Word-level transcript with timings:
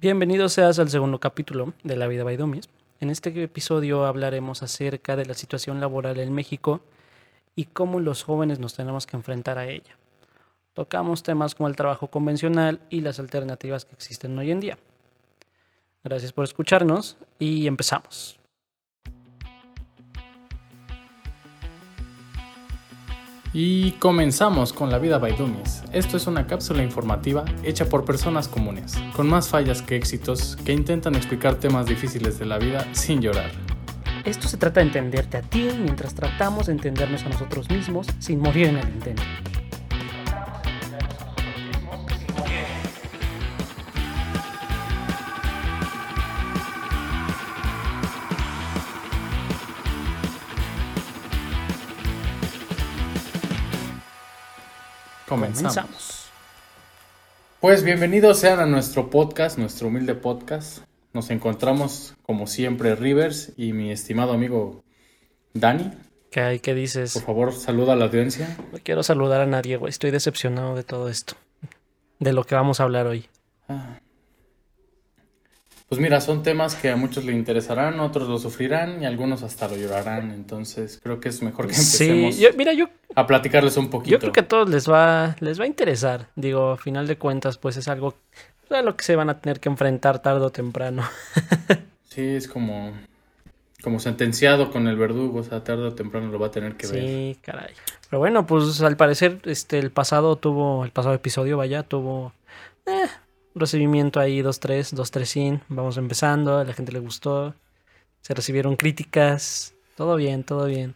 Bienvenido 0.00 0.48
seas 0.48 0.78
al 0.78 0.88
segundo 0.88 1.20
capítulo 1.20 1.74
de 1.84 1.94
La 1.94 2.06
Vida 2.06 2.24
by. 2.24 2.38
En 3.00 3.10
este 3.10 3.42
episodio 3.42 4.06
hablaremos 4.06 4.62
acerca 4.62 5.14
de 5.14 5.26
la 5.26 5.34
situación 5.34 5.78
laboral 5.78 6.18
en 6.20 6.32
México 6.32 6.80
y 7.54 7.66
cómo 7.66 8.00
los 8.00 8.22
jóvenes 8.22 8.60
nos 8.60 8.72
tenemos 8.72 9.04
que 9.04 9.18
enfrentar 9.18 9.58
a 9.58 9.66
ella. 9.66 9.98
Tocamos 10.72 11.22
temas 11.22 11.54
como 11.54 11.68
el 11.68 11.76
trabajo 11.76 12.06
convencional 12.06 12.80
y 12.88 13.02
las 13.02 13.18
alternativas 13.18 13.84
que 13.84 13.94
existen 13.94 14.38
hoy 14.38 14.50
en 14.50 14.60
día. 14.60 14.78
Gracias 16.02 16.32
por 16.32 16.44
escucharnos 16.44 17.18
y 17.38 17.66
empezamos. 17.66 18.39
Y 23.52 23.92
comenzamos 23.92 24.72
con 24.72 24.90
La 24.90 24.98
Vida 24.98 25.18
by 25.18 25.34
Dummies. 25.36 25.82
Esto 25.92 26.16
es 26.16 26.28
una 26.28 26.46
cápsula 26.46 26.84
informativa 26.84 27.44
hecha 27.64 27.88
por 27.88 28.04
personas 28.04 28.46
comunes, 28.46 28.94
con 29.16 29.28
más 29.28 29.48
fallas 29.48 29.82
que 29.82 29.96
éxitos, 29.96 30.56
que 30.64 30.72
intentan 30.72 31.16
explicar 31.16 31.56
temas 31.56 31.86
difíciles 31.86 32.38
de 32.38 32.46
la 32.46 32.58
vida 32.58 32.86
sin 32.92 33.20
llorar. 33.20 33.50
Esto 34.24 34.46
se 34.46 34.56
trata 34.56 34.78
de 34.78 34.86
entenderte 34.86 35.36
a 35.38 35.42
ti 35.42 35.68
mientras 35.82 36.14
tratamos 36.14 36.66
de 36.66 36.72
entendernos 36.74 37.24
a 37.24 37.30
nosotros 37.30 37.68
mismos 37.70 38.06
sin 38.20 38.38
morir 38.38 38.68
en 38.68 38.78
el 38.78 38.88
intento. 38.88 39.22
Comenzamos. 55.30 56.28
Pues 57.60 57.84
bienvenidos 57.84 58.40
sean 58.40 58.58
a 58.58 58.66
nuestro 58.66 59.10
podcast, 59.10 59.58
nuestro 59.58 59.86
humilde 59.86 60.16
podcast. 60.16 60.78
Nos 61.12 61.30
encontramos 61.30 62.16
como 62.24 62.48
siempre 62.48 62.96
Rivers 62.96 63.52
y 63.56 63.72
mi 63.72 63.92
estimado 63.92 64.32
amigo 64.32 64.82
Dani. 65.54 65.92
¿Qué 66.32 66.40
hay? 66.40 66.58
¿Qué 66.58 66.74
dices? 66.74 67.12
Por 67.12 67.22
favor, 67.22 67.52
saluda 67.52 67.92
a 67.92 67.96
la 67.96 68.06
audiencia. 68.06 68.56
No 68.72 68.80
quiero 68.82 69.04
saludar 69.04 69.40
a 69.40 69.46
nadie, 69.46 69.76
güey. 69.76 69.90
Estoy 69.90 70.10
decepcionado 70.10 70.74
de 70.74 70.82
todo 70.82 71.08
esto. 71.08 71.34
De 72.18 72.32
lo 72.32 72.42
que 72.42 72.56
vamos 72.56 72.80
a 72.80 72.82
hablar 72.82 73.06
hoy. 73.06 73.28
Ah. 73.68 74.00
Pues 75.90 76.00
mira, 76.00 76.20
son 76.20 76.44
temas 76.44 76.76
que 76.76 76.88
a 76.88 76.94
muchos 76.94 77.24
le 77.24 77.32
interesarán, 77.32 77.98
otros 77.98 78.28
lo 78.28 78.38
sufrirán 78.38 79.02
y 79.02 79.06
algunos 79.06 79.42
hasta 79.42 79.66
lo 79.66 79.76
llorarán. 79.76 80.30
Entonces 80.30 81.00
creo 81.02 81.18
que 81.18 81.30
es 81.30 81.42
mejor 81.42 81.66
que 81.66 81.72
empecemos 81.72 82.36
sí, 82.36 82.46
mira, 82.56 82.72
yo, 82.72 82.88
a 83.16 83.26
platicarles 83.26 83.76
un 83.76 83.90
poquito. 83.90 84.12
Yo 84.12 84.20
creo 84.20 84.32
que 84.32 84.38
a 84.38 84.46
todos 84.46 84.70
les 84.70 84.88
va, 84.88 85.34
les 85.40 85.58
va 85.58 85.64
a 85.64 85.66
interesar. 85.66 86.28
Digo, 86.36 86.70
a 86.70 86.76
final 86.76 87.08
de 87.08 87.18
cuentas, 87.18 87.58
pues 87.58 87.76
es 87.76 87.88
algo 87.88 88.14
a 88.70 88.82
lo 88.82 88.96
que 88.96 89.02
se 89.02 89.16
van 89.16 89.30
a 89.30 89.40
tener 89.40 89.58
que 89.58 89.68
enfrentar 89.68 90.22
tarde 90.22 90.44
o 90.44 90.50
temprano. 90.50 91.02
sí, 92.08 92.36
es 92.36 92.46
como, 92.46 92.92
como 93.82 93.98
sentenciado 93.98 94.70
con 94.70 94.86
el 94.86 94.94
verdugo, 94.94 95.40
o 95.40 95.42
sea, 95.42 95.64
tarde 95.64 95.88
o 95.88 95.92
temprano 95.92 96.30
lo 96.30 96.38
va 96.38 96.46
a 96.46 96.50
tener 96.52 96.76
que 96.76 96.86
ver. 96.86 97.04
Sí, 97.04 97.38
caray. 97.42 97.74
Pero 98.08 98.20
bueno, 98.20 98.46
pues 98.46 98.80
al 98.80 98.96
parecer, 98.96 99.40
este, 99.44 99.80
el 99.80 99.90
pasado 99.90 100.36
tuvo, 100.36 100.84
el 100.84 100.92
pasado 100.92 101.16
episodio, 101.16 101.56
vaya, 101.56 101.82
tuvo 101.82 102.32
eh, 102.86 103.08
recibimiento 103.54 104.20
ahí 104.20 104.42
2-3, 104.42 104.94
2-3 104.94 105.24
sin, 105.24 105.60
vamos 105.68 105.96
empezando, 105.96 106.58
a 106.58 106.64
la 106.64 106.72
gente 106.72 106.92
le 106.92 107.00
gustó, 107.00 107.54
se 108.20 108.34
recibieron 108.34 108.76
críticas, 108.76 109.74
todo 109.96 110.16
bien, 110.16 110.44
todo 110.44 110.66
bien. 110.66 110.94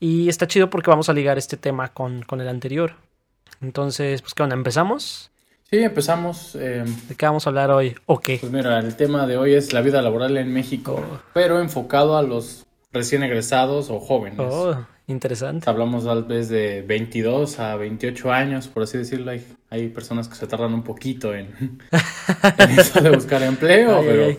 Y 0.00 0.28
está 0.28 0.46
chido 0.46 0.68
porque 0.68 0.90
vamos 0.90 1.08
a 1.08 1.12
ligar 1.12 1.38
este 1.38 1.56
tema 1.56 1.88
con, 1.88 2.22
con 2.22 2.40
el 2.40 2.48
anterior. 2.48 2.94
Entonces, 3.60 4.20
pues, 4.20 4.34
¿qué 4.34 4.42
onda? 4.42 4.56
¿Empezamos? 4.56 5.30
Sí, 5.70 5.78
empezamos. 5.78 6.54
Eh, 6.54 6.84
¿De 7.08 7.14
qué 7.14 7.24
vamos 7.24 7.46
a 7.46 7.50
hablar 7.50 7.70
hoy? 7.70 7.94
¿O 8.06 8.20
qué? 8.20 8.38
Pues 8.38 8.52
mira, 8.52 8.78
el 8.80 8.96
tema 8.96 9.26
de 9.26 9.36
hoy 9.36 9.54
es 9.54 9.72
la 9.72 9.80
vida 9.80 10.02
laboral 10.02 10.36
en 10.36 10.52
México, 10.52 11.00
oh. 11.00 11.20
pero 11.32 11.60
enfocado 11.60 12.18
a 12.18 12.22
los 12.22 12.66
recién 12.92 13.22
egresados 13.22 13.88
o 13.88 14.00
jóvenes. 14.00 14.38
Oh, 14.38 14.76
interesante. 15.06 15.70
Hablamos 15.70 16.04
tal 16.04 16.24
vez 16.24 16.48
de 16.48 16.82
22 16.82 17.58
a 17.58 17.76
28 17.76 18.32
años, 18.32 18.68
por 18.68 18.82
así 18.82 18.98
decirlo. 18.98 19.30
Hay, 19.30 19.46
hay 19.72 19.88
personas 19.88 20.28
que 20.28 20.34
se 20.34 20.46
tardan 20.46 20.74
un 20.74 20.82
poquito 20.82 21.34
en, 21.34 21.80
eso 22.78 23.00
de 23.00 23.08
buscar 23.08 23.42
empleo, 23.42 24.02
pero, 24.02 24.38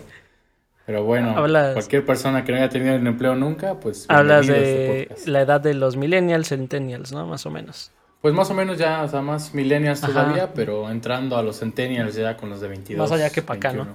pero 0.86 1.02
bueno, 1.02 1.34
cualquier 1.34 2.06
persona 2.06 2.44
que 2.44 2.52
no 2.52 2.58
haya 2.58 2.68
tenido 2.68 2.94
un 2.94 3.04
empleo 3.08 3.34
nunca, 3.34 3.80
pues... 3.80 4.06
Hablas 4.08 4.46
de 4.46 5.08
este 5.10 5.28
la 5.28 5.40
edad 5.40 5.60
de 5.60 5.74
los 5.74 5.96
millennials, 5.96 6.50
centennials, 6.50 7.10
¿no? 7.10 7.26
Más 7.26 7.44
o 7.46 7.50
menos. 7.50 7.90
Pues 8.20 8.32
más 8.32 8.48
o 8.50 8.54
menos 8.54 8.78
ya, 8.78 9.02
o 9.02 9.08
sea, 9.08 9.22
más 9.22 9.54
millennials 9.54 10.02
todavía, 10.02 10.52
pero 10.54 10.88
entrando 10.88 11.36
a 11.36 11.42
los 11.42 11.58
centennials 11.58 12.14
ya 12.14 12.36
con 12.36 12.48
los 12.48 12.60
de 12.60 12.68
22. 12.68 13.10
Más 13.10 13.18
allá 13.18 13.28
que 13.30 13.42
para 13.42 13.56
acá, 13.56 13.72
¿no? 13.72 13.88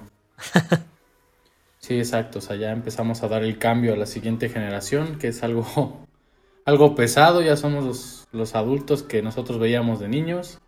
sí, 1.78 1.96
exacto, 1.96 2.40
o 2.40 2.42
sea, 2.42 2.56
ya 2.56 2.70
empezamos 2.70 3.22
a 3.22 3.28
dar 3.28 3.44
el 3.44 3.56
cambio 3.56 3.94
a 3.94 3.96
la 3.96 4.04
siguiente 4.04 4.50
generación, 4.50 5.18
que 5.18 5.28
es 5.28 5.42
algo, 5.42 6.04
algo 6.66 6.94
pesado, 6.94 7.40
ya 7.40 7.56
somos 7.56 7.82
los, 7.82 8.28
los 8.30 8.54
adultos 8.54 9.02
que 9.02 9.22
nosotros 9.22 9.58
veíamos 9.58 10.00
de 10.00 10.08
niños 10.08 10.60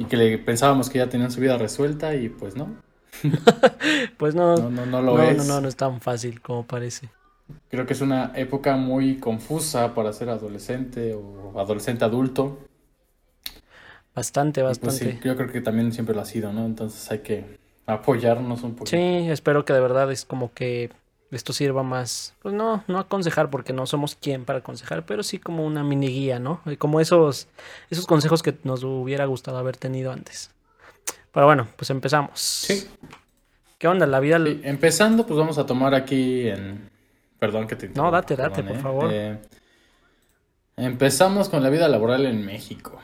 y 0.00 0.06
que 0.06 0.16
le 0.16 0.38
pensábamos 0.38 0.88
que 0.88 0.98
ya 0.98 1.10
tenían 1.10 1.30
su 1.30 1.42
vida 1.42 1.58
resuelta 1.58 2.14
y 2.14 2.30
pues 2.30 2.56
no. 2.56 2.74
pues 4.16 4.34
no, 4.34 4.56
no, 4.56 4.70
no, 4.70 4.86
no 4.86 5.02
lo 5.02 5.22
es. 5.22 5.36
No, 5.36 5.44
no, 5.44 5.60
no 5.60 5.68
es 5.68 5.76
tan 5.76 6.00
fácil 6.00 6.40
como 6.40 6.66
parece. 6.66 7.10
Creo 7.68 7.84
que 7.84 7.92
es 7.92 8.00
una 8.00 8.32
época 8.34 8.76
muy 8.76 9.18
confusa 9.18 9.94
para 9.94 10.14
ser 10.14 10.30
adolescente 10.30 11.12
o 11.14 11.52
adolescente 11.60 12.06
adulto. 12.06 12.60
Bastante, 14.14 14.62
bastante. 14.62 15.04
Pues 15.04 15.16
sí, 15.16 15.20
yo 15.22 15.36
creo 15.36 15.52
que 15.52 15.60
también 15.60 15.92
siempre 15.92 16.14
lo 16.14 16.22
ha 16.22 16.24
sido, 16.24 16.50
¿no? 16.50 16.64
Entonces 16.64 17.10
hay 17.10 17.18
que 17.18 17.58
apoyarnos 17.84 18.62
un 18.62 18.76
poco. 18.76 18.86
Sí, 18.86 18.96
espero 18.96 19.66
que 19.66 19.74
de 19.74 19.80
verdad 19.80 20.10
es 20.10 20.24
como 20.24 20.54
que 20.54 20.90
esto 21.30 21.52
sirva 21.52 21.82
más, 21.82 22.34
pues 22.42 22.54
no, 22.54 22.84
no 22.88 22.98
aconsejar 22.98 23.50
porque 23.50 23.72
no 23.72 23.86
somos 23.86 24.16
quien 24.16 24.44
para 24.44 24.60
aconsejar, 24.60 25.06
pero 25.06 25.22
sí 25.22 25.38
como 25.38 25.64
una 25.64 25.84
mini 25.84 26.08
guía, 26.08 26.38
¿no? 26.38 26.60
Como 26.78 27.00
esos, 27.00 27.48
esos 27.88 28.06
consejos 28.06 28.42
que 28.42 28.56
nos 28.64 28.82
hubiera 28.82 29.26
gustado 29.26 29.58
haber 29.58 29.76
tenido 29.76 30.12
antes. 30.12 30.50
Pero 31.32 31.46
bueno, 31.46 31.68
pues 31.76 31.90
empezamos. 31.90 32.40
Sí. 32.40 32.88
¿Qué 33.78 33.88
onda? 33.88 34.06
La 34.06 34.20
vida... 34.20 34.36
empezando, 34.62 35.26
pues 35.26 35.38
vamos 35.38 35.58
a 35.58 35.66
tomar 35.66 35.94
aquí 35.94 36.48
en 36.48 36.90
Perdón 37.40 37.66
que 37.66 37.74
te 37.74 37.88
No, 37.88 38.10
date, 38.10 38.36
date, 38.36 38.62
por 38.62 38.76
¿eh? 38.76 38.78
favor. 38.78 39.10
Eh, 39.10 39.38
empezamos 40.76 41.48
con 41.48 41.62
la 41.62 41.70
vida 41.70 41.88
laboral 41.88 42.26
en 42.26 42.44
México. 42.44 43.00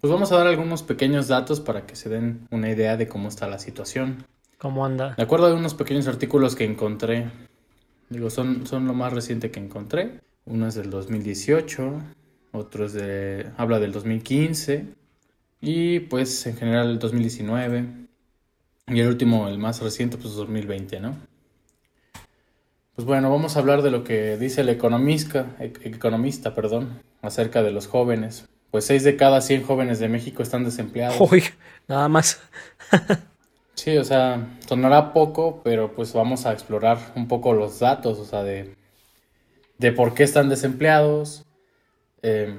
Pues 0.00 0.12
vamos 0.12 0.30
a 0.30 0.36
dar 0.36 0.46
algunos 0.46 0.84
pequeños 0.84 1.26
datos 1.26 1.60
para 1.60 1.84
que 1.84 1.96
se 1.96 2.08
den 2.08 2.46
una 2.52 2.70
idea 2.70 2.96
de 2.96 3.08
cómo 3.08 3.28
está 3.28 3.48
la 3.48 3.58
situación. 3.58 4.26
¿Cómo 4.58 4.86
anda? 4.86 5.14
De 5.16 5.22
acuerdo 5.24 5.48
a 5.48 5.54
unos 5.54 5.74
pequeños 5.74 6.06
artículos 6.06 6.54
que 6.54 6.64
encontré, 6.64 7.30
digo, 8.10 8.30
son, 8.30 8.66
son 8.66 8.86
lo 8.86 8.94
más 8.94 9.12
reciente 9.12 9.50
que 9.50 9.60
encontré. 9.60 10.20
Uno 10.46 10.68
es 10.68 10.74
del 10.74 10.90
2018, 10.90 12.02
otro 12.52 12.86
es 12.86 12.92
de, 12.92 13.50
habla 13.56 13.80
del 13.80 13.92
2015 13.92 14.86
y 15.60 16.00
pues 16.00 16.46
en 16.46 16.56
general 16.56 16.90
el 16.90 16.98
2019 16.98 17.84
y 18.86 19.00
el 19.00 19.08
último, 19.08 19.48
el 19.48 19.58
más 19.58 19.80
reciente, 19.80 20.18
pues 20.18 20.34
2020, 20.34 21.00
¿no? 21.00 21.16
Pues 22.94 23.06
bueno, 23.06 23.30
vamos 23.30 23.56
a 23.56 23.60
hablar 23.60 23.82
de 23.82 23.90
lo 23.90 24.04
que 24.04 24.36
dice 24.36 24.60
el 24.60 24.68
economista, 24.68 25.56
economista 25.58 26.54
perdón, 26.54 27.00
acerca 27.22 27.62
de 27.62 27.72
los 27.72 27.88
jóvenes. 27.88 28.46
Pues 28.70 28.84
6 28.86 29.04
de 29.04 29.16
cada 29.16 29.40
100 29.40 29.62
jóvenes 29.62 29.98
de 29.98 30.08
México 30.08 30.42
están 30.42 30.64
desempleados. 30.64 31.32
Uy, 31.32 31.42
nada 31.88 32.08
más. 32.08 32.40
sí, 33.74 33.96
o 33.96 34.04
sea, 34.04 34.58
sonará 34.66 35.12
poco, 35.12 35.60
pero 35.62 35.94
pues 35.94 36.12
vamos 36.12 36.46
a 36.46 36.52
explorar 36.52 36.98
un 37.16 37.28
poco 37.28 37.52
los 37.52 37.80
datos, 37.80 38.18
o 38.18 38.24
sea, 38.24 38.42
de, 38.42 38.74
de 39.78 39.92
por 39.92 40.14
qué 40.14 40.22
están 40.22 40.48
desempleados, 40.48 41.44
eh, 42.22 42.58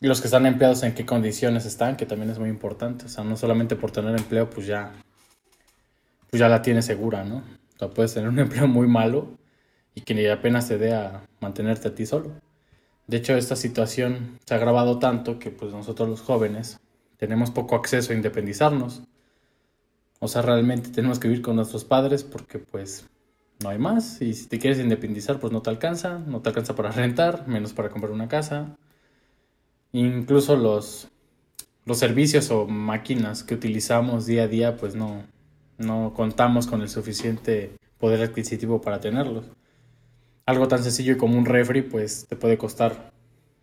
los 0.00 0.20
que 0.20 0.28
están 0.28 0.46
empleados 0.46 0.82
en 0.82 0.94
qué 0.94 1.06
condiciones 1.06 1.66
están, 1.66 1.96
que 1.96 2.06
también 2.06 2.30
es 2.30 2.38
muy 2.38 2.48
importante. 2.48 3.06
O 3.06 3.08
sea, 3.08 3.24
no 3.24 3.36
solamente 3.36 3.76
por 3.76 3.90
tener 3.90 4.16
empleo, 4.16 4.48
pues 4.50 4.66
ya, 4.66 4.92
pues 6.30 6.40
ya 6.40 6.48
la 6.48 6.62
tienes 6.62 6.84
segura, 6.84 7.24
¿no? 7.24 7.38
O 7.38 7.78
sea, 7.78 7.90
puedes 7.90 8.14
tener 8.14 8.28
un 8.28 8.38
empleo 8.40 8.68
muy 8.68 8.86
malo 8.86 9.38
y 9.94 10.02
que 10.02 10.30
apenas 10.30 10.68
te 10.68 10.78
dé 10.78 10.94
a 10.94 11.26
mantenerte 11.40 11.88
a 11.88 11.94
ti 11.94 12.06
solo. 12.06 12.32
De 13.06 13.18
hecho, 13.18 13.36
esta 13.36 13.56
situación 13.56 14.38
se 14.44 14.54
ha 14.54 14.56
agravado 14.56 14.98
tanto 14.98 15.38
que 15.38 15.50
pues 15.50 15.72
nosotros 15.72 16.08
los 16.08 16.20
jóvenes 16.20 16.80
tenemos 17.18 17.50
poco 17.50 17.76
acceso 17.76 18.12
a 18.12 18.16
independizarnos. 18.16 19.02
O 20.20 20.28
sea, 20.28 20.42
realmente 20.42 20.90
tenemos 20.90 21.18
que 21.18 21.28
vivir 21.28 21.42
con 21.42 21.56
nuestros 21.56 21.84
padres 21.84 22.24
porque 22.24 22.58
pues 22.58 23.06
no 23.62 23.68
hay 23.68 23.78
más. 23.78 24.20
Y 24.22 24.34
si 24.34 24.46
te 24.46 24.58
quieres 24.58 24.78
independizar, 24.78 25.38
pues 25.38 25.52
no 25.52 25.62
te 25.62 25.70
alcanza. 25.70 26.18
No 26.18 26.40
te 26.40 26.48
alcanza 26.50 26.74
para 26.74 26.90
rentar, 26.90 27.46
menos 27.48 27.72
para 27.72 27.90
comprar 27.90 28.12
una 28.12 28.28
casa. 28.28 28.76
Incluso 29.92 30.56
los, 30.56 31.08
los 31.84 31.98
servicios 31.98 32.50
o 32.50 32.66
máquinas 32.66 33.44
que 33.44 33.54
utilizamos 33.54 34.26
día 34.26 34.44
a 34.44 34.48
día, 34.48 34.76
pues 34.76 34.94
no, 34.94 35.22
no 35.78 36.12
contamos 36.14 36.66
con 36.66 36.82
el 36.82 36.88
suficiente 36.88 37.72
poder 37.98 38.22
adquisitivo 38.22 38.80
para 38.80 39.00
tenerlos 39.00 39.46
algo 40.46 40.68
tan 40.68 40.82
sencillo 40.82 41.18
como 41.18 41.36
un 41.36 41.44
refri, 41.44 41.82
pues 41.82 42.26
te 42.28 42.36
puede 42.36 42.56
costar 42.56 43.12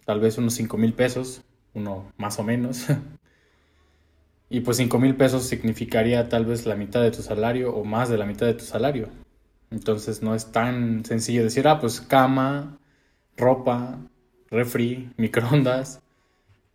tal 0.05 0.19
vez 0.19 0.37
unos 0.37 0.53
5 0.55 0.77
mil 0.77 0.93
pesos, 0.93 1.41
uno 1.73 2.11
más 2.17 2.37
o 2.39 2.43
menos. 2.43 2.87
Y 4.53 4.59
pues 4.59 4.77
5 4.77 4.99
mil 4.99 5.15
pesos 5.15 5.45
significaría 5.47 6.29
tal 6.29 6.45
vez 6.45 6.67
la 6.67 6.75
mitad 6.75 7.01
de 7.01 7.09
tu 7.09 7.23
salario 7.23 7.73
o 7.73 7.83
más 7.83 8.07
de 8.09 8.19
la 8.19 8.27
mitad 8.27 8.45
de 8.45 8.53
tu 8.53 8.63
salario. 8.63 9.09
Entonces 9.71 10.21
no 10.21 10.35
es 10.35 10.51
tan 10.51 11.03
sencillo 11.05 11.41
decir, 11.41 11.67
ah, 11.67 11.79
pues 11.79 11.99
cama, 11.99 12.77
ropa, 13.35 13.97
refri, 14.51 15.11
microondas, 15.17 16.03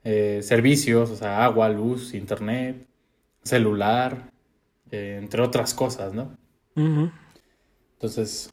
eh, 0.03 0.41
servicios, 0.43 1.09
o 1.11 1.15
sea, 1.15 1.45
agua, 1.45 1.69
luz, 1.69 2.15
internet, 2.15 2.85
celular, 3.45 4.33
eh, 4.91 5.21
entre 5.23 5.41
otras 5.41 5.73
cosas, 5.73 6.13
¿no? 6.13 6.37
Entonces, 6.75 8.53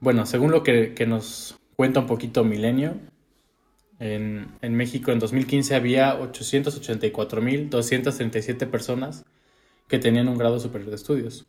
bueno, 0.00 0.26
según 0.26 0.50
lo 0.50 0.62
que, 0.62 0.94
nos 1.08 1.58
cuenta 1.76 2.00
un 2.00 2.06
poquito 2.06 2.44
Milenio, 2.44 2.96
en, 4.04 4.48
en 4.60 4.74
México 4.74 5.12
en 5.12 5.18
2015 5.18 5.74
había 5.74 6.20
884.237 6.20 8.68
personas 8.68 9.24
que 9.88 9.98
tenían 9.98 10.28
un 10.28 10.38
grado 10.38 10.60
superior 10.60 10.90
de 10.90 10.96
estudios 10.96 11.46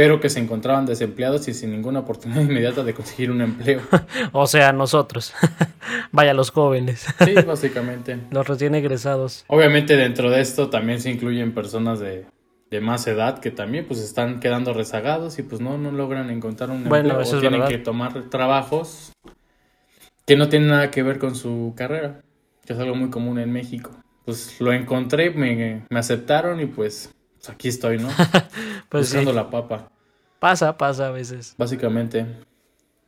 pero 0.00 0.18
que 0.18 0.30
se 0.30 0.40
encontraban 0.40 0.86
desempleados 0.86 1.46
y 1.48 1.52
sin 1.52 1.72
ninguna 1.72 2.00
oportunidad 2.00 2.40
inmediata 2.48 2.82
de 2.82 2.94
conseguir 2.94 3.30
un 3.30 3.42
empleo. 3.42 3.82
o 4.32 4.46
sea, 4.46 4.72
nosotros. 4.72 5.34
Vaya, 6.10 6.32
los 6.32 6.52
jóvenes. 6.52 7.06
sí, 7.22 7.34
básicamente. 7.46 8.16
Los 8.30 8.48
recién 8.48 8.74
egresados. 8.74 9.44
Obviamente 9.48 9.98
dentro 9.98 10.30
de 10.30 10.40
esto 10.40 10.70
también 10.70 11.02
se 11.02 11.10
incluyen 11.10 11.52
personas 11.52 12.00
de, 12.00 12.24
más 12.80 13.06
edad 13.08 13.40
que 13.40 13.50
también 13.50 13.84
pues 13.86 14.00
están 14.00 14.40
quedando 14.40 14.72
rezagados 14.72 15.38
y 15.38 15.42
pues 15.42 15.60
no, 15.60 15.76
no 15.76 15.92
logran 15.92 16.30
encontrar 16.30 16.70
un 16.70 16.86
empleo 16.86 17.18
o 17.18 17.38
tienen 17.38 17.66
que 17.66 17.76
tomar 17.76 18.30
trabajos 18.30 19.12
que 20.26 20.36
no 20.36 20.48
tienen 20.48 20.68
nada 20.68 20.90
que 20.90 21.02
ver 21.02 21.18
con 21.18 21.34
su 21.34 21.74
carrera, 21.76 22.22
que 22.64 22.72
es 22.72 22.78
algo 22.78 22.94
muy 22.94 23.10
común 23.10 23.38
en 23.38 23.52
México. 23.52 23.90
Pues 24.24 24.60
lo 24.60 24.72
encontré, 24.72 25.30
me, 25.30 25.84
me 25.88 25.98
aceptaron 25.98 26.60
y 26.60 26.66
pues 26.66 27.14
pues 27.40 27.48
aquí 27.48 27.68
estoy, 27.68 27.98
¿no? 27.98 28.08
pues 28.90 29.08
Buscando 29.08 29.32
la 29.32 29.48
papa. 29.48 29.90
Pasa, 30.38 30.76
pasa 30.76 31.08
a 31.08 31.10
veces. 31.10 31.54
Básicamente. 31.56 32.26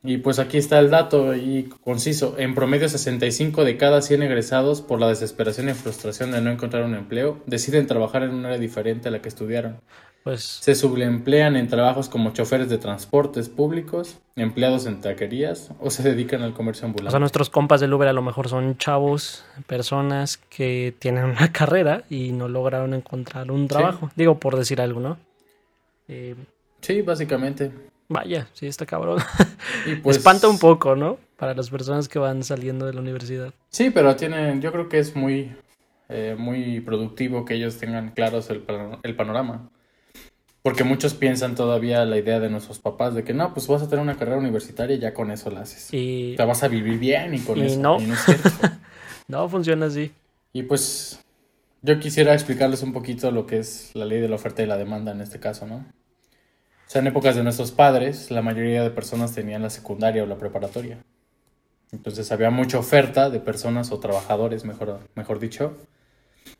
Y 0.03 0.17
pues 0.17 0.39
aquí 0.39 0.57
está 0.57 0.79
el 0.79 0.89
dato 0.89 1.35
y 1.35 1.69
conciso. 1.83 2.35
En 2.39 2.55
promedio 2.55 2.89
65 2.89 3.63
de 3.63 3.77
cada 3.77 4.01
100 4.01 4.23
egresados 4.23 4.81
por 4.81 4.99
la 4.99 5.07
desesperación 5.07 5.69
y 5.69 5.73
frustración 5.73 6.31
de 6.31 6.41
no 6.41 6.49
encontrar 6.49 6.83
un 6.83 6.95
empleo 6.95 7.41
deciden 7.45 7.85
trabajar 7.85 8.23
en 8.23 8.31
un 8.31 8.45
área 8.45 8.57
diferente 8.57 9.09
a 9.09 9.11
la 9.11 9.21
que 9.21 9.29
estudiaron. 9.29 9.81
Pues 10.23 10.41
se 10.43 10.73
subemplean 10.73 11.57
en 11.57 11.67
trabajos 11.67 12.07
como 12.07 12.31
choferes 12.31 12.69
de 12.69 12.77
transportes 12.77 13.49
públicos, 13.49 14.19
empleados 14.37 14.85
en 14.85 15.01
taquerías 15.01 15.71
o 15.81 15.89
se 15.89 16.01
dedican 16.01 16.41
al 16.43 16.53
comercio 16.53 16.85
ambulante. 16.85 17.09
O 17.09 17.11
sea, 17.11 17.19
nuestros 17.19 17.49
compas 17.49 17.81
del 17.81 17.93
Uber 17.93 18.07
a 18.07 18.13
lo 18.13 18.21
mejor 18.21 18.47
son 18.47 18.77
chavos, 18.77 19.43
personas 19.67 20.37
que 20.37 20.95
tienen 20.97 21.25
una 21.25 21.51
carrera 21.51 22.03
y 22.09 22.31
no 22.31 22.47
lograron 22.47 22.93
encontrar 22.93 23.51
un 23.51 23.67
trabajo. 23.67 24.11
Digo, 24.15 24.39
por 24.39 24.57
decir 24.57 24.79
algo, 24.79 25.01
¿no? 25.01 25.17
Eh, 26.07 26.35
sí, 26.79 27.01
básicamente. 27.01 27.71
Vaya, 28.07 28.47
sí, 28.53 28.67
está 28.67 28.85
cabrón. 28.85 29.19
Y 29.85 29.95
pues, 30.03 30.17
Espanta 30.17 30.47
un 30.47 30.59
poco, 30.59 30.95
¿no? 30.95 31.17
Para 31.37 31.53
las 31.53 31.69
personas 31.69 32.07
que 32.07 32.19
van 32.19 32.43
saliendo 32.45 32.85
de 32.85 32.93
la 32.93 33.01
universidad. 33.01 33.53
Sí, 33.69 33.89
pero 33.89 34.15
tienen, 34.15 34.61
yo 34.61 34.71
creo 34.71 34.87
que 34.87 34.99
es 34.99 35.17
muy, 35.17 35.53
eh, 36.07 36.35
muy 36.37 36.79
productivo 36.79 37.43
que 37.43 37.55
ellos 37.55 37.77
tengan 37.77 38.11
claros 38.11 38.49
el, 38.49 38.63
el 39.03 39.15
panorama. 39.17 39.69
Porque 40.63 40.85
muchos 40.85 41.13
piensan 41.13 41.55
todavía 41.55 42.05
la 42.05 42.17
idea 42.17 42.39
de 42.39 42.49
nuestros 42.49 42.79
papás 42.79 43.13
de 43.13 43.23
que 43.23 43.33
no, 43.33 43.53
pues 43.53 43.67
vas 43.67 43.83
a 43.83 43.89
tener 43.89 44.01
una 44.01 44.17
carrera 44.17 44.37
universitaria 44.37 44.95
y 44.95 44.99
ya 44.99 45.13
con 45.13 45.29
eso 45.29 45.51
la 45.51 45.61
haces. 45.61 45.89
Y... 45.91 46.35
Te 46.35 46.45
vas 46.45 46.63
a 46.63 46.69
vivir 46.69 46.97
bien 46.97 47.35
y 47.35 47.39
con 47.39 47.61
eso. 47.61 47.79
No. 47.79 47.99
no, 47.99 48.15
no 49.27 49.49
funciona 49.49 49.87
así. 49.87 50.11
Y 50.53 50.63
pues 50.63 51.19
yo 51.81 51.99
quisiera 51.99 52.33
explicarles 52.33 52.81
un 52.81 52.93
poquito 52.93 53.29
lo 53.29 53.45
que 53.45 53.59
es 53.59 53.91
la 53.93 54.05
ley 54.05 54.21
de 54.21 54.29
la 54.29 54.35
oferta 54.35 54.63
y 54.63 54.65
la 54.65 54.77
demanda 54.77 55.11
en 55.11 55.19
este 55.19 55.41
caso, 55.41 55.67
¿no? 55.67 55.75
O 55.75 56.89
sea, 56.93 57.01
en 57.01 57.07
épocas 57.07 57.35
de 57.35 57.43
nuestros 57.43 57.71
padres, 57.71 58.31
la 58.31 58.41
mayoría 58.41 58.83
de 58.83 58.89
personas 58.89 59.33
tenían 59.33 59.63
la 59.63 59.69
secundaria 59.69 60.23
o 60.23 60.25
la 60.25 60.37
preparatoria. 60.37 61.03
Entonces 61.91 62.31
había 62.31 62.49
mucha 62.51 62.79
oferta 62.79 63.29
de 63.29 63.41
personas 63.41 63.91
o 63.91 63.99
trabajadores, 63.99 64.63
mejor, 64.63 65.01
mejor 65.15 65.39
dicho, 65.39 65.75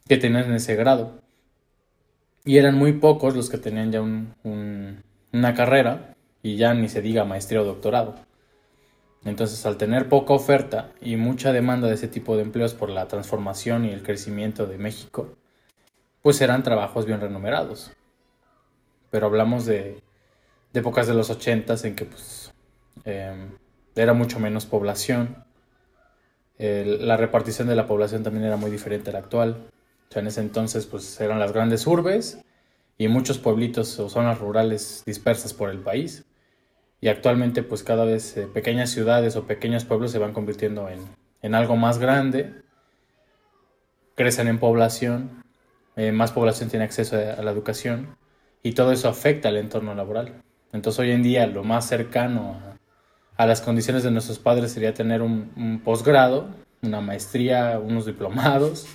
que 0.08 0.18
tenían 0.18 0.54
ese 0.54 0.76
grado. 0.76 1.23
Y 2.46 2.58
eran 2.58 2.76
muy 2.76 2.94
pocos 2.94 3.36
los 3.36 3.50
que 3.50 3.58
tenían 3.58 3.92
ya 3.92 4.02
una 4.02 5.54
carrera 5.54 6.16
y 6.42 6.58
ya 6.58 6.74
ni 6.74 6.90
se 6.90 7.02
diga 7.02 7.24
maestría 7.24 7.62
o 7.62 7.66
doctorado. 7.66 8.16
Entonces, 9.24 9.66
al 9.66 9.78
tener 9.78 10.10
poca 10.10 10.34
oferta 10.34 10.92
y 11.02 11.16
mucha 11.16 11.54
demanda 11.54 11.88
de 11.88 11.94
ese 11.94 12.10
tipo 12.10 12.36
de 12.36 12.42
empleos 12.42 12.74
por 12.74 12.90
la 12.90 13.08
transformación 13.08 13.86
y 13.86 13.92
el 13.92 14.04
crecimiento 14.04 14.66
de 14.66 14.78
México, 14.78 15.38
pues 16.22 16.42
eran 16.42 16.64
trabajos 16.64 17.06
bien 17.06 17.22
remunerados. 17.22 17.94
Pero 19.10 19.28
hablamos 19.28 19.66
de, 19.66 20.02
épocas 20.74 21.08
de 21.08 21.14
los 21.14 21.30
ochentas 21.30 21.86
en 21.86 21.96
que 21.96 22.06
pues, 22.06 22.54
em, 23.06 23.52
era 23.96 24.14
mucho 24.14 24.40
menos 24.40 24.66
población. 24.66 25.46
la 26.58 27.18
repartición 27.18 27.68
de 27.68 27.76
la 27.76 27.88
población 27.88 28.24
también 28.24 28.46
era 28.46 28.58
muy 28.58 28.72
diferente 28.72 29.10
a 29.10 29.14
la 29.14 29.20
actual 29.20 29.70
en 30.20 30.28
ese 30.28 30.42
entonces 30.42 30.86
pues 30.86 31.20
eran 31.20 31.40
las 31.40 31.52
grandes 31.52 31.88
urbes 31.88 32.44
y 32.98 33.08
muchos 33.08 33.40
pueblitos 33.40 34.00
o 34.00 34.10
zonas 34.10 34.40
rurales 34.40 35.04
dispersas 35.06 35.54
por 35.54 35.70
el 35.70 35.80
país. 35.80 36.26
Y 37.02 37.10
actualmente 37.10 37.64
pues 37.64 37.84
cada 37.84 38.06
vez 38.06 38.38
eh, 38.38 38.48
pequeñas 38.48 38.90
ciudades 38.90 39.36
o 39.36 39.46
pequeños 39.46 39.86
pueblos 39.86 40.12
se 40.12 40.20
van 40.20 40.34
convirtiendo 40.34 40.88
en, 40.90 41.56
algo 41.56 41.76
más 41.76 41.98
grande, 41.98 42.54
crecen 44.16 44.48
en 44.48 44.60
población, 44.60 45.44
eh, 45.98 46.12
más 46.12 46.32
población 46.32 46.70
tiene 46.70 46.86
acceso 46.86 47.18
a, 47.18 47.42
la 47.42 47.52
educación 47.52 48.16
y 48.62 48.72
todo 48.72 48.94
eso 48.94 49.10
afecta 49.10 49.50
al 49.50 49.58
entorno 49.58 49.94
laboral. 49.96 50.42
Entonces 50.72 51.00
hoy 51.00 51.12
en 51.12 51.24
día 51.24 51.46
lo 51.48 51.64
más 51.64 51.88
cercano 51.88 52.62
a, 53.36 53.46
las 53.46 53.60
condiciones 53.60 54.04
de 54.04 54.12
nuestros 54.12 54.40
padres 54.40 54.72
sería 54.72 54.94
tener 54.94 55.22
un, 55.22 55.52
un 55.58 55.82
posgrado, 55.82 56.48
una 56.82 57.02
maestría, 57.02 57.80
unos 57.80 58.06
diplomados, 58.06 58.88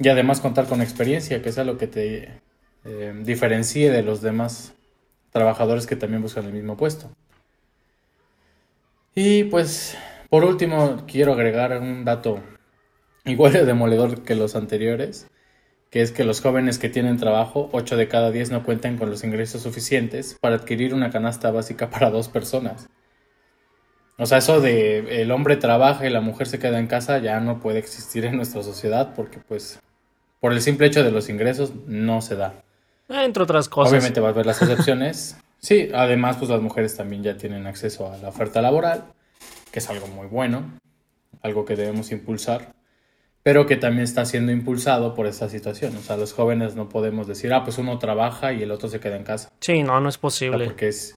y 0.00 0.08
además 0.08 0.40
contar 0.40 0.66
con 0.66 0.80
experiencia, 0.80 1.42
que 1.42 1.52
sea 1.52 1.62
lo 1.62 1.76
que 1.76 1.86
te 1.86 2.40
eh, 2.84 3.14
diferencie 3.22 3.90
de 3.90 4.02
los 4.02 4.22
demás 4.22 4.72
trabajadores 5.30 5.86
que 5.86 5.94
también 5.94 6.22
buscan 6.22 6.46
el 6.46 6.54
mismo 6.54 6.76
puesto. 6.76 7.10
Y 9.14 9.44
pues, 9.44 9.98
por 10.30 10.44
último, 10.44 11.04
quiero 11.06 11.34
agregar 11.34 11.78
un 11.78 12.06
dato 12.06 12.40
igual 13.26 13.52
de 13.52 13.66
demoledor 13.66 14.22
que 14.22 14.34
los 14.34 14.56
anteriores, 14.56 15.28
que 15.90 16.00
es 16.00 16.12
que 16.12 16.24
los 16.24 16.40
jóvenes 16.40 16.78
que 16.78 16.88
tienen 16.88 17.18
trabajo, 17.18 17.68
8 17.72 17.98
de 17.98 18.08
cada 18.08 18.30
10 18.30 18.52
no 18.52 18.64
cuentan 18.64 18.96
con 18.96 19.10
los 19.10 19.22
ingresos 19.22 19.62
suficientes 19.62 20.38
para 20.40 20.56
adquirir 20.56 20.94
una 20.94 21.10
canasta 21.10 21.50
básica 21.50 21.90
para 21.90 22.10
dos 22.10 22.28
personas. 22.28 22.88
O 24.16 24.24
sea, 24.24 24.38
eso 24.38 24.62
de 24.62 25.22
el 25.22 25.30
hombre 25.30 25.56
trabaja 25.56 26.06
y 26.06 26.10
la 26.10 26.20
mujer 26.22 26.46
se 26.46 26.58
queda 26.58 26.78
en 26.78 26.86
casa 26.86 27.18
ya 27.18 27.40
no 27.40 27.60
puede 27.60 27.78
existir 27.78 28.24
en 28.24 28.36
nuestra 28.36 28.62
sociedad 28.62 29.14
porque 29.14 29.38
pues 29.38 29.78
por 30.40 30.52
el 30.52 30.62
simple 30.62 30.86
hecho 30.86 31.04
de 31.04 31.12
los 31.12 31.28
ingresos 31.28 31.72
no 31.86 32.22
se 32.22 32.34
da. 32.34 32.54
Ah, 33.08 33.24
entre 33.24 33.42
otras 33.42 33.68
cosas. 33.68 33.92
Obviamente 33.92 34.20
vas 34.20 34.30
a 34.30 34.36
ver 34.36 34.46
las 34.46 34.62
excepciones. 34.62 35.36
sí, 35.58 35.90
además 35.94 36.36
pues 36.38 36.50
las 36.50 36.62
mujeres 36.62 36.96
también 36.96 37.22
ya 37.22 37.36
tienen 37.36 37.66
acceso 37.66 38.10
a 38.10 38.16
la 38.16 38.28
oferta 38.28 38.62
laboral, 38.62 39.04
que 39.70 39.80
es 39.80 39.90
algo 39.90 40.06
muy 40.06 40.26
bueno, 40.26 40.78
algo 41.42 41.64
que 41.64 41.76
debemos 41.76 42.10
impulsar, 42.12 42.72
pero 43.42 43.66
que 43.66 43.76
también 43.76 44.04
está 44.04 44.24
siendo 44.24 44.52
impulsado 44.52 45.14
por 45.14 45.26
esta 45.26 45.48
situación. 45.48 45.96
O 45.96 46.00
sea, 46.00 46.16
los 46.16 46.32
jóvenes 46.32 46.74
no 46.74 46.88
podemos 46.88 47.26
decir, 47.26 47.52
ah, 47.52 47.64
pues 47.64 47.78
uno 47.78 47.98
trabaja 47.98 48.52
y 48.52 48.62
el 48.62 48.70
otro 48.70 48.88
se 48.88 49.00
queda 49.00 49.16
en 49.16 49.24
casa. 49.24 49.50
Sí, 49.60 49.82
no, 49.82 50.00
no 50.00 50.08
es 50.08 50.18
posible. 50.18 50.64
porque 50.66 50.88
es... 50.88 51.16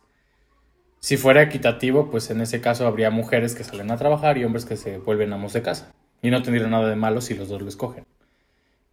Si 1.00 1.18
fuera 1.18 1.42
equitativo, 1.42 2.10
pues 2.10 2.30
en 2.30 2.39
ese 2.39 2.62
caso 2.62 2.88
habría 2.88 3.10
mujeres 3.10 3.56
que 3.56 3.65
salen 3.65 3.92
a 3.92 3.98
trabajar 3.98 4.38
y 4.38 4.46
hombres 4.46 4.63
que 4.63 4.77
se 4.77 5.00
vuelven 5.00 5.34
amos 5.34 5.51
de 5.51 5.62
casa. 5.62 5.92
Y 6.22 6.32
no 6.32 6.42
tendría 6.42 6.65
nada 6.68 6.89
de 6.89 6.96
malo 6.96 7.20
si 7.20 7.34
los 7.36 7.50
dos 7.50 7.62
lo 7.62 7.68
escogen. 7.68 8.06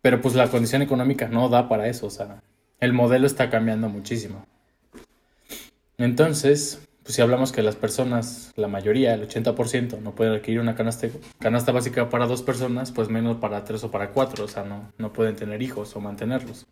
Pero 0.03 0.21
pues 0.21 0.35
la 0.35 0.49
condición 0.49 0.83
económica 0.83 1.29
no 1.29 1.49
da 1.49 1.69
para 1.69 1.89
eso, 1.89 2.07
o 2.07 2.11
sea, 2.11 2.43
el 2.81 2.93
modelo 2.93 3.27
está 3.27 3.51
cambiando 3.51 3.89
muchísimo. 3.89 4.47
Entonces, 5.99 6.81
pues 7.03 7.15
si 7.15 7.23
hablamos 7.23 7.53
que 7.53 7.63
las 7.63 7.77
personas, 7.77 8.53
la 8.57 8.69
mayoría, 8.69 9.13
el 9.13 9.29
80%, 9.29 10.01
no 10.01 10.15
pueden 10.15 10.35
adquirir 10.35 10.61
una 10.61 10.75
canasta, 10.75 11.09
canasta 11.39 11.73
básica 11.73 12.09
para 12.09 12.27
dos 12.27 12.43
personas, 12.43 12.93
pues 12.93 13.11
menos 13.11 13.37
para 13.37 13.65
tres 13.65 13.85
o 13.85 13.91
para 13.91 14.11
cuatro, 14.11 14.45
o 14.45 14.49
sea, 14.49 14.65
no, 14.65 14.91
no 14.97 15.13
pueden 15.13 15.37
tener 15.37 15.61
hijos 15.61 15.95
o 15.95 16.01
mantenerlos. 16.01 16.67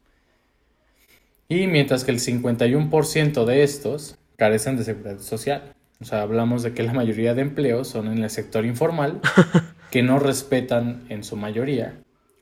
Y 1.49 1.66
mientras 1.66 2.04
que 2.04 2.11
el 2.11 2.20
51% 2.20 3.44
de 3.44 3.62
estos 3.62 4.18
carecen 4.37 4.76
de 4.76 4.85
seguridad 4.85 5.18
social. 5.18 5.75
O 6.00 6.04
sea, 6.04 6.23
hablamos 6.23 6.62
de 6.62 6.73
que 6.73 6.85
la 6.85 6.92
mayoría 6.92 7.35
de 7.35 7.42
empleos 7.42 7.88
son 7.88 8.06
en 8.06 8.23
el 8.23 8.30
sector 8.30 8.64
informal, 8.64 9.20
que 9.90 10.02
no 10.02 10.18
respetan 10.18 11.04
en 11.08 11.25
su 11.25 11.37
mayoría 11.37 11.99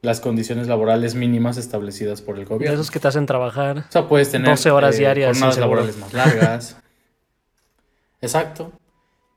las 0.07 0.21
condiciones 0.21 0.69
laborales 0.69 1.15
mínimas 1.15 1.57
establecidas 1.59 2.23
por 2.23 2.39
el 2.39 2.47
gobierno. 2.47 2.75
Esos 2.75 2.91
que 2.91 3.01
te 3.01 3.09
hacen 3.09 3.27
trabajar. 3.27 3.79
O 3.79 3.85
sea, 3.93 4.09
puedes 4.09 4.31
tener 4.31 4.49
12 4.49 4.71
horas 4.71 4.95
eh, 4.95 4.99
diarias. 5.01 5.33
Jornadas 5.37 5.59
laborales 5.59 5.99
más 5.99 6.13
largas. 6.15 6.77
Exacto. 8.21 8.73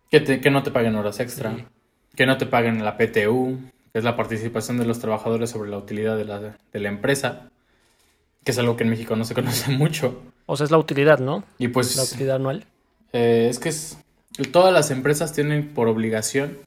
Que, 0.10 0.24
que 0.42 0.50
no 0.52 0.64
te 0.64 0.72
paguen 0.72 0.96
horas 0.96 1.20
extra. 1.20 1.56
Que 2.16 2.26
no 2.26 2.38
te 2.38 2.46
paguen 2.46 2.84
la 2.84 2.98
PTU, 2.98 3.58
que 3.92 4.00
es 4.00 4.04
la 4.04 4.16
participación 4.16 4.78
de 4.78 4.86
los 4.86 5.00
trabajadores 5.00 5.50
sobre 5.50 5.70
la 5.70 5.78
utilidad 5.78 6.18
de 6.18 6.26
la, 6.26 6.40
de 6.40 6.80
la 6.80 6.90
empresa. 6.90 7.50
que 8.44 8.52
es 8.52 8.58
algo 8.60 8.76
que 8.78 8.84
en 8.84 8.90
México 8.90 9.16
no 9.16 9.26
se 9.26 9.34
conoce 9.36 9.72
mucho. 9.78 10.22
O 10.46 10.56
sea, 10.58 10.66
es 10.66 10.72
la 10.72 10.78
utilidad, 10.78 11.20
¿no? 11.20 11.44
Y 11.58 11.68
pues 11.68 11.96
La 11.96 12.04
utilidad 12.04 12.38
anual. 12.38 12.66
eh, 13.14 13.48
es 13.50 13.60
que 13.60 13.70
es- 13.70 13.98
todas 14.52 14.74
las 14.74 14.90
empresas 14.92 15.34
tienen 15.34 15.74
por 15.74 15.88
obligación, 15.88 16.58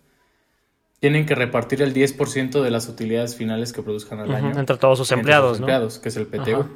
tienen 1.02 1.26
que 1.26 1.34
repartir 1.34 1.82
el 1.82 1.92
10% 1.92 2.62
de 2.62 2.70
las 2.70 2.88
utilidades 2.88 3.34
finales 3.34 3.72
que 3.72 3.82
produzcan 3.82 4.20
al 4.20 4.28
Ujú, 4.28 4.36
año. 4.36 4.60
Entre 4.60 4.76
todos 4.76 4.98
sus 4.98 5.10
entre 5.10 5.22
empleados, 5.22 5.50
sus 5.56 5.58
¿no? 5.58 5.64
empleados, 5.66 5.98
que 5.98 6.10
es 6.10 6.16
el 6.16 6.28
PTU. 6.28 6.60
Ajá. 6.60 6.68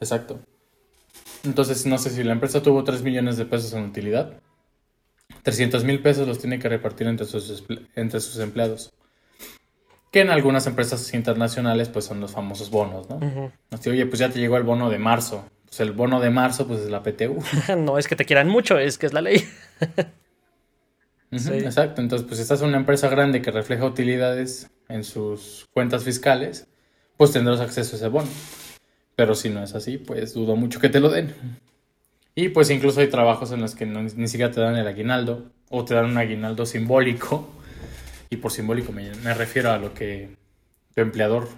Exacto. 0.00 0.40
Entonces, 1.44 1.86
no 1.86 1.96
sé 1.96 2.10
si 2.10 2.24
la 2.24 2.32
empresa 2.32 2.60
tuvo 2.60 2.82
3 2.82 3.02
millones 3.02 3.36
de 3.36 3.44
pesos 3.44 3.72
en 3.74 3.84
utilidad. 3.84 4.40
300 5.44 5.84
mil 5.84 6.02
pesos 6.02 6.26
los 6.26 6.40
tiene 6.40 6.58
que 6.58 6.68
repartir 6.68 7.06
entre 7.06 7.24
sus, 7.24 7.64
entre 7.94 8.18
sus 8.18 8.40
empleados. 8.40 8.92
Que 10.10 10.22
en 10.22 10.30
algunas 10.30 10.66
empresas 10.66 11.14
internacionales, 11.14 11.88
pues 11.88 12.04
son 12.04 12.18
los 12.20 12.32
famosos 12.32 12.68
bonos, 12.70 13.08
¿no? 13.08 13.18
Ujú. 13.18 13.52
Así, 13.70 13.90
oye, 13.90 14.06
pues 14.06 14.18
ya 14.18 14.28
te 14.28 14.40
llegó 14.40 14.56
el 14.56 14.64
bono 14.64 14.90
de 14.90 14.98
marzo. 14.98 15.48
Pues 15.66 15.78
el 15.78 15.92
bono 15.92 16.18
de 16.18 16.30
marzo, 16.30 16.66
pues 16.66 16.80
es 16.80 16.90
la 16.90 17.04
PTU. 17.04 17.40
no 17.78 17.96
es 17.96 18.08
que 18.08 18.16
te 18.16 18.24
quieran 18.24 18.48
mucho, 18.48 18.76
es 18.76 18.98
que 18.98 19.06
es 19.06 19.12
la 19.12 19.20
ley. 19.20 19.48
Sí. 21.32 21.52
Exacto. 21.54 22.00
Entonces, 22.00 22.26
pues 22.26 22.38
si 22.38 22.42
estás 22.42 22.62
en 22.62 22.68
una 22.68 22.76
empresa 22.78 23.08
grande 23.08 23.42
que 23.42 23.50
refleja 23.50 23.84
utilidades 23.84 24.70
en 24.88 25.04
sus 25.04 25.66
cuentas 25.72 26.04
fiscales, 26.04 26.66
pues 27.16 27.32
tendrás 27.32 27.60
acceso 27.60 27.96
a 27.96 27.98
ese 27.98 28.08
bono. 28.08 28.28
Pero 29.16 29.34
si 29.34 29.48
no 29.50 29.62
es 29.62 29.74
así, 29.74 29.98
pues 29.98 30.34
dudo 30.34 30.56
mucho 30.56 30.80
que 30.80 30.88
te 30.88 31.00
lo 31.00 31.08
den. 31.08 31.34
Y 32.34 32.50
pues 32.50 32.70
incluso 32.70 33.00
hay 33.00 33.08
trabajos 33.08 33.50
en 33.52 33.60
los 33.60 33.74
que 33.74 33.86
no- 33.86 34.02
ni 34.02 34.28
siquiera 34.28 34.52
te 34.52 34.60
dan 34.60 34.76
el 34.76 34.86
aguinaldo 34.86 35.50
o 35.70 35.84
te 35.84 35.94
dan 35.94 36.06
un 36.06 36.18
aguinaldo 36.18 36.66
simbólico. 36.66 37.48
Y 38.30 38.36
por 38.36 38.52
simbólico 38.52 38.92
me, 38.92 39.10
me 39.24 39.34
refiero 39.34 39.70
a 39.72 39.78
lo 39.78 39.94
que 39.94 40.36
tu 40.94 41.00
empleador 41.00 41.48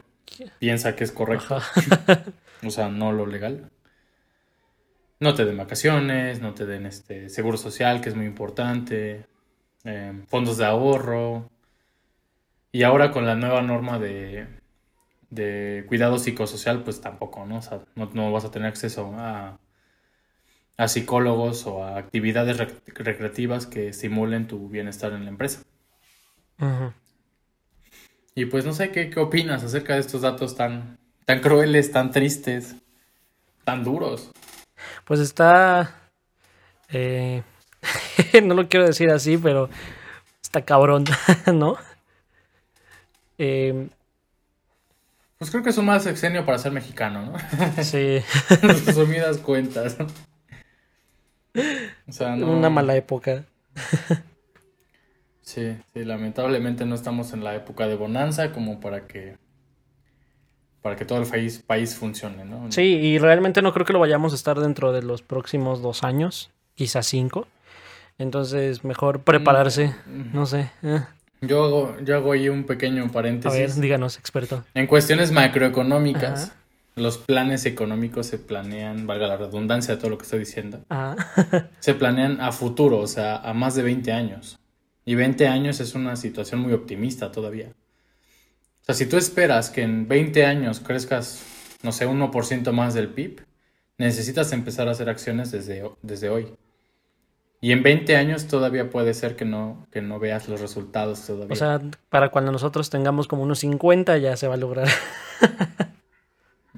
piensa 0.58 0.94
que 0.96 1.04
es 1.04 1.12
correcto. 1.12 1.60
O 2.66 2.70
sea, 2.70 2.88
no 2.88 3.12
lo 3.12 3.24
legal. 3.26 3.70
No 5.20 5.34
te 5.34 5.44
den 5.44 5.56
vacaciones, 5.56 6.40
no 6.40 6.54
te 6.54 6.66
den 6.66 6.86
este 6.86 7.28
seguro 7.28 7.56
social, 7.56 8.00
que 8.00 8.08
es 8.08 8.14
muy 8.16 8.26
importante, 8.26 9.26
eh, 9.88 10.12
fondos 10.28 10.58
de 10.58 10.66
ahorro. 10.66 11.50
Y 12.70 12.82
ahora 12.82 13.10
con 13.10 13.24
la 13.26 13.34
nueva 13.34 13.62
norma 13.62 13.98
de, 13.98 14.46
de 15.30 15.84
cuidado 15.88 16.18
psicosocial, 16.18 16.82
pues 16.84 17.00
tampoco, 17.00 17.46
¿no? 17.46 17.58
O 17.58 17.62
sea, 17.62 17.80
no, 17.94 18.10
no 18.12 18.30
vas 18.30 18.44
a 18.44 18.50
tener 18.50 18.68
acceso 18.68 19.14
a, 19.16 19.58
a 20.76 20.88
psicólogos 20.88 21.66
o 21.66 21.82
a 21.84 21.96
actividades 21.98 22.58
rec- 22.58 22.82
recreativas 22.94 23.66
que 23.66 23.88
estimulen 23.88 24.46
tu 24.46 24.68
bienestar 24.68 25.12
en 25.12 25.24
la 25.24 25.30
empresa. 25.30 25.62
Ujú. 26.60 26.92
Y 28.34 28.44
pues 28.46 28.64
no 28.64 28.72
sé 28.72 28.92
qué, 28.92 29.10
qué 29.10 29.18
opinas 29.18 29.64
acerca 29.64 29.94
de 29.94 30.00
estos 30.00 30.22
datos 30.22 30.54
tan, 30.54 30.98
tan 31.24 31.40
crueles, 31.40 31.90
tan 31.90 32.10
tristes, 32.12 32.76
tan 33.64 33.82
duros. 33.82 34.30
Pues 35.04 35.20
está. 35.20 36.10
eh, 36.90 37.42
no 38.42 38.54
lo 38.54 38.68
quiero 38.68 38.86
decir 38.86 39.10
así, 39.10 39.36
pero 39.38 39.68
está 40.42 40.62
cabrón, 40.64 41.04
¿no? 41.54 41.76
Eh, 43.38 43.88
Pues 45.38 45.50
creo 45.50 45.62
que 45.62 45.70
es 45.70 45.78
un 45.78 45.86
mal 45.86 46.00
sexenio 46.00 46.44
para 46.44 46.58
ser 46.58 46.72
mexicano, 46.72 47.22
¿no? 47.26 47.38
sí, 47.82 48.20
Resumidas 48.62 49.38
cuentas. 49.38 49.96
O 52.08 52.12
sea, 52.12 52.36
no. 52.36 52.50
una 52.52 52.70
mala 52.70 52.96
época. 52.96 53.44
Sí, 55.40 55.76
sí, 55.94 56.04
lamentablemente 56.04 56.84
no 56.84 56.94
estamos 56.94 57.32
en 57.32 57.42
la 57.42 57.54
época 57.54 57.86
de 57.88 57.96
bonanza 57.96 58.52
como 58.52 58.80
para 58.80 59.06
que. 59.06 59.38
para 60.82 60.96
que 60.96 61.04
todo 61.04 61.20
el 61.22 61.28
país, 61.28 61.58
país 61.60 61.96
funcione, 61.96 62.44
¿no? 62.44 62.70
Sí, 62.70 62.82
y 62.82 63.18
realmente 63.18 63.62
no 63.62 63.72
creo 63.72 63.86
que 63.86 63.92
lo 63.92 63.98
vayamos 64.00 64.32
a 64.32 64.36
estar 64.36 64.58
dentro 64.60 64.92
de 64.92 65.02
los 65.02 65.22
próximos 65.22 65.82
dos 65.82 66.04
años, 66.04 66.50
quizás 66.74 67.06
cinco. 67.06 67.48
Entonces, 68.18 68.84
mejor 68.84 69.22
prepararse, 69.22 69.94
no 70.32 70.44
sé. 70.46 70.70
eh. 70.82 71.00
Yo 71.40 71.64
hago, 71.64 71.96
yo 72.04 72.16
hago 72.16 72.32
ahí 72.32 72.48
un 72.48 72.64
pequeño 72.64 73.02
A 73.02 73.04
ver, 73.04 73.12
paréntesis. 73.12 73.80
díganos, 73.80 74.18
experto. 74.18 74.64
En 74.74 74.88
cuestiones 74.88 75.30
macroeconómicas, 75.30 76.46
Ajá. 76.46 76.54
los 76.96 77.16
planes 77.18 77.64
económicos 77.64 78.26
se 78.26 78.38
planean, 78.38 79.06
valga 79.06 79.28
la 79.28 79.36
redundancia 79.36 79.94
de 79.94 80.00
todo 80.00 80.10
lo 80.10 80.18
que 80.18 80.24
estoy 80.24 80.40
diciendo, 80.40 80.80
se 81.78 81.94
planean 81.94 82.40
a 82.40 82.50
futuro, 82.50 82.98
o 82.98 83.06
sea, 83.06 83.36
a 83.36 83.54
más 83.54 83.76
de 83.76 83.82
20 83.84 84.10
años. 84.12 84.58
Y 85.04 85.14
20 85.14 85.46
años 85.46 85.78
es 85.78 85.94
una 85.94 86.16
situación 86.16 86.60
muy 86.60 86.72
optimista 86.72 87.30
todavía. 87.30 87.68
O 88.82 88.84
sea, 88.84 88.94
si 88.96 89.06
tú 89.06 89.16
esperas 89.16 89.70
que 89.70 89.82
en 89.82 90.08
20 90.08 90.44
años 90.44 90.80
crezcas, 90.80 91.44
no 91.82 91.92
sé, 91.92 92.06
1% 92.08 92.72
más 92.72 92.94
del 92.94 93.08
PIB, 93.10 93.42
necesitas 93.96 94.52
empezar 94.52 94.88
a 94.88 94.90
hacer 94.90 95.08
acciones 95.08 95.52
desde, 95.52 95.88
desde 96.02 96.28
hoy. 96.30 96.48
Y 97.60 97.72
en 97.72 97.82
20 97.82 98.16
años 98.16 98.46
todavía 98.46 98.88
puede 98.88 99.14
ser 99.14 99.34
que 99.34 99.44
no, 99.44 99.86
que 99.90 100.00
no 100.00 100.18
veas 100.20 100.48
los 100.48 100.60
resultados 100.60 101.26
todavía. 101.26 101.52
o 101.52 101.56
sea, 101.56 101.80
para 102.08 102.28
cuando 102.30 102.52
nosotros 102.52 102.88
tengamos 102.88 103.26
como 103.26 103.42
unos 103.42 103.58
50 103.60 104.16
ya 104.18 104.36
se 104.36 104.46
va 104.46 104.54
a 104.54 104.58
lograr. 104.58 104.86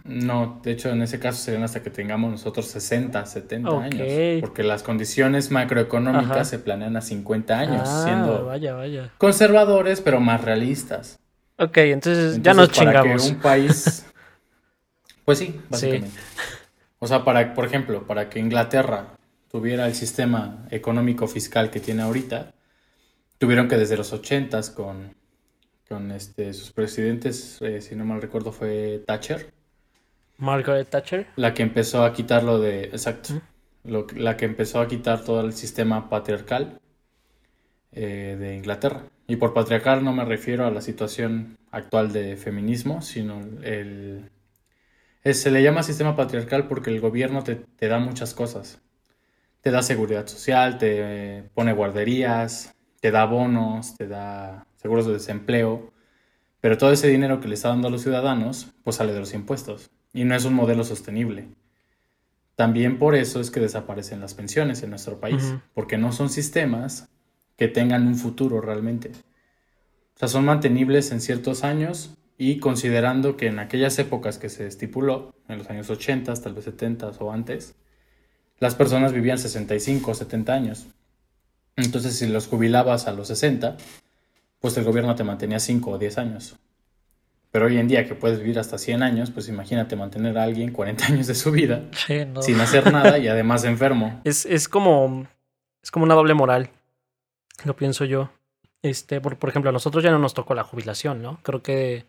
No, 0.05 0.61
de 0.63 0.73
hecho 0.73 0.89
en 0.89 1.03
ese 1.03 1.21
caso 1.21 1.39
serían 1.43 1.63
hasta 1.63 1.83
que 1.83 1.91
tengamos 1.91 2.31
nosotros 2.31 2.67
60, 2.69 3.27
70 3.27 3.71
Ok. 3.71 3.83
años. 3.83 4.41
Porque 4.41 4.63
las 4.63 4.83
condiciones 4.83 5.51
macroeconómicas 5.51 6.31
Ajá. 6.31 6.45
se 6.47 6.59
planean 6.59 6.97
a 6.97 7.01
50 7.03 7.59
años, 7.59 7.83
Ah, 7.87 8.03
siendo 8.05 8.47
vaya, 8.47 8.75
vaya. 8.75 9.11
conservadores 9.19 10.01
pero 10.01 10.19
más 10.21 10.43
realistas. 10.43 11.19
Ok, 11.59 11.77
entonces, 11.79 12.41
ya 12.43 12.55
nos 12.55 12.71
para 12.71 12.79
chingamos. 13.03 13.23
que 13.25 13.29
un 13.35 13.41
país... 13.41 14.07
Pues 15.27 15.39
sí, 15.39 15.61
básicamente. 15.69 16.11
O 16.99 17.07
sea, 17.07 17.23
para, 17.25 17.55
por 17.55 17.65
ejemplo, 17.65 18.05
para 18.05 18.29
que 18.29 18.41
Inglaterra 18.41 19.09
tuviera 19.51 19.87
el 19.87 19.95
sistema 19.95 20.67
económico 20.71 21.27
fiscal 21.27 21.71
que 21.71 21.81
tiene 21.81 22.03
ahorita, 22.03 22.55
tuvieron 23.39 23.69
que 23.69 23.77
desde 23.77 23.97
los 23.97 24.13
80s 24.13 24.73
con, 24.75 25.15
con 25.89 26.13
este, 26.13 26.53
sus 26.53 26.71
presidentes, 26.73 27.61
eh, 27.61 27.81
si 27.81 27.97
no 27.97 28.05
mal 28.05 28.23
recuerdo, 28.23 28.53
fue 28.53 29.03
Thatcher, 29.07 29.53
Margaret 30.39 30.89
Thatcher. 30.89 31.27
la 31.37 31.53
que 31.53 31.63
empezó 31.63 32.05
a 32.05 32.13
quitar 32.13 32.43
lo 32.45 32.59
de... 32.59 32.85
Exacto. 32.85 33.43
lo 33.85 34.07
la 34.15 34.37
que 34.37 34.47
empezó 34.47 34.81
a 34.81 34.89
quitar 34.89 35.23
todo 35.23 35.41
el 35.43 35.53
sistema 35.53 36.09
patriarcal 36.09 36.81
eh, 37.93 38.37
de 38.39 38.57
Inglaterra. 38.57 39.05
Y 39.27 39.37
por 39.37 39.53
patriarcal 39.53 40.03
no 40.03 40.13
me 40.13 40.25
refiero 40.25 40.65
a 40.65 40.71
la 40.71 40.81
situación 40.81 41.59
actual 41.71 42.13
de 42.13 42.37
feminismo, 42.37 43.03
sino 43.03 43.41
el... 43.63 44.31
se 45.25 45.51
le 45.51 45.63
llama 45.63 45.83
sistema 45.83 46.17
patriarcal 46.17 46.69
porque 46.69 46.91
el 46.91 47.01
gobierno 47.01 47.45
te, 47.45 47.57
te 47.57 47.89
da 47.89 47.99
muchas 47.99 48.33
cosas. 48.33 48.81
Te 49.61 49.71
da 49.71 49.83
seguridad 49.83 50.27
social, 50.27 50.79
te 50.79 51.51
pone 51.55 51.73
guarderías, 51.73 52.75
te 53.01 53.11
da 53.11 53.25
bonos, 53.25 53.97
te 53.97 54.09
da 54.09 54.67
seguros 54.77 55.07
de 55.07 55.15
desempleo, 55.15 55.93
pero 56.61 56.79
todo 56.79 56.93
ese 56.93 57.09
dinero 57.09 57.41
que 57.41 57.49
le 57.49 57.55
está 57.55 57.69
dando 57.69 57.89
a 57.89 57.91
los 57.91 58.03
ciudadanos, 58.03 58.69
pues 58.85 58.97
sale 58.97 59.13
de 59.13 59.21
los 59.21 59.35
impuestos. 59.35 59.91
Y 60.13 60.25
no 60.25 60.35
es 60.35 60.45
un 60.45 60.55
modelo 60.55 60.85
sostenible. 60.85 61.49
También 62.55 62.99
por 62.99 63.15
eso 63.15 63.41
es 63.41 63.51
que 63.51 63.61
desaparecen 63.61 64.21
las 64.21 64.35
pensiones 64.35 64.83
en 64.83 64.91
nuestro 64.91 65.19
país, 65.19 65.55
porque 65.73 65.97
no 65.97 66.13
son 66.13 66.29
sistemas 66.29 67.09
que 67.57 67.69
tengan 67.69 68.07
un 68.07 68.17
futuro 68.17 68.61
realmente. 68.61 69.13
O 70.15 70.19
sea, 70.19 70.29
son 70.29 70.45
mantenibles 70.45 71.13
en 71.13 71.23
ciertos 71.23 71.65
años 71.65 72.15
y 72.37 72.59
considerando 72.59 73.39
que 73.39 73.47
en 73.47 73.59
aquellas 73.59 73.99
épocas 73.99 74.39
que 74.39 74.51
se 74.51 74.67
estipuló, 74.67 75.35
en 75.49 75.59
los 75.59 75.71
años 75.71 75.89
80, 75.89 76.35
tal 76.35 76.53
vez 76.53 76.65
70 76.65 77.13
o 77.19 77.33
antes, 77.33 77.77
las 78.61 78.75
personas 78.75 79.13
vivían 79.13 79.39
65 79.39 80.11
o 80.11 80.15
70 80.15 80.53
años. 80.53 80.87
Entonces, 81.77 82.17
si 82.19 82.27
los 82.27 82.47
jubilabas 82.47 83.07
a 83.07 83.13
los 83.13 83.29
60, 83.29 83.77
pues 84.61 84.77
el 84.77 84.85
gobierno 84.85 85.15
te 85.15 85.25
mantenía 85.25 85.59
5 85.59 85.91
o 85.91 85.99
10 85.99 86.19
años. 86.19 86.57
Pero 87.51 87.67
hoy 87.67 87.79
en 87.79 87.89
día 87.89 88.07
que 88.07 88.15
puedes 88.15 88.39
vivir 88.39 88.59
hasta 88.59 88.79
100 88.79 89.03
años, 89.03 89.31
pues 89.31 89.49
imagínate 89.49 89.97
mantener 89.97 90.39
a 90.39 90.45
alguien 90.45 90.73
40 90.73 91.07
años 91.07 91.27
de 91.27 91.35
su 91.35 91.51
vida 91.51 91.83
Sí, 92.07 92.25
no. 92.25 92.43
sin 92.43 92.61
hacer 92.61 92.93
nada 92.93 93.19
y 93.19 93.27
además 93.27 93.65
enfermo. 93.65 94.21
Es, 94.25 94.47
es 94.47 94.69
como. 94.69 95.27
Es 95.83 95.91
como 95.91 96.05
una 96.05 96.15
doble 96.15 96.35
moral. 96.35 96.71
Lo 97.65 97.75
pienso 97.75 98.05
yo. 98.05 98.31
Este, 98.83 99.21
por, 99.21 99.37
por 99.37 99.51
ejemplo, 99.51 99.71
a 99.71 99.73
nosotros 99.73 100.05
ya 100.05 100.11
no 100.11 100.19
nos 100.19 100.35
tocó 100.35 100.55
la 100.55 100.63
jubilación, 100.63 101.23
¿no? 101.23 101.39
Creo 101.43 101.63
que 101.63 102.05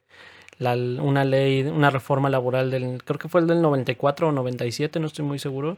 la, 0.57 0.73
una 0.73 1.23
ley, 1.23 1.63
una 1.63 1.89
reforma 1.89 2.29
laboral 2.29 2.69
del. 2.69 3.01
Creo 3.03 3.17
que 3.17 3.29
fue 3.29 3.41
el 3.41 3.47
del 3.47 3.61
94 3.61 4.27
o 4.27 4.31
97, 4.31 4.99
no 4.99 5.07
estoy 5.07 5.25
muy 5.25 5.39
seguro. 5.39 5.77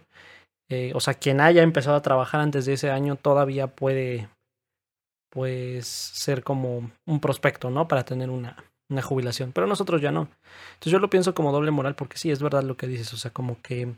Eh, 0.73 0.91
o 0.95 0.99
sea, 0.99 1.13
quien 1.13 1.39
haya 1.39 1.61
empezado 1.61 1.95
a 1.95 2.01
trabajar 2.01 2.41
antes 2.41 2.65
de 2.65 2.73
ese 2.73 2.89
año 2.89 3.15
todavía 3.15 3.67
puede. 3.67 4.27
Pues 5.29 5.87
ser 5.87 6.43
como 6.43 6.91
un 7.05 7.19
prospecto, 7.19 7.69
¿no? 7.71 7.87
Para 7.87 8.05
tener 8.05 8.29
una, 8.29 8.55
una 8.89 9.01
jubilación. 9.01 9.51
Pero 9.51 9.67
nosotros 9.67 10.01
ya 10.01 10.11
no. 10.11 10.27
Entonces 10.73 10.91
yo 10.91 10.99
lo 10.99 11.09
pienso 11.09 11.33
como 11.33 11.51
doble 11.51 11.71
moral 11.71 11.95
porque 11.95 12.17
sí, 12.17 12.31
es 12.31 12.41
verdad 12.41 12.63
lo 12.63 12.77
que 12.77 12.87
dices. 12.87 13.13
O 13.13 13.17
sea, 13.17 13.31
como 13.31 13.59
que 13.61 13.93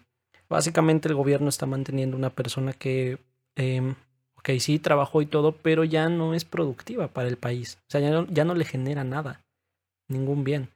básicamente 0.50 1.08
el 1.08 1.16
gobierno 1.16 1.50
está 1.50 1.66
manteniendo 1.66 2.18
una 2.18 2.30
persona 2.30 2.74
que, 2.74 3.18
eh, 3.58 3.96
ok, 4.38 4.50
sí, 4.60 4.80
trabajó 4.80 5.22
y 5.22 5.26
todo, 5.26 5.54
pero 5.54 5.84
ya 5.84 6.10
no 6.10 6.34
es 6.34 6.46
productiva 6.46 7.08
para 7.10 7.28
el 7.28 7.38
país. 7.38 7.78
O 7.82 7.92
sea, 7.92 8.02
ya 8.02 8.12
no, 8.12 8.28
ya 8.28 8.46
no 8.46 8.56
le 8.56 8.66
genera 8.66 9.04
nada, 9.04 9.42
ningún 10.10 10.44
bien. 10.44 10.70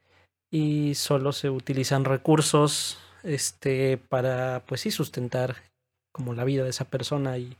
Y 0.51 0.95
solo 0.95 1.31
se 1.31 1.49
utilizan 1.49 2.05
recursos 2.05 2.97
este, 3.23 3.97
para, 3.97 4.63
pues 4.65 4.81
sí, 4.81 4.91
sustentar 4.91 5.68
como 6.11 6.33
la 6.33 6.43
vida 6.43 6.63
de 6.63 6.69
esa 6.69 6.85
persona 6.85 7.37
y, 7.37 7.57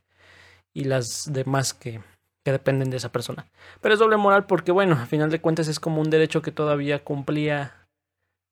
y 0.74 0.86
las 0.86 1.32
demás 1.32 1.74
que, 1.74 2.02
que 2.44 2.52
dependen 2.52 2.90
de 2.90 2.98
esa 2.98 3.12
persona. 3.12 3.46
Pero 3.82 3.94
es 3.94 4.00
doble 4.00 4.18
moral 4.18 4.46
porque, 4.46 4.72
bueno, 4.72 4.96
a 4.96 5.06
final 5.06 5.30
de 5.30 5.42
cuentas 5.42 5.68
es 5.68 5.80
como 5.80 6.02
un 6.02 6.10
derecho 6.10 6.42
que 6.42 6.52
todavía 6.52 7.04
cumplía 7.04 7.88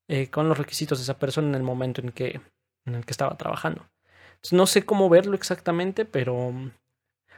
eh, 0.08 0.30
con 0.30 0.48
los 0.48 0.58
requisitos 0.58 1.00
de 1.00 1.04
esa 1.04 1.20
persona 1.20 1.50
en 1.50 1.56
el 1.56 1.64
momento 1.64 2.02
en 2.02 2.12
que, 2.12 2.42
en 2.86 2.96
el 2.96 3.06
que 3.06 3.12
estaba 3.12 3.36
trabajando. 3.38 3.86
Entonces, 4.30 4.54
no 4.54 4.68
sé 4.68 4.86
cómo 4.86 5.10
verlo 5.10 5.36
exactamente, 5.36 6.06
pero 6.06 6.54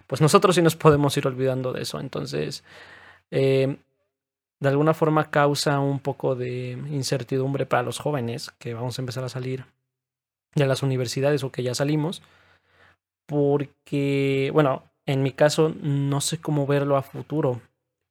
pues 0.07 0.21
nosotros 0.21 0.55
sí 0.55 0.61
nos 0.61 0.75
podemos 0.75 1.15
ir 1.17 1.27
olvidando 1.27 1.71
de 1.71 1.83
eso. 1.83 1.99
Entonces, 1.99 2.63
eh, 3.31 3.77
de 4.59 4.69
alguna 4.69 4.93
forma 4.93 5.31
causa 5.31 5.79
un 5.79 5.99
poco 5.99 6.35
de 6.35 6.71
incertidumbre 6.71 7.65
para 7.65 7.83
los 7.83 7.99
jóvenes 7.99 8.51
que 8.59 8.73
vamos 8.73 8.97
a 8.97 9.01
empezar 9.01 9.23
a 9.23 9.29
salir 9.29 9.65
de 10.55 10.65
las 10.65 10.83
universidades 10.83 11.43
o 11.43 11.51
que 11.51 11.63
ya 11.63 11.73
salimos. 11.73 12.21
Porque, 13.29 14.49
bueno, 14.53 14.83
en 15.05 15.21
mi 15.21 15.31
caso 15.31 15.71
no 15.81 16.19
sé 16.19 16.41
cómo 16.41 16.65
verlo 16.65 16.97
a 16.97 17.03
futuro. 17.03 17.61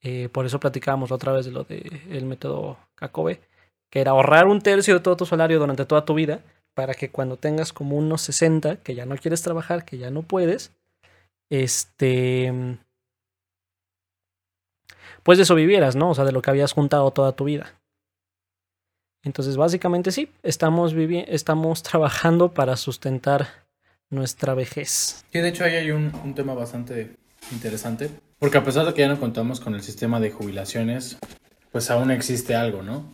Eh, 0.00 0.28
por 0.28 0.46
eso 0.46 0.60
platicábamos 0.60 1.10
otra 1.10 1.32
vez 1.32 1.44
de 1.44 1.50
lo 1.50 1.64
del 1.64 2.24
método 2.24 2.78
Cacobe, 2.94 3.40
que 3.90 4.00
era 4.00 4.12
ahorrar 4.12 4.46
un 4.46 4.60
tercio 4.60 4.94
de 4.94 5.00
todo 5.00 5.16
tu 5.16 5.26
salario 5.26 5.58
durante 5.58 5.84
toda 5.86 6.04
tu 6.04 6.14
vida 6.14 6.40
para 6.74 6.94
que 6.94 7.10
cuando 7.10 7.36
tengas 7.36 7.72
como 7.72 7.96
unos 7.96 8.22
60, 8.22 8.76
que 8.76 8.94
ya 8.94 9.06
no 9.06 9.16
quieres 9.16 9.42
trabajar, 9.42 9.84
que 9.84 9.98
ya 9.98 10.12
no 10.12 10.22
puedes, 10.22 10.72
este, 11.50 12.78
pues 15.24 15.38
de 15.38 15.42
eso 15.42 15.56
vivieras, 15.56 15.96
¿no? 15.96 16.10
O 16.10 16.14
sea, 16.14 16.24
de 16.24 16.30
lo 16.30 16.42
que 16.42 16.50
habías 16.50 16.72
juntado 16.72 17.10
toda 17.10 17.32
tu 17.32 17.44
vida. 17.44 17.74
Entonces, 19.24 19.56
básicamente 19.56 20.12
sí, 20.12 20.30
estamos, 20.44 20.94
estamos 20.94 21.82
trabajando 21.82 22.54
para 22.54 22.76
sustentar 22.76 23.67
nuestra 24.10 24.54
vejez. 24.54 25.24
Sí, 25.32 25.38
de 25.38 25.48
hecho 25.48 25.64
ahí 25.64 25.76
hay 25.76 25.90
un, 25.90 26.12
tema 26.34 26.54
bastante 26.54 27.16
interesante, 27.52 28.10
porque 28.38 28.58
a 28.58 28.64
pesar 28.64 28.86
de 28.86 28.94
que 28.94 29.02
ya 29.02 29.08
no 29.08 29.20
contamos 29.20 29.60
con 29.60 29.74
el 29.74 29.82
sistema 29.82 30.20
de 30.20 30.30
jubilaciones, 30.30 31.18
pues 31.72 31.90
aún 31.90 32.10
existe 32.10 32.54
algo, 32.54 32.82
¿no? 32.82 33.12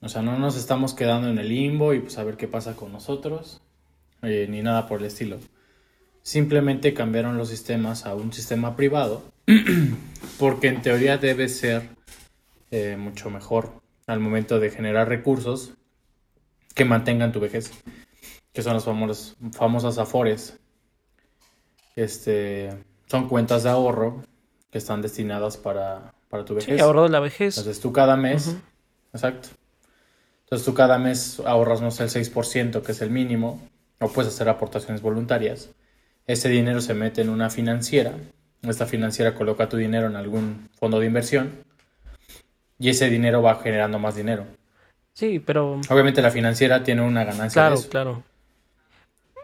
O 0.00 0.08
sea, 0.08 0.22
no 0.22 0.38
nos 0.38 0.56
estamos 0.56 0.94
quedando 0.94 1.28
en 1.28 1.38
el 1.38 1.48
limbo 1.48 1.92
y 1.92 2.00
pues 2.00 2.18
a 2.18 2.24
ver 2.24 2.36
qué 2.36 2.46
pasa 2.46 2.76
con 2.76 2.92
nosotros, 2.92 3.60
eh, 4.22 4.46
ni 4.48 4.62
nada 4.62 4.86
por 4.86 5.00
el 5.00 5.06
estilo. 5.06 5.38
Simplemente 6.22 6.94
cambiaron 6.94 7.36
los 7.36 7.48
sistemas 7.48 8.06
a 8.06 8.14
un 8.14 8.32
sistema 8.32 8.76
privado, 8.76 9.24
porque 10.38 10.68
en 10.68 10.82
teoría 10.82 11.18
debe 11.18 11.48
ser 11.48 11.88
eh, 12.70 12.96
mucho 12.98 13.30
mejor 13.30 13.80
al 14.06 14.20
momento 14.20 14.60
de 14.60 14.70
generar 14.70 15.08
recursos 15.08 15.74
que 16.74 16.84
mantengan 16.84 17.32
tu 17.32 17.40
vejez, 17.40 17.72
que 18.58 18.62
son 18.64 18.74
las 18.74 18.84
famosas, 18.84 19.36
famosas 19.52 19.98
afores. 19.98 20.58
Este, 21.94 22.76
son 23.06 23.28
cuentas 23.28 23.62
de 23.62 23.70
ahorro 23.70 24.24
que 24.72 24.78
están 24.78 25.00
destinadas 25.00 25.56
para, 25.56 26.12
para 26.28 26.44
tu 26.44 26.56
vejez. 26.56 26.74
Sí, 26.74 26.80
ahorro 26.80 27.04
de 27.04 27.10
la 27.10 27.20
vejez. 27.20 27.56
Entonces 27.56 27.80
tú 27.80 27.92
cada 27.92 28.16
mes, 28.16 28.56
exacto, 29.12 29.50
entonces 30.40 30.66
tú 30.66 30.74
cada 30.74 30.98
mes 30.98 31.40
ahorras, 31.46 31.80
no 31.80 31.92
sé, 31.92 32.02
el 32.02 32.10
6%, 32.10 32.82
que 32.82 32.90
es 32.90 33.00
el 33.00 33.10
mínimo, 33.10 33.62
o 34.00 34.08
puedes 34.08 34.34
hacer 34.34 34.48
aportaciones 34.48 35.02
voluntarias. 35.02 35.70
Ese 36.26 36.48
dinero 36.48 36.80
se 36.80 36.94
mete 36.94 37.20
en 37.20 37.28
una 37.28 37.50
financiera. 37.50 38.16
Esta 38.62 38.86
financiera 38.86 39.36
coloca 39.36 39.68
tu 39.68 39.76
dinero 39.76 40.08
en 40.08 40.16
algún 40.16 40.68
fondo 40.76 40.98
de 40.98 41.06
inversión 41.06 41.52
y 42.76 42.88
ese 42.88 43.08
dinero 43.08 43.40
va 43.40 43.54
generando 43.62 44.00
más 44.00 44.16
dinero. 44.16 44.46
Sí, 45.12 45.38
pero... 45.38 45.80
Obviamente 45.88 46.20
la 46.22 46.32
financiera 46.32 46.82
tiene 46.82 47.02
una 47.02 47.22
ganancia. 47.22 47.68
Claro, 47.68 47.82
claro. 47.88 48.27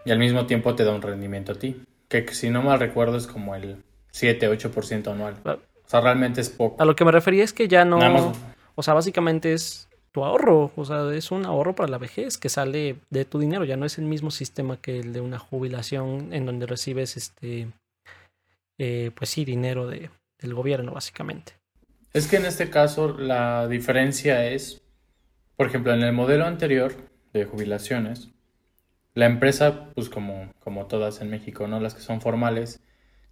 Y 0.05 0.11
al 0.11 0.19
mismo 0.19 0.47
tiempo 0.47 0.75
te 0.75 0.85
da 0.85 0.93
un 0.93 1.03
rendimiento 1.03 1.53
a 1.53 1.55
ti, 1.55 1.83
que 2.09 2.27
si 2.35 2.51
no 2.51 2.63
mal 2.63 2.79
recuerdo 2.79 3.17
es 3.17 3.27
como 3.27 3.55
el 3.55 3.83
7-8% 4.13 5.11
anual. 5.13 5.37
O 5.45 5.89
sea, 5.89 6.01
realmente 6.01 6.41
es 6.41 6.51
poco. 6.51 6.83
A 6.83 6.85
lo 6.85 6.95
que 6.95 7.05
me 7.05 7.13
refería 7.13 7.45
es 7.45 7.53
que 7.53 7.69
ya 7.69 7.85
no... 7.85 8.33
O 8.77 8.83
sea, 8.83 8.95
básicamente 8.95 9.53
es 9.53 9.89
tu 10.15 10.25
ahorro, 10.25 10.71
o 10.77 10.85
sea, 10.85 11.13
es 11.13 11.33
un 11.33 11.45
ahorro 11.45 11.75
para 11.75 11.89
la 11.89 11.99
vejez 11.99 12.39
que 12.39 12.49
sale 12.49 12.97
de 13.11 13.25
tu 13.25 13.41
dinero, 13.41 13.65
ya 13.65 13.77
no 13.77 13.85
es 13.85 13.99
el 13.99 14.05
mismo 14.05 14.31
sistema 14.31 14.77
que 14.77 15.01
el 15.01 15.13
de 15.13 15.21
una 15.21 15.41
jubilación 15.41 16.33
en 16.33 16.47
donde 16.47 16.67
recibes 16.67 17.17
este, 17.17 17.67
eh, 18.79 19.11
pues 19.15 19.31
sí, 19.31 19.45
dinero 19.45 19.89
de, 19.89 20.11
del 20.39 20.55
gobierno 20.55 20.93
básicamente. 20.93 21.55
Es 22.13 22.29
que 22.29 22.37
en 22.37 22.47
este 22.47 22.71
caso 22.71 23.17
la 23.19 23.67
diferencia 23.67 24.47
es, 24.47 24.83
por 25.57 25.67
ejemplo, 25.67 25.93
en 25.93 26.03
el 26.03 26.13
modelo 26.13 26.47
anterior 26.47 26.95
de 27.33 27.45
jubilaciones, 27.45 28.29
la 29.15 29.27
empresa, 29.27 29.91
pues 29.95 30.09
como, 30.09 30.53
como 30.61 30.87
todas 30.87 31.21
en 31.21 31.31
México, 31.31 31.67
¿no? 31.69 31.81
Las 31.81 31.95
que 31.95 32.01
son 32.01 32.21
formales, 32.21 32.81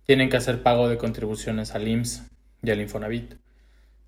tienen 0.04 0.30
que 0.30 0.36
hacer 0.36 0.62
pago 0.62 0.88
de 0.88 0.96
contribuciones 0.96 1.74
al 1.74 1.88
IMSS 1.88 2.22
y 2.62 2.70
al 2.70 2.80
Infonavit. 2.80 3.34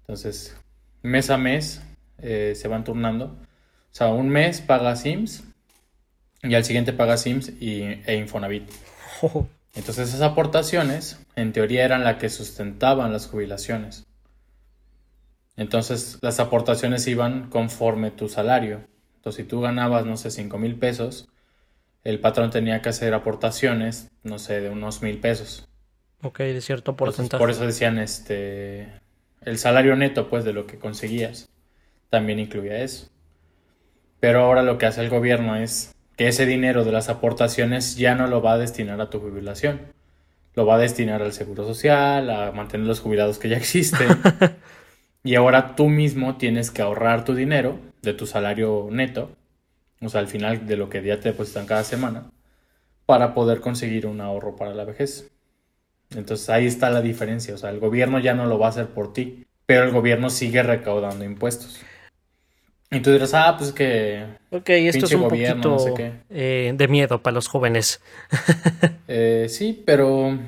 Entonces, 0.00 0.56
mes 1.02 1.30
a 1.30 1.38
mes 1.38 1.82
eh, 2.18 2.54
se 2.56 2.68
van 2.68 2.84
turnando. 2.84 3.26
O 3.26 3.96
sea, 3.96 4.08
un 4.08 4.28
mes 4.28 4.60
paga 4.60 4.96
Sims 4.96 5.44
y 6.42 6.54
al 6.54 6.64
siguiente 6.64 6.92
paga 6.92 7.16
Sims 7.16 7.52
y, 7.60 7.82
e 8.06 8.16
Infonavit. 8.16 8.68
Entonces 9.74 10.08
esas 10.08 10.22
aportaciones, 10.22 11.18
en 11.34 11.52
teoría, 11.52 11.84
eran 11.84 12.04
las 12.04 12.16
que 12.16 12.28
sustentaban 12.28 13.12
las 13.12 13.26
jubilaciones. 13.26 14.06
Entonces 15.56 16.18
las 16.22 16.38
aportaciones 16.40 17.06
iban 17.06 17.50
conforme 17.50 18.10
tu 18.10 18.28
salario. 18.28 18.82
Entonces 19.16 19.44
si 19.44 19.48
tú 19.48 19.60
ganabas, 19.60 20.06
no 20.06 20.16
sé, 20.16 20.30
5 20.30 20.58
mil 20.58 20.76
pesos, 20.76 21.28
el 22.04 22.20
patrón 22.20 22.50
tenía 22.50 22.82
que 22.82 22.90
hacer 22.90 23.14
aportaciones, 23.14 24.10
no 24.22 24.38
sé, 24.38 24.60
de 24.60 24.70
unos 24.70 25.02
mil 25.02 25.18
pesos. 25.18 25.66
Ok, 26.22 26.38
de 26.40 26.60
cierto 26.60 26.96
porcentaje. 26.96 27.40
por 27.40 27.50
eso 27.50 27.66
decían, 27.66 27.98
este, 27.98 28.88
el 29.42 29.58
salario 29.58 29.96
neto, 29.96 30.28
pues, 30.28 30.44
de 30.44 30.52
lo 30.52 30.66
que 30.66 30.78
conseguías 30.78 31.48
también 32.10 32.38
incluía 32.38 32.78
eso. 32.78 33.08
Pero 34.20 34.40
ahora 34.44 34.62
lo 34.62 34.78
que 34.78 34.86
hace 34.86 35.00
el 35.00 35.10
gobierno 35.10 35.56
es 35.56 35.94
que 36.16 36.28
ese 36.28 36.46
dinero 36.46 36.84
de 36.84 36.92
las 36.92 37.08
aportaciones 37.08 37.96
ya 37.96 38.14
no 38.14 38.26
lo 38.26 38.40
va 38.40 38.52
a 38.52 38.58
destinar 38.58 39.00
a 39.00 39.10
tu 39.10 39.18
jubilación. 39.18 39.80
Lo 40.54 40.64
va 40.64 40.76
a 40.76 40.78
destinar 40.78 41.22
al 41.22 41.32
seguro 41.32 41.66
social, 41.66 42.30
a 42.30 42.52
mantener 42.52 42.86
los 42.86 43.00
jubilados 43.00 43.38
que 43.38 43.48
ya 43.48 43.56
existen. 43.56 44.08
y 45.24 45.34
ahora 45.34 45.74
tú 45.74 45.88
mismo 45.88 46.36
tienes 46.36 46.70
que 46.70 46.82
ahorrar 46.82 47.24
tu 47.24 47.34
dinero 47.34 47.80
de 48.02 48.14
tu 48.14 48.26
salario 48.26 48.88
neto, 48.90 49.32
o 50.04 50.08
sea, 50.08 50.20
al 50.20 50.28
final 50.28 50.66
de 50.66 50.76
lo 50.76 50.88
que 50.88 51.02
ya 51.02 51.20
te 51.20 51.30
depositan 51.30 51.66
cada 51.66 51.84
semana, 51.84 52.30
para 53.06 53.34
poder 53.34 53.60
conseguir 53.60 54.06
un 54.06 54.20
ahorro 54.20 54.56
para 54.56 54.74
la 54.74 54.84
vejez. 54.84 55.30
Entonces 56.14 56.48
ahí 56.50 56.66
está 56.66 56.90
la 56.90 57.02
diferencia, 57.02 57.54
o 57.54 57.58
sea, 57.58 57.70
el 57.70 57.80
gobierno 57.80 58.18
ya 58.18 58.34
no 58.34 58.46
lo 58.46 58.58
va 58.58 58.66
a 58.66 58.70
hacer 58.70 58.88
por 58.88 59.12
ti, 59.12 59.46
pero 59.66 59.84
el 59.84 59.90
gobierno 59.90 60.30
sigue 60.30 60.62
recaudando 60.62 61.24
impuestos. 61.24 61.80
Y 62.90 63.00
tú 63.00 63.10
dirás, 63.10 63.34
ah, 63.34 63.56
pues 63.58 63.72
que. 63.72 64.24
Ok, 64.50 64.68
esto 64.70 65.06
es 65.06 65.12
un 65.12 65.22
poquito 65.22 65.94
eh, 66.30 66.72
de 66.74 66.88
miedo 66.88 67.20
para 67.20 67.34
los 67.34 67.48
jóvenes. 67.48 68.00
Eh, 69.06 69.46
sí, 69.50 69.82
pero. 69.84 70.38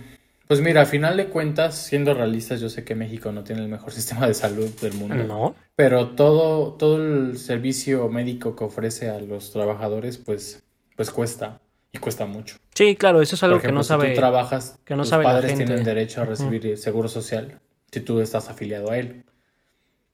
Pues 0.46 0.61
mira, 0.61 0.82
a 0.82 0.87
final 0.87 1.16
de 1.16 1.26
cuentas, 1.26 1.74
siendo 1.76 2.14
realistas, 2.14 2.61
yo 2.61 2.68
sé 2.68 2.85
que 2.85 2.94
México 2.94 3.32
no 3.32 3.42
tiene 3.42 3.62
el 3.62 3.68
mejor 3.68 3.92
sistema 3.92 4.26
de 4.26 4.35
salud 4.35 4.68
del 4.80 4.94
mundo. 4.94 5.16
No. 5.16 5.54
Pero 5.74 6.11
todo, 6.11 6.74
todo 6.74 6.96
el 6.96 7.38
servicio 7.38 8.09
médico 8.09 8.54
que 8.54 8.64
ofrece 8.64 9.11
a 9.11 9.20
los 9.20 9.52
trabajadores, 9.52 10.18
pues, 10.18 10.62
pues 10.96 11.11
cuesta. 11.11 11.61
Y 11.92 11.98
cuesta 11.98 12.26
mucho. 12.26 12.56
Sí, 12.74 12.94
claro, 12.96 13.22
eso 13.22 13.37
es 13.37 13.42
algo 13.42 13.61
que 13.61 13.72
no 13.72 13.82
sabe. 13.82 14.09
Si 14.09 14.14
tú 14.14 14.20
trabajas, 14.20 14.78
que 14.85 14.94
no 14.96 15.02
tus 15.02 15.12
padres 15.12 15.54
tienen 15.54 15.82
derecho 15.82 16.20
a 16.20 16.24
recibir 16.26 16.76
seguro 16.76 17.09
social 17.09 17.59
si 17.90 18.00
tú 18.00 18.20
estás 18.20 18.50
afiliado 18.50 18.90
a 18.90 18.98
él. 18.98 19.24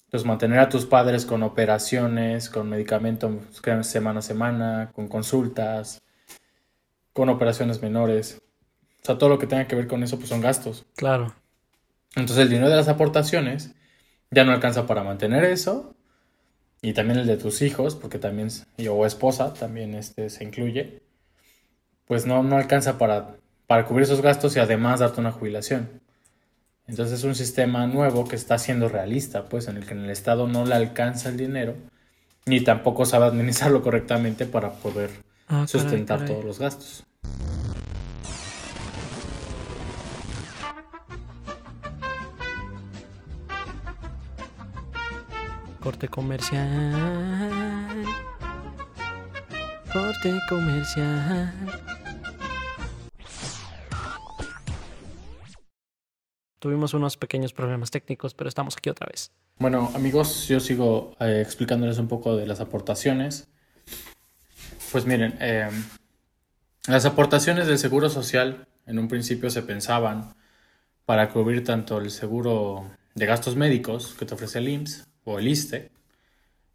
Entonces, 0.05 0.27
mantener 0.27 0.59
a 0.59 0.69
tus 0.69 0.85
padres 0.85 1.25
con 1.25 1.43
operaciones, 1.43 2.51
con 2.51 2.69
medicamentos 2.69 3.33
semana 3.83 4.19
a 4.19 4.23
semana, 4.23 4.91
con 4.95 5.09
consultas, 5.09 6.03
con 7.15 7.31
operaciones 7.31 7.81
menores. 7.81 8.42
O 9.03 9.05
sea, 9.05 9.19
todo 9.19 9.29
lo 9.29 9.39
que 9.39 9.47
tenga 9.47 9.67
que 9.67 9.75
ver 9.75 9.89
con 9.89 10.03
eso, 10.03 10.17
pues 10.17 10.29
son 10.29 10.41
gastos. 10.41 10.87
Claro. 10.95 11.35
Entonces, 12.15 12.39
el 12.39 12.51
dinero 12.51 12.69
de 12.69 12.77
las 12.77 12.89
aportaciones 12.89 13.75
ya 14.31 14.45
no 14.45 14.53
alcanza 14.53 14.87
para 14.87 15.03
mantener 15.03 15.45
eso. 15.45 15.95
Y 16.81 16.95
también 16.95 17.19
el 17.19 17.27
de 17.27 17.37
tus 17.37 17.63
hijos, 17.63 17.95
porque 17.95 18.19
también, 18.19 18.49
o 18.91 19.07
esposa, 19.07 19.55
también 19.55 19.95
este, 19.95 20.31
se 20.31 20.45
incluye. 20.45 21.03
Pues 22.07 22.27
no, 22.27 22.43
no 22.43 22.57
alcanza 22.57 22.99
para, 22.99 23.37
para 23.67 23.87
cubrir 23.87 24.05
esos 24.05 24.21
gastos 24.21 24.57
y 24.57 24.59
además 24.59 25.01
darte 25.01 25.21
una 25.21 25.33
jubilación. 25.33 26.03
Entonces 26.87 27.21
es 27.21 27.25
un 27.25 27.35
sistema 27.35 27.87
nuevo 27.87 28.27
que 28.27 28.37
está 28.37 28.59
siendo 28.59 28.89
realista, 28.89 29.45
pues 29.45 29.69
en 29.69 29.77
el 29.77 29.87
que 29.87 29.95
en 29.95 30.01
el 30.01 30.11
Estado 30.11 30.49
no 30.49 30.67
le 30.67 30.75
alcanza 30.75 31.29
el 31.29 31.37
dinero, 31.37 31.77
ni 32.45 32.61
tampoco 32.61 33.05
sabe 33.07 33.27
administrarlo 33.27 33.83
correctamente 33.83 34.47
para 34.47 34.73
poder 34.73 35.11
ah, 35.49 35.67
sustentar 35.67 36.25
todos 36.25 36.45
los 36.45 36.59
gastos. 36.59 37.05
Corte 45.83 46.07
comercial. 46.07 46.71
Corte 49.93 50.39
comercial. 50.49 51.53
Tuvimos 56.61 56.95
unos 56.95 57.17
pequeños 57.17 57.53
problemas 57.53 57.91
técnicos, 57.91 58.33
pero 58.33 58.47
estamos 58.47 58.77
aquí 58.77 58.91
otra 58.91 59.09
vez. 59.11 59.33
Bueno, 59.59 59.91
amigos, 59.97 60.47
yo 60.47 60.61
sigo 60.61 61.17
eh, 61.19 61.41
explicándoles 61.45 61.99
un 61.99 62.07
poco 62.07 62.37
de 62.37 62.47
las 62.47 62.61
aportaciones. 62.61 63.49
Pues 64.93 65.05
miren, 65.05 65.37
eh, 65.41 65.69
las 66.87 67.07
aportaciones 67.07 67.67
del 67.67 67.79
Seguro 67.79 68.09
Social 68.09 68.69
en 68.87 69.01
un 69.01 69.09
principio 69.09 69.51
se 69.51 69.63
pensaban 69.63 70.33
para 71.07 71.31
cubrir 71.31 71.65
tanto 71.65 71.99
el 71.99 72.13
seguro 72.13 72.89
de 73.17 73.27
gastos 73.27 73.57
médicos 73.57 74.15
que 74.17 74.27
te 74.27 74.35
ofrece 74.35 74.61
el 74.61 74.69
IMSS 74.69 75.12
o 75.25 75.39
el 75.39 75.49
ISTE 75.49 75.91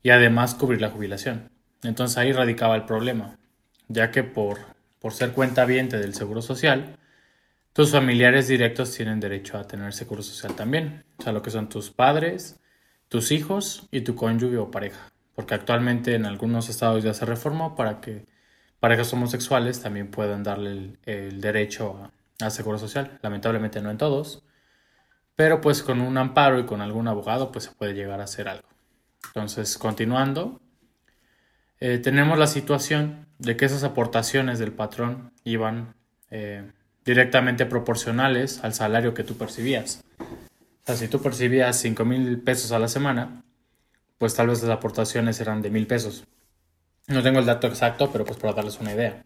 y 0.03 0.09
además 0.09 0.55
cubrir 0.55 0.81
la 0.81 0.89
jubilación. 0.89 1.49
Entonces 1.83 2.17
ahí 2.17 2.31
radicaba 2.31 2.75
el 2.75 2.85
problema, 2.85 3.37
ya 3.87 4.11
que 4.11 4.23
por, 4.23 4.59
por 4.99 5.13
ser 5.13 5.31
cuenta 5.31 5.65
viente 5.65 5.97
del 5.97 6.13
Seguro 6.13 6.41
Social, 6.41 6.97
tus 7.77 7.91
familiares 7.91 8.47
directos 8.47 8.91
tienen 8.91 9.19
derecho 9.19 9.55
a 9.55 9.67
tener 9.67 9.93
seguro 9.93 10.23
social 10.23 10.55
también, 10.55 11.03
o 11.19 11.21
sea, 11.21 11.31
lo 11.31 11.43
que 11.43 11.51
son 11.51 11.69
tus 11.69 11.91
padres, 11.91 12.59
tus 13.07 13.31
hijos 13.31 13.87
y 13.91 14.01
tu 14.01 14.15
cónyuge 14.15 14.57
o 14.57 14.71
pareja, 14.71 15.11
porque 15.35 15.53
actualmente 15.53 16.15
en 16.15 16.25
algunos 16.25 16.69
estados 16.69 17.03
ya 17.03 17.13
se 17.13 17.25
reformó 17.25 17.75
para 17.75 18.01
que 18.01 18.25
parejas 18.79 19.13
homosexuales 19.13 19.79
también 19.79 20.09
puedan 20.09 20.41
darle 20.41 20.97
el, 21.05 21.39
derecho 21.39 22.09
a, 22.41 22.49
seguro 22.49 22.79
social, 22.79 23.19
lamentablemente 23.21 23.79
no 23.79 23.91
en 23.91 23.99
todos, 23.99 24.41
pero 25.37 25.61
pues 25.61 25.83
con 25.83 26.01
un 26.01 26.17
amparo 26.17 26.59
y 26.59 26.65
con 26.65 26.81
algún 26.81 27.07
abogado 27.07 27.51
pues 27.51 27.65
se 27.65 27.71
puede 27.71 27.93
llegar 27.93 28.19
a 28.19 28.23
hacer 28.23 28.49
algo. 28.49 28.67
Entonces, 29.27 29.77
continuando, 29.77 30.59
eh, 31.79 31.99
tenemos 31.99 32.39
la 32.39 32.47
situación 32.47 33.27
de 33.37 33.55
que 33.55 33.65
esas 33.65 33.83
aportaciones 33.83 34.57
del 34.57 34.71
patrón 34.71 35.31
iban 35.43 35.93
eh, 36.31 36.71
directamente 37.05 37.67
proporcionales 37.67 38.63
al 38.63 38.73
salario 38.73 39.13
que 39.13 39.23
tú 39.23 39.37
percibías. 39.37 40.03
Si 40.85 41.07
tú 41.07 41.21
percibías 41.21 41.77
5 41.81 42.03
mil 42.03 42.39
pesos 42.39 42.71
a 42.71 42.79
la 42.79 42.87
semana, 42.87 43.43
pues 44.17 44.33
tal 44.33 44.47
vez 44.47 44.63
las 44.63 44.71
aportaciones 44.71 45.39
eran 45.39 45.61
de 45.61 45.69
mil 45.69 45.85
pesos. 45.85 46.25
No 47.05 47.21
tengo 47.21 47.37
el 47.37 47.45
dato 47.45 47.67
exacto, 47.67 48.09
pero 48.11 48.25
pues 48.25 48.39
para 48.39 48.53
darles 48.53 48.79
una 48.79 48.93
idea. 48.93 49.23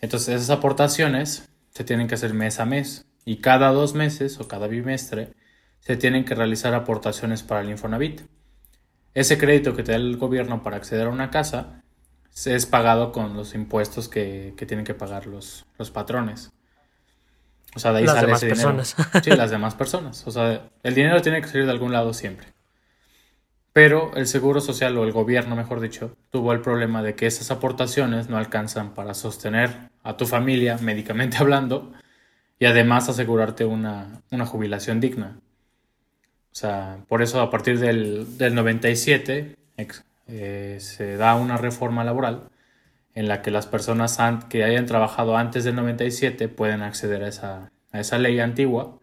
Entonces 0.00 0.34
esas 0.34 0.50
aportaciones 0.50 1.48
se 1.70 1.84
tienen 1.84 2.08
que 2.08 2.16
hacer 2.16 2.34
mes 2.34 2.58
a 2.58 2.64
mes 2.64 3.06
y 3.24 3.36
cada 3.36 3.70
dos 3.70 3.94
meses 3.94 4.38
o 4.40 4.48
cada 4.48 4.66
bimestre 4.66 5.32
se 5.80 5.96
tienen 5.96 6.24
que 6.24 6.34
realizar 6.34 6.74
aportaciones 6.74 7.42
para 7.42 7.60
el 7.60 7.70
Infonavit. 7.70 8.22
Ese 9.12 9.38
crédito 9.38 9.76
que 9.76 9.82
te 9.82 9.92
da 9.92 9.96
el 9.96 10.16
gobierno 10.16 10.62
para 10.62 10.76
acceder 10.76 11.06
a 11.06 11.10
una 11.10 11.30
casa 11.30 11.82
es 12.46 12.66
pagado 12.66 13.12
con 13.12 13.36
los 13.36 13.54
impuestos 13.54 14.08
que, 14.08 14.54
tienen 14.66 14.84
que 14.84 14.94
pagar 14.94 15.26
los, 15.26 15.64
los 15.78 15.90
patrones. 15.90 16.52
O 17.76 17.78
sea, 17.78 17.92
de 17.92 17.98
ahí 18.00 18.06
sale 18.06 18.32
ese 18.32 18.48
personas. 18.48 18.96
Sí, 19.22 19.30
las 19.30 19.50
demás 19.50 19.74
personas. 19.74 20.26
O 20.26 20.30
sea, 20.30 20.68
el 20.82 20.94
dinero 20.94 21.20
tiene 21.22 21.40
que 21.40 21.48
salir 21.48 21.66
de 21.66 21.72
algún 21.72 21.92
lado 21.92 22.12
siempre. 22.12 22.48
Pero 23.72 24.12
el 24.14 24.28
Seguro 24.28 24.60
Social, 24.60 24.96
o 24.96 25.04
el 25.04 25.10
gobierno, 25.10 25.56
mejor 25.56 25.80
dicho, 25.80 26.16
tuvo 26.30 26.52
el 26.52 26.60
problema 26.60 27.02
de 27.02 27.16
que 27.16 27.26
esas 27.26 27.50
aportaciones 27.50 28.28
no 28.28 28.36
alcanzan 28.36 28.94
para 28.94 29.14
sostener 29.14 29.90
a 30.04 30.16
tu 30.16 30.26
familia, 30.26 30.78
médicamente 30.80 31.38
hablando, 31.38 31.92
y 32.58 32.66
además 32.66 33.08
asegurarte 33.08 33.64
una, 33.64 34.22
jubilación 34.46 35.00
digna. 35.00 35.38
O 36.52 36.56
sea, 36.56 36.98
por 37.08 37.22
eso 37.22 37.40
a 37.40 37.50
partir 37.50 37.78
del, 37.80 38.38
del 38.38 38.54
97 38.54 39.56
eh, 40.26 40.76
se 40.80 41.16
da 41.16 41.34
una 41.34 41.56
reforma 41.56 42.04
laboral 42.04 42.48
en 43.14 43.28
la 43.28 43.42
que 43.42 43.50
las 43.50 43.66
personas 43.66 44.18
que 44.48 44.64
hayan 44.64 44.86
trabajado 44.86 45.36
antes 45.36 45.64
del 45.64 45.76
97 45.76 46.48
pueden 46.48 46.82
acceder 46.82 47.24
a 47.24 47.28
esa, 47.28 47.72
a 47.92 48.00
esa 48.00 48.18
ley 48.18 48.40
antigua 48.40 48.98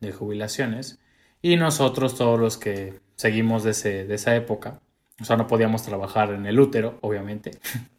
de 0.00 0.12
jubilaciones 0.12 1.00
y 1.42 1.56
nosotros 1.56 2.16
todos 2.16 2.38
los 2.38 2.58
que 2.58 3.00
seguimos 3.16 3.64
de, 3.64 3.70
ese, 3.70 4.06
de 4.06 4.14
esa 4.14 4.36
época, 4.36 4.80
o 5.20 5.24
sea, 5.24 5.36
no 5.36 5.46
podíamos 5.46 5.82
trabajar 5.82 6.30
en 6.30 6.46
el 6.46 6.60
útero, 6.60 6.98
obviamente. 7.00 7.52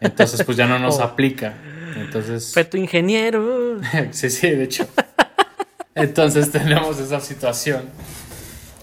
Entonces, 0.00 0.42
pues 0.44 0.56
ya 0.56 0.66
no 0.66 0.78
nos 0.78 0.98
oh. 0.98 1.04
aplica. 1.04 1.54
Entonces. 1.96 2.52
Fue 2.52 2.64
tu 2.64 2.76
ingeniero. 2.76 3.80
sí, 4.10 4.30
sí, 4.30 4.50
de 4.50 4.64
hecho. 4.64 4.86
Entonces 5.94 6.52
tenemos 6.52 6.98
esa 6.98 7.20
situación 7.20 7.88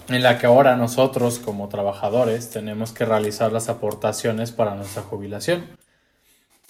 en 0.08 0.22
la 0.22 0.38
que 0.38 0.46
ahora 0.46 0.76
nosotros 0.76 1.38
como 1.38 1.68
trabajadores 1.68 2.50
tenemos 2.50 2.92
que 2.92 3.04
realizar 3.04 3.52
las 3.52 3.68
aportaciones 3.68 4.52
para 4.52 4.74
nuestra 4.74 5.02
jubilación. 5.02 5.64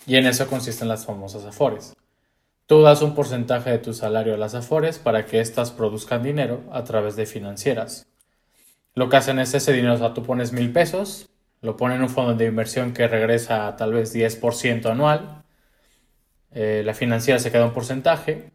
Y 0.06 0.16
en 0.16 0.26
eso 0.26 0.46
consisten 0.46 0.88
las 0.88 1.06
famosas 1.06 1.44
afores. 1.44 1.94
Tú 2.66 2.82
das 2.82 3.02
un 3.02 3.14
porcentaje 3.14 3.70
de 3.70 3.78
tu 3.78 3.92
salario 3.92 4.34
a 4.34 4.38
las 4.38 4.54
afores 4.54 4.98
para 4.98 5.26
que 5.26 5.40
éstas 5.40 5.70
produzcan 5.70 6.22
dinero 6.22 6.62
a 6.72 6.84
través 6.84 7.16
de 7.16 7.26
financieras. 7.26 8.06
Lo 8.94 9.08
que 9.08 9.16
hacen 9.16 9.38
es 9.38 9.54
ese 9.54 9.72
dinero, 9.72 9.94
o 9.94 9.98
sea, 9.98 10.14
tú 10.14 10.22
pones 10.22 10.52
mil 10.52 10.72
pesos, 10.72 11.28
lo 11.64 11.78
ponen 11.78 11.96
en 11.96 12.02
un 12.02 12.10
fondo 12.10 12.34
de 12.34 12.44
inversión 12.44 12.92
que 12.92 13.08
regresa 13.08 13.74
tal 13.76 13.94
vez 13.94 14.14
10% 14.14 14.90
anual, 14.90 15.42
eh, 16.52 16.82
la 16.84 16.92
financiera 16.92 17.40
se 17.40 17.50
queda 17.50 17.64
un 17.64 17.72
porcentaje 17.72 18.50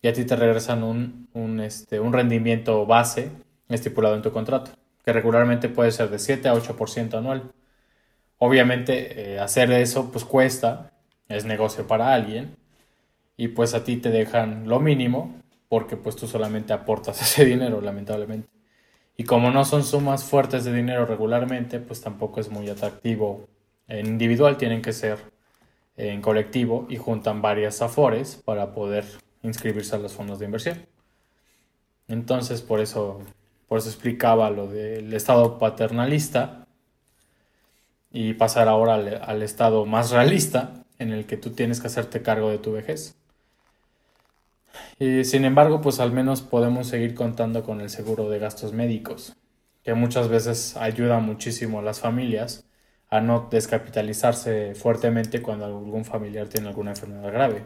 y 0.00 0.06
a 0.06 0.12
ti 0.12 0.24
te 0.24 0.36
regresan 0.36 0.84
un, 0.84 1.28
un, 1.32 1.58
este, 1.58 1.98
un 1.98 2.12
rendimiento 2.12 2.86
base 2.86 3.30
estipulado 3.68 4.14
en 4.14 4.22
tu 4.22 4.30
contrato, 4.30 4.70
que 5.04 5.12
regularmente 5.12 5.68
puede 5.68 5.90
ser 5.90 6.08
de 6.08 6.20
7 6.20 6.48
a 6.48 6.54
8% 6.54 7.18
anual. 7.18 7.50
Obviamente 8.38 9.32
eh, 9.34 9.40
hacer 9.40 9.72
eso 9.72 10.12
pues 10.12 10.24
cuesta, 10.24 10.92
es 11.28 11.44
negocio 11.44 11.88
para 11.88 12.14
alguien 12.14 12.56
y 13.36 13.48
pues 13.48 13.74
a 13.74 13.82
ti 13.82 13.96
te 13.96 14.10
dejan 14.10 14.68
lo 14.68 14.78
mínimo 14.78 15.34
porque 15.68 15.96
pues 15.96 16.14
tú 16.14 16.28
solamente 16.28 16.72
aportas 16.72 17.20
ese 17.22 17.44
dinero 17.44 17.80
lamentablemente. 17.80 18.61
Y 19.16 19.24
como 19.24 19.50
no 19.50 19.64
son 19.64 19.84
sumas 19.84 20.24
fuertes 20.24 20.64
de 20.64 20.72
dinero 20.72 21.06
regularmente, 21.06 21.78
pues 21.80 22.00
tampoco 22.00 22.40
es 22.40 22.50
muy 22.50 22.68
atractivo 22.68 23.48
en 23.88 24.06
individual, 24.06 24.56
tienen 24.56 24.82
que 24.82 24.92
ser 24.92 25.18
en 25.96 26.22
colectivo 26.22 26.86
y 26.88 26.96
juntan 26.96 27.42
varias 27.42 27.82
afores 27.82 28.36
para 28.44 28.72
poder 28.72 29.04
inscribirse 29.42 29.94
a 29.94 29.98
los 29.98 30.14
fondos 30.14 30.38
de 30.38 30.46
inversión. 30.46 30.86
Entonces, 32.08 32.62
por 32.62 32.80
eso 32.80 33.20
por 33.72 33.78
eso 33.78 33.88
explicaba 33.88 34.50
lo 34.50 34.66
del 34.66 35.14
estado 35.14 35.58
paternalista 35.58 36.66
y 38.10 38.34
pasar 38.34 38.68
ahora 38.68 38.96
al, 38.96 39.42
estado 39.42 39.86
más 39.86 40.10
realista 40.10 40.84
en 40.98 41.10
el 41.10 41.24
que 41.24 41.38
tú 41.38 41.52
tienes 41.52 41.80
que 41.80 41.86
hacerte 41.86 42.20
cargo 42.20 42.50
de 42.50 42.58
tu 42.58 42.70
vejez. 42.72 43.16
Y 44.98 45.24
sin 45.24 45.44
embargo, 45.44 45.80
pues 45.80 46.00
al 46.00 46.12
menos 46.12 46.42
podemos 46.42 46.86
seguir 46.86 47.14
contando 47.14 47.62
con 47.62 47.80
el 47.80 47.90
seguro 47.90 48.28
de 48.28 48.38
gastos 48.38 48.72
médicos, 48.72 49.36
que 49.82 49.94
muchas 49.94 50.28
veces 50.28 50.76
ayuda 50.76 51.18
muchísimo 51.18 51.80
a 51.80 51.82
las 51.82 52.00
familias 52.00 52.64
a 53.12 53.20
no 53.20 53.48
descapitalizarse 53.50 54.74
fuertemente 54.74 55.42
cuando 55.42 55.66
algún 55.66 56.06
familiar 56.06 56.48
tiene 56.48 56.68
alguna 56.68 56.92
enfermedad 56.92 57.30
grave. 57.30 57.62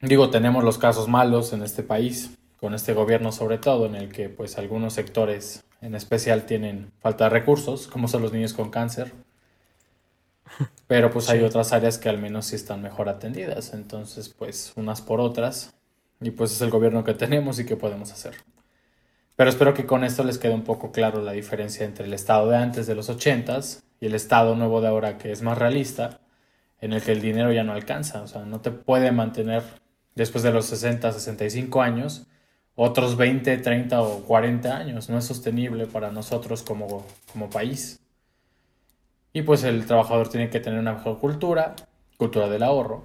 Digo, 0.00 0.30
tenemos 0.30 0.64
los 0.64 0.78
casos 0.78 1.06
malos 1.06 1.52
en 1.52 1.62
este 1.62 1.84
país, 1.84 2.36
con 2.58 2.74
este 2.74 2.94
gobierno 2.94 3.30
sobre 3.30 3.58
todo, 3.58 3.86
en 3.86 3.94
el 3.94 4.12
que 4.12 4.28
pues 4.28 4.58
algunos 4.58 4.94
sectores 4.94 5.64
en 5.80 5.94
especial 5.94 6.44
tienen 6.44 6.90
falta 7.00 7.24
de 7.24 7.30
recursos, 7.30 7.86
como 7.86 8.08
son 8.08 8.22
los 8.22 8.32
niños 8.32 8.52
con 8.52 8.70
cáncer. 8.70 9.12
Pero 10.88 11.12
pues 11.12 11.30
hay 11.30 11.44
otras 11.44 11.72
áreas 11.72 11.98
que 11.98 12.08
al 12.08 12.18
menos 12.18 12.46
sí 12.46 12.56
están 12.56 12.82
mejor 12.82 13.08
atendidas, 13.08 13.72
entonces 13.74 14.28
pues 14.30 14.72
unas 14.74 15.00
por 15.00 15.20
otras. 15.20 15.74
Y 16.20 16.32
pues 16.32 16.50
es 16.50 16.60
el 16.60 16.70
gobierno 16.70 17.04
que 17.04 17.14
tenemos 17.24 17.60
y 17.60 17.66
que 17.66 17.76
podemos 17.76 18.10
hacer. 18.10 18.34
Pero 19.36 19.50
espero 19.50 19.72
que 19.72 19.86
con 19.86 20.02
esto 20.02 20.24
les 20.24 20.38
quede 20.38 20.54
un 20.54 20.64
poco 20.64 20.90
claro 20.90 21.22
la 21.22 21.30
diferencia 21.30 21.86
entre 21.86 22.06
el 22.06 22.14
estado 22.14 22.50
de 22.50 22.56
antes 22.56 22.88
de 22.88 22.96
los 22.96 23.08
ochentas 23.08 23.84
y 24.00 24.06
el 24.06 24.16
estado 24.16 24.56
nuevo 24.56 24.80
de 24.80 24.88
ahora 24.88 25.16
que 25.16 25.30
es 25.30 25.42
más 25.42 25.56
realista, 25.56 26.18
en 26.80 26.92
el 26.92 27.02
que 27.02 27.12
el 27.12 27.20
dinero 27.20 27.52
ya 27.52 27.62
no 27.62 27.72
alcanza, 27.72 28.22
o 28.22 28.26
sea, 28.26 28.44
no 28.44 28.60
te 28.60 28.72
puede 28.72 29.12
mantener 29.12 29.62
después 30.16 30.42
de 30.42 30.52
los 30.52 30.66
60, 30.66 31.12
65 31.12 31.82
años 31.82 32.26
otros 32.80 33.16
20, 33.16 33.58
30 33.58 34.00
o 34.00 34.20
40 34.20 34.76
años. 34.76 35.08
No 35.08 35.18
es 35.18 35.24
sostenible 35.24 35.86
para 35.86 36.12
nosotros 36.12 36.62
como, 36.62 37.04
como 37.32 37.50
país. 37.50 38.00
Y 39.32 39.42
pues 39.42 39.64
el 39.64 39.86
trabajador 39.86 40.28
tiene 40.28 40.50
que 40.50 40.60
tener 40.60 40.78
una 40.78 40.94
mejor 40.94 41.18
cultura, 41.18 41.74
cultura 42.16 42.48
del 42.48 42.62
ahorro, 42.62 43.04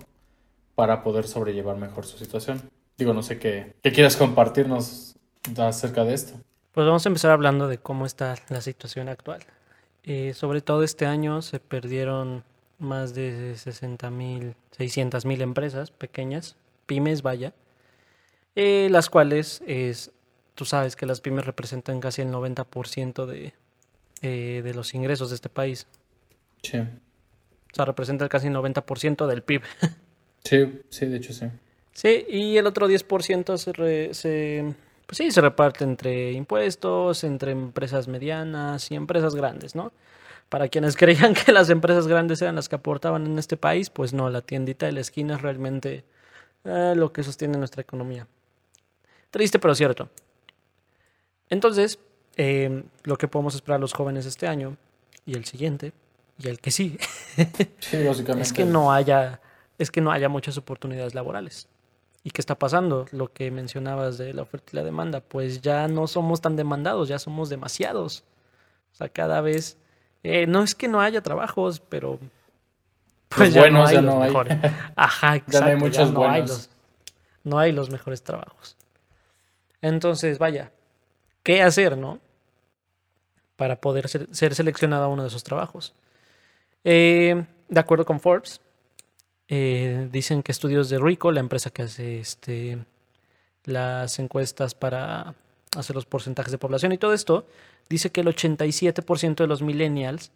para 0.75 1.03
poder 1.03 1.27
sobrellevar 1.27 1.77
mejor 1.77 2.05
su 2.05 2.17
situación. 2.17 2.61
Digo, 2.97 3.13
no 3.13 3.23
sé 3.23 3.39
qué, 3.39 3.75
qué 3.81 3.91
quieres 3.91 4.17
compartirnos 4.17 5.15
acerca 5.57 6.03
de 6.03 6.13
esto. 6.13 6.33
Pues 6.71 6.87
vamos 6.87 7.05
a 7.05 7.09
empezar 7.09 7.31
hablando 7.31 7.67
de 7.67 7.77
cómo 7.77 8.05
está 8.05 8.35
la 8.49 8.61
situación 8.61 9.09
actual. 9.09 9.41
Eh, 10.03 10.33
sobre 10.33 10.61
todo 10.61 10.83
este 10.83 11.05
año 11.05 11.41
se 11.41 11.59
perdieron 11.59 12.43
más 12.79 13.13
de 13.13 13.55
60 13.55 14.09
mil, 14.09 14.55
600 14.71 15.25
mil 15.25 15.41
empresas 15.41 15.91
pequeñas, 15.91 16.55
pymes, 16.85 17.21
vaya, 17.21 17.53
eh, 18.55 18.87
las 18.91 19.09
cuales 19.09 19.63
es, 19.65 20.11
tú 20.55 20.65
sabes 20.65 20.95
que 20.95 21.05
las 21.05 21.21
pymes 21.21 21.45
representan 21.45 21.99
casi 21.99 22.21
el 22.21 22.29
90% 22.31 23.25
de, 23.25 23.53
eh, 24.21 24.61
de 24.63 24.73
los 24.73 24.93
ingresos 24.93 25.29
de 25.29 25.35
este 25.35 25.49
país. 25.49 25.87
Sí. 26.63 26.77
O 26.79 27.75
sea, 27.75 27.85
representa 27.85 28.27
casi 28.29 28.47
el 28.47 28.53
90% 28.55 29.27
del 29.27 29.43
PIB. 29.43 29.61
Sí, 30.45 30.81
sí, 30.89 31.05
de 31.05 31.15
hecho 31.15 31.31
sí. 31.31 31.45
Sí, 31.93 32.25
y 32.27 32.57
el 32.57 32.67
otro 32.67 32.89
10% 32.89 33.55
se, 33.57 33.71
re- 33.71 34.13
se, 34.13 34.73
pues 35.05 35.17
sí, 35.17 35.31
se 35.31 35.39
reparte 35.39 35.85
entre 35.85 36.33
impuestos, 36.33 37.23
entre 37.23 37.53
empresas 37.53 38.09
medianas 38.09 38.91
y 38.91 38.95
empresas 38.95 39.35
grandes, 39.35 39.73
¿no? 39.73 39.93
Para 40.49 40.67
quienes 40.67 40.97
creían 40.97 41.33
que 41.33 41.53
las 41.53 41.69
empresas 41.69 42.07
grandes 42.07 42.41
eran 42.41 42.55
las 42.55 42.67
que 42.67 42.75
aportaban 42.75 43.25
en 43.25 43.39
este 43.39 43.55
país, 43.55 43.89
pues 43.89 44.11
no, 44.11 44.29
la 44.29 44.41
tiendita 44.41 44.85
de 44.85 44.91
la 44.91 44.99
esquina 44.99 45.35
es 45.35 45.41
realmente 45.41 46.03
eh, 46.65 46.93
lo 46.93 47.13
que 47.13 47.23
sostiene 47.23 47.57
nuestra 47.57 47.81
economía. 47.81 48.27
Triste, 49.31 49.59
pero 49.59 49.75
cierto. 49.75 50.09
Entonces, 51.49 51.99
eh, 52.35 52.83
lo 53.03 53.17
que 53.17 53.29
podemos 53.29 53.55
esperar 53.55 53.79
los 53.79 53.93
jóvenes 53.93 54.25
este 54.25 54.47
año 54.47 54.75
y 55.25 55.35
el 55.35 55.45
siguiente 55.45 55.93
y 56.39 56.47
el 56.47 56.59
que 56.59 56.71
sigue 56.71 56.99
Sí, 57.79 58.03
básicamente. 58.05 58.41
es 58.47 58.53
que 58.53 58.65
no 58.65 58.91
haya 58.91 59.39
es 59.77 59.91
que 59.91 60.01
no 60.01 60.11
haya 60.11 60.29
muchas 60.29 60.57
oportunidades 60.57 61.13
laborales. 61.15 61.67
¿Y 62.23 62.29
qué 62.31 62.39
está 62.41 62.55
pasando? 62.57 63.05
Lo 63.11 63.33
que 63.33 63.51
mencionabas 63.51 64.17
de 64.17 64.33
la 64.33 64.43
oferta 64.43 64.69
y 64.71 64.75
la 64.77 64.83
demanda, 64.83 65.19
pues 65.19 65.61
ya 65.61 65.87
no 65.87 66.07
somos 66.07 66.39
tan 66.41 66.55
demandados, 66.55 67.09
ya 67.09 67.19
somos 67.19 67.49
demasiados. 67.49 68.23
O 68.93 68.95
sea, 68.95 69.09
cada 69.09 69.41
vez 69.41 69.77
eh, 70.23 70.45
no 70.47 70.63
es 70.63 70.73
que 70.75 70.87
no 70.87 71.01
haya 71.01 71.21
trabajos, 71.21 71.81
pero 71.81 72.19
pues 73.29 73.53
Los 73.53 73.65
ya 73.65 73.69
no 73.69 73.85
hay 73.85 73.95
ya 73.95 74.01
los 74.01 74.13
no 74.15 74.21
hay. 74.21 74.29
mejores. 74.29 74.57
Ajá, 74.95 75.35
exacto, 75.35 75.51
Ya 75.51 75.59
no 75.61 75.65
hay 75.67 75.75
muchos 75.75 76.11
no 76.11 76.21
hay 76.23 76.41
buenos. 76.41 76.49
los 76.49 76.69
no 77.43 77.59
hay 77.59 77.71
los 77.73 77.89
mejores 77.89 78.23
trabajos. 78.23 78.77
Entonces, 79.81 80.37
vaya, 80.39 80.71
¿qué 81.41 81.61
hacer, 81.61 81.97
no? 81.97 82.19
Para 83.57 83.81
poder 83.81 84.07
ser, 84.07 84.27
ser 84.31 84.55
seleccionado 84.55 85.03
a 85.05 85.07
uno 85.09 85.23
de 85.23 85.27
esos 85.27 85.43
trabajos. 85.43 85.93
Eh, 86.83 87.45
de 87.69 87.79
acuerdo 87.79 88.05
con 88.05 88.19
Forbes, 88.19 88.61
eh, 89.47 90.09
dicen 90.11 90.43
que 90.43 90.51
estudios 90.51 90.89
de 90.89 90.99
Rico, 90.99 91.31
la 91.31 91.39
empresa 91.39 91.69
que 91.69 91.83
hace 91.83 92.19
este, 92.19 92.77
las 93.65 94.19
encuestas 94.19 94.75
para 94.75 95.35
hacer 95.75 95.95
los 95.95 96.05
porcentajes 96.05 96.51
de 96.51 96.57
población 96.57 96.91
y 96.91 96.97
todo 96.97 97.13
esto, 97.13 97.45
dice 97.89 98.11
que 98.11 98.21
el 98.21 98.27
87% 98.27 99.35
de 99.35 99.47
los 99.47 99.61
millennials 99.61 100.31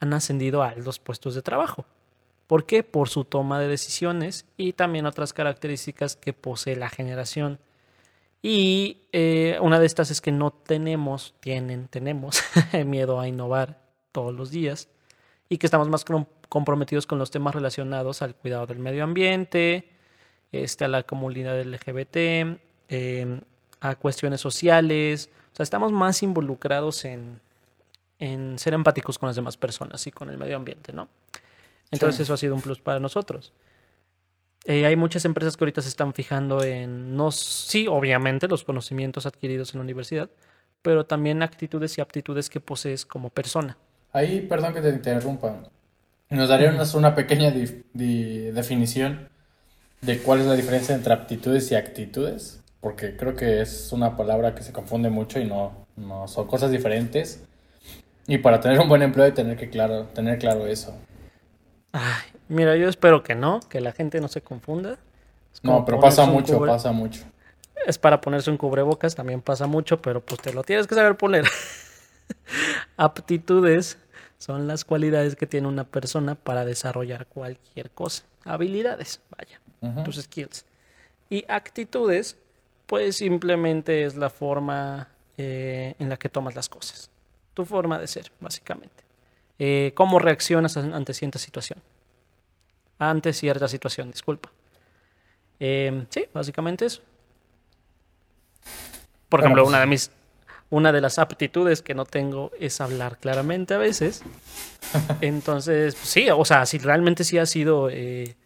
han 0.00 0.12
ascendido 0.12 0.62
a 0.62 0.68
altos 0.68 0.98
puestos 0.98 1.34
de 1.34 1.42
trabajo. 1.42 1.84
¿Por 2.46 2.66
qué? 2.66 2.82
Por 2.82 3.08
su 3.08 3.24
toma 3.24 3.60
de 3.60 3.68
decisiones 3.68 4.46
y 4.56 4.72
también 4.72 5.06
otras 5.06 5.32
características 5.32 6.16
que 6.16 6.32
posee 6.32 6.76
la 6.76 6.90
generación. 6.90 7.58
Y 8.42 9.02
eh, 9.12 9.58
una 9.60 9.78
de 9.78 9.86
estas 9.86 10.10
es 10.10 10.20
que 10.20 10.32
no 10.32 10.50
tenemos, 10.50 11.34
tienen, 11.40 11.86
tenemos 11.88 12.42
miedo 12.84 13.20
a 13.20 13.28
innovar 13.28 13.80
todos 14.10 14.34
los 14.34 14.50
días 14.50 14.88
y 15.52 15.58
que 15.58 15.66
estamos 15.66 15.86
más 15.90 16.02
com- 16.04 16.24
comprometidos 16.48 17.06
con 17.06 17.18
los 17.18 17.30
temas 17.30 17.54
relacionados 17.54 18.22
al 18.22 18.34
cuidado 18.34 18.66
del 18.66 18.78
medio 18.78 19.04
ambiente, 19.04 19.90
este, 20.50 20.86
a 20.86 20.88
la 20.88 21.02
comunidad 21.02 21.60
LGBT, 21.60 22.58
eh, 22.88 23.40
a 23.80 23.94
cuestiones 23.96 24.40
sociales. 24.40 25.28
O 25.52 25.56
sea, 25.56 25.64
estamos 25.64 25.92
más 25.92 26.22
involucrados 26.22 27.04
en, 27.04 27.40
en 28.18 28.58
ser 28.58 28.72
empáticos 28.72 29.18
con 29.18 29.26
las 29.26 29.36
demás 29.36 29.58
personas 29.58 30.06
y 30.06 30.10
con 30.10 30.30
el 30.30 30.38
medio 30.38 30.56
ambiente, 30.56 30.92
¿no? 30.94 31.08
Entonces 31.90 32.16
Sí. 32.16 32.22
eso 32.22 32.32
ha 32.34 32.38
sido 32.38 32.54
un 32.54 32.62
plus 32.62 32.80
para 32.80 32.98
nosotros. 32.98 33.52
Eh, 34.64 34.86
hay 34.86 34.96
muchas 34.96 35.24
empresas 35.26 35.56
que 35.56 35.64
ahorita 35.64 35.82
se 35.82 35.88
están 35.88 36.14
fijando 36.14 36.62
en, 36.64 37.14
no, 37.14 37.30
sí, 37.30 37.86
obviamente, 37.88 38.48
los 38.48 38.64
conocimientos 38.64 39.26
adquiridos 39.26 39.74
en 39.74 39.80
la 39.80 39.84
universidad, 39.84 40.30
pero 40.80 41.04
también 41.04 41.42
actitudes 41.42 41.98
y 41.98 42.00
aptitudes 42.00 42.48
que 42.48 42.60
posees 42.60 43.04
como 43.04 43.28
persona. 43.28 43.76
Ahí, 44.12 44.40
perdón 44.42 44.74
que 44.74 44.80
te 44.80 44.90
interrumpa. 44.90 45.62
¿Nos 46.30 46.48
darías 46.48 46.94
una 46.94 47.14
pequeña 47.14 47.50
dif- 47.50 47.84
di- 47.92 48.50
definición 48.50 49.28
de 50.02 50.18
cuál 50.20 50.40
es 50.40 50.46
la 50.46 50.54
diferencia 50.54 50.94
entre 50.94 51.12
aptitudes 51.14 51.70
y 51.72 51.74
actitudes? 51.76 52.62
Porque 52.80 53.16
creo 53.16 53.36
que 53.36 53.60
es 53.62 53.92
una 53.92 54.16
palabra 54.16 54.54
que 54.54 54.62
se 54.62 54.72
confunde 54.72 55.10
mucho 55.10 55.40
y 55.40 55.46
no, 55.46 55.86
no 55.96 56.28
son 56.28 56.46
cosas 56.46 56.70
diferentes. 56.70 57.44
Y 58.26 58.38
para 58.38 58.60
tener 58.60 58.80
un 58.80 58.88
buen 58.88 59.02
empleo 59.02 59.26
hay 59.26 59.32
que 59.32 59.36
tener 59.36 59.56
que 59.56 59.70
claro, 59.70 60.04
tener 60.14 60.38
claro 60.38 60.66
eso. 60.66 60.94
Ay, 61.92 62.22
mira, 62.48 62.76
yo 62.76 62.88
espero 62.88 63.22
que 63.22 63.34
no, 63.34 63.60
que 63.68 63.80
la 63.80 63.92
gente 63.92 64.20
no 64.20 64.28
se 64.28 64.40
confunda. 64.40 64.98
No, 65.62 65.84
pero 65.84 66.00
pasa 66.00 66.26
mucho, 66.26 66.58
cubre- 66.58 66.68
pasa 66.68 66.92
mucho. 66.92 67.22
Es 67.86 67.98
para 67.98 68.20
ponerse 68.20 68.50
un 68.50 68.56
cubrebocas, 68.56 69.14
también 69.14 69.40
pasa 69.42 69.66
mucho, 69.66 70.00
pero 70.00 70.20
pues 70.20 70.40
te 70.40 70.52
lo 70.52 70.62
tienes 70.62 70.86
que 70.86 70.94
saber 70.94 71.16
poner. 71.16 71.44
Aptitudes 72.96 73.98
son 74.38 74.66
las 74.66 74.84
cualidades 74.84 75.36
que 75.36 75.46
tiene 75.46 75.68
una 75.68 75.84
persona 75.84 76.34
para 76.34 76.64
desarrollar 76.64 77.26
cualquier 77.26 77.90
cosa. 77.90 78.24
Habilidades, 78.44 79.20
vaya, 79.36 79.60
tus 80.04 80.16
skills. 80.16 80.64
Y 81.30 81.44
actitudes, 81.48 82.36
pues 82.86 83.16
simplemente 83.16 84.04
es 84.04 84.16
la 84.16 84.30
forma 84.30 85.08
eh, 85.38 85.94
en 85.98 86.08
la 86.08 86.16
que 86.16 86.28
tomas 86.28 86.54
las 86.54 86.68
cosas. 86.68 87.08
Tu 87.54 87.64
forma 87.64 87.98
de 87.98 88.06
ser, 88.06 88.30
básicamente. 88.40 89.02
Eh, 89.58 89.92
¿Cómo 89.94 90.18
reaccionas 90.18 90.76
an- 90.76 90.92
ante 90.94 91.14
cierta 91.14 91.38
situación? 91.38 91.78
Ante 92.98 93.32
cierta 93.32 93.68
situación, 93.68 94.10
disculpa. 94.10 94.50
Eh, 95.60 96.04
sí, 96.10 96.26
básicamente 96.34 96.86
eso. 96.86 97.00
Por 99.28 99.40
ejemplo, 99.40 99.62
pues- 99.62 99.68
una 99.70 99.80
de 99.80 99.86
mis 99.86 100.10
una 100.72 100.90
de 100.90 101.02
las 101.02 101.18
aptitudes 101.18 101.82
que 101.82 101.94
no 101.94 102.06
tengo 102.06 102.50
es 102.58 102.80
hablar 102.80 103.18
claramente 103.18 103.74
a 103.74 103.78
veces. 103.78 104.22
Entonces, 105.20 105.94
pues 105.96 106.08
sí, 106.08 106.28
o 106.30 106.44
sea, 106.46 106.64
si 106.64 106.78
realmente 106.78 107.24
sí 107.24 107.36
ha 107.38 107.44
sido 107.46 107.90
eh, 107.90 108.36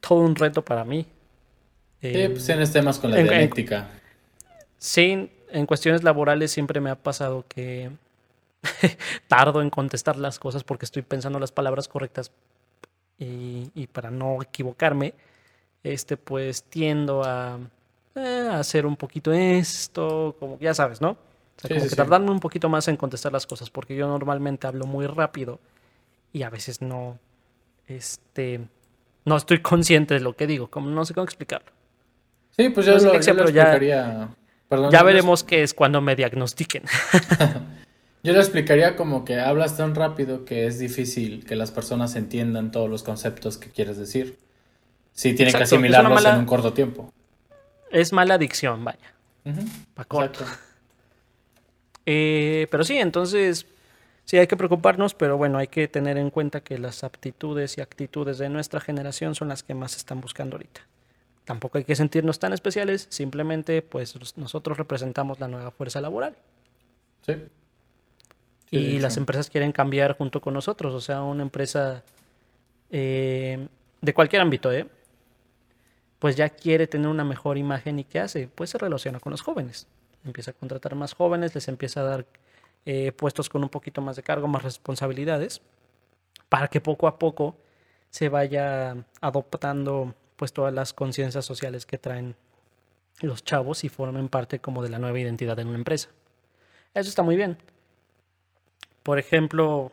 todo 0.00 0.20
un 0.20 0.36
reto 0.36 0.62
para 0.64 0.84
mí. 0.84 1.06
Sí, 2.00 2.08
Eh, 2.20 2.30
pues 2.30 2.44
tienes 2.44 2.70
temas 2.72 2.98
con 2.98 3.10
la 3.12 3.18
en-. 3.20 3.28
Sí, 4.78 5.30
en 5.50 5.66
cuestiones 5.66 6.02
laborales 6.02 6.52
siempre 6.52 6.80
me 6.80 6.90
ha 6.90 6.96
pasado 6.96 7.44
que 7.48 7.90
tardo 9.28 9.62
en 9.62 9.70
contestar 9.70 10.16
las 10.16 10.38
cosas 10.38 10.64
porque 10.64 10.84
estoy 10.84 11.02
pensando 11.02 11.38
las 11.38 11.52
palabras 11.52 11.88
correctas 11.88 12.30
y, 13.18 13.70
y 13.74 13.86
para 13.86 14.10
no 14.10 14.42
equivocarme, 14.42 15.14
este 15.84 16.16
pues 16.16 16.64
tiendo 16.64 17.22
a, 17.24 17.58
eh, 18.16 18.48
a 18.50 18.58
hacer 18.60 18.86
un 18.86 18.96
poquito 18.96 19.32
esto, 19.32 20.36
como 20.40 20.58
ya 20.60 20.74
sabes, 20.74 21.00
¿no? 21.00 21.16
O 21.56 21.60
sea, 21.60 21.68
Sí, 21.68 21.74
como 21.74 21.84
sí, 21.84 21.90
que 21.90 21.96
tardarme 21.96 22.30
un 22.30 22.40
poquito 22.40 22.68
más 22.68 22.88
en 22.88 22.96
contestar 22.96 23.32
las 23.32 23.46
cosas 23.46 23.70
porque 23.70 23.94
yo 23.96 24.06
normalmente 24.08 24.66
hablo 24.66 24.86
muy 24.86 25.06
rápido 25.06 25.60
y 26.32 26.42
a 26.42 26.50
veces 26.50 26.82
no, 26.82 27.18
este, 27.86 28.60
no 29.24 29.36
estoy 29.36 29.60
consciente 29.62 30.14
de 30.14 30.20
lo 30.20 30.34
que 30.36 30.46
digo, 30.46 30.68
como 30.68 30.90
no 30.90 31.04
sé 31.04 31.14
cómo 31.14 31.24
explicarlo. 31.24 31.70
Sí, 32.56 32.68
pues 32.70 32.86
yo 32.86 32.96
No 32.98 33.04
lo, 33.14 33.20
yo 33.20 33.48
ya-. 33.50 34.28
Perdón, 34.68 34.90
Ya 34.90 35.00
lo- 35.00 35.06
veremos 35.06 35.44
qué 35.44 35.62
es 35.62 35.74
cuando 35.74 36.00
me 36.00 36.16
diagnostiquen. 36.16 36.84
Yo 38.24 38.32
lo 38.32 38.38
explicaría 38.40 38.96
como 38.96 39.22
que 39.26 39.38
hablas 39.38 39.76
tan 39.76 39.94
rápido 39.94 40.46
que 40.46 40.66
es 40.66 40.78
difícil 40.78 41.44
que 41.44 41.56
las 41.56 41.70
personas 41.70 42.16
entiendan 42.16 42.70
todos 42.70 42.88
los 42.88 43.02
conceptos 43.02 43.58
que 43.58 43.68
quieres 43.68 43.98
decir. 43.98 44.38
Sí, 45.12 45.34
tienen 45.34 45.52
que 45.52 45.58
Exacto, 45.58 45.74
asimilarlos 45.76 46.14
mala- 46.14 46.32
en 46.32 46.38
un 46.40 46.46
corto 46.46 46.72
tiempo. 46.72 47.12
Es 47.90 48.14
mala 48.14 48.38
dicción, 48.38 48.82
vaya. 48.82 49.12
Ujú, 49.44 49.60
Pa' 49.92 50.04
corto. 50.06 50.42
exacto. 50.42 50.62
Eh, 52.06 52.66
pero 52.70 52.84
sí, 52.84 52.98
entonces 52.98 53.66
sí 54.24 54.36
hay 54.38 54.46
que 54.46 54.56
preocuparnos, 54.56 55.14
pero 55.14 55.36
bueno, 55.36 55.58
hay 55.58 55.68
que 55.68 55.88
tener 55.88 56.16
en 56.18 56.30
cuenta 56.30 56.60
que 56.62 56.78
las 56.78 57.04
aptitudes 57.04 57.78
y 57.78 57.80
actitudes 57.80 58.38
de 58.38 58.48
nuestra 58.48 58.80
generación 58.80 59.34
son 59.34 59.48
las 59.48 59.62
que 59.62 59.74
más 59.74 59.96
están 59.96 60.20
buscando 60.20 60.56
ahorita. 60.56 60.82
Tampoco 61.44 61.78
hay 61.78 61.84
que 61.84 61.94
sentirnos 61.96 62.38
tan 62.38 62.52
especiales, 62.52 63.06
simplemente 63.10 63.82
pues 63.82 64.16
nos- 64.16 64.36
nosotros 64.38 64.78
representamos 64.78 65.40
la 65.40 65.48
nueva 65.48 65.70
fuerza 65.70 66.00
laboral 66.00 66.34
Sí. 67.26 67.34
Sí, 68.70 68.76
y 68.76 68.98
las 68.98 69.16
empresas 69.18 69.48
quieren 69.50 69.72
cambiar 69.72 70.16
junto 70.16 70.40
con 70.40 70.52
nosotros, 70.54 70.94
o 70.94 71.00
sea, 71.00 71.22
una 71.22 71.42
empresa 71.42 72.02
eh, 72.90 73.66
de 74.00 74.14
cualquier 74.14 74.42
ámbito, 74.42 74.70
¿eh? 74.72 74.86
pues 76.18 76.36
ya 76.36 76.48
quiere 76.48 76.86
tener 76.86 77.08
una 77.08 77.24
mejor 77.24 77.58
imagen 77.58 77.98
y 77.98 78.04
¿qué 78.04 78.20
hace? 78.20 78.48
Pues 78.48 78.70
se 78.70 78.78
relaciona 78.78 79.20
con 79.20 79.30
los 79.32 79.42
jóvenes. 79.42 79.86
Empieza 80.24 80.52
a 80.52 80.54
contratar 80.54 80.94
más 80.94 81.14
jóvenes, 81.14 81.54
les 81.54 81.68
empieza 81.68 82.00
a 82.00 82.04
dar 82.04 82.26
eh, 82.86 83.12
puestos 83.12 83.48
con 83.48 83.62
un 83.62 83.68
poquito 83.68 84.00
más 84.00 84.16
de 84.16 84.22
cargo, 84.22 84.48
más 84.48 84.62
responsabilidades, 84.62 85.60
para 86.48 86.68
que 86.68 86.80
poco 86.80 87.06
a 87.06 87.18
poco 87.18 87.56
se 88.10 88.28
vaya 88.28 88.96
adoptando 89.20 90.14
pues 90.36 90.52
todas 90.52 90.72
las 90.72 90.92
conciencias 90.92 91.44
sociales 91.44 91.86
que 91.86 91.98
traen 91.98 92.36
los 93.20 93.44
chavos 93.44 93.84
y 93.84 93.88
formen 93.88 94.28
parte 94.28 94.60
como 94.60 94.82
de 94.82 94.90
la 94.90 94.98
nueva 94.98 95.18
identidad 95.18 95.58
en 95.58 95.68
una 95.68 95.78
empresa. 95.78 96.08
Eso 96.94 97.08
está 97.08 97.22
muy 97.22 97.36
bien. 97.36 97.58
Por 99.02 99.18
ejemplo, 99.18 99.92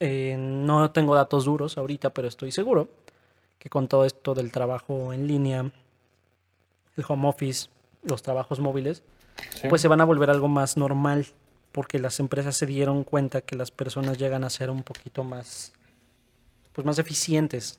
eh, 0.00 0.36
no 0.38 0.90
tengo 0.90 1.14
datos 1.14 1.44
duros 1.44 1.78
ahorita, 1.78 2.10
pero 2.10 2.28
estoy 2.28 2.52
seguro 2.52 2.88
que 3.58 3.70
con 3.70 3.88
todo 3.88 4.04
esto 4.04 4.34
del 4.34 4.52
trabajo 4.52 5.12
en 5.12 5.26
línea, 5.26 5.60
el 6.96 7.04
home 7.08 7.28
office, 7.28 7.68
los 8.02 8.22
trabajos 8.22 8.60
móviles, 8.60 9.02
Sí. 9.50 9.68
pues 9.68 9.82
se 9.82 9.88
van 9.88 10.00
a 10.00 10.04
volver 10.04 10.30
algo 10.30 10.48
más 10.48 10.76
normal, 10.76 11.26
porque 11.72 11.98
las 11.98 12.20
empresas 12.20 12.56
se 12.56 12.66
dieron 12.66 13.04
cuenta 13.04 13.40
que 13.40 13.56
las 13.56 13.70
personas 13.70 14.18
llegan 14.18 14.44
a 14.44 14.50
ser 14.50 14.70
un 14.70 14.82
poquito 14.82 15.24
más 15.24 15.72
pues 16.72 16.84
más 16.84 16.98
eficientes 16.98 17.78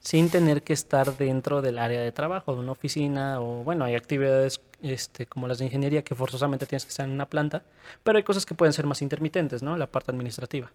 sin 0.00 0.30
tener 0.30 0.62
que 0.62 0.72
estar 0.72 1.16
dentro 1.16 1.62
del 1.62 1.78
área 1.78 2.00
de 2.00 2.12
trabajo, 2.12 2.54
de 2.54 2.60
una 2.60 2.72
oficina 2.72 3.40
o 3.40 3.64
bueno, 3.64 3.84
hay 3.84 3.94
actividades 3.94 4.60
este, 4.82 5.26
como 5.26 5.48
las 5.48 5.58
de 5.58 5.64
ingeniería 5.64 6.02
que 6.04 6.14
forzosamente 6.14 6.64
tienes 6.66 6.84
que 6.84 6.90
estar 6.90 7.06
en 7.06 7.12
una 7.12 7.28
planta, 7.28 7.64
pero 8.02 8.16
hay 8.16 8.22
cosas 8.22 8.46
que 8.46 8.54
pueden 8.54 8.72
ser 8.72 8.86
más 8.86 9.02
intermitentes, 9.02 9.62
¿no? 9.62 9.76
La 9.76 9.88
parte 9.88 10.12
administrativa. 10.12 10.70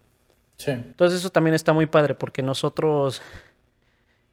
Sí. 0.58 0.72
Entonces 0.72 1.20
eso 1.20 1.30
también 1.30 1.54
está 1.54 1.72
muy 1.72 1.86
padre 1.86 2.14
porque 2.14 2.42
nosotros, 2.42 3.22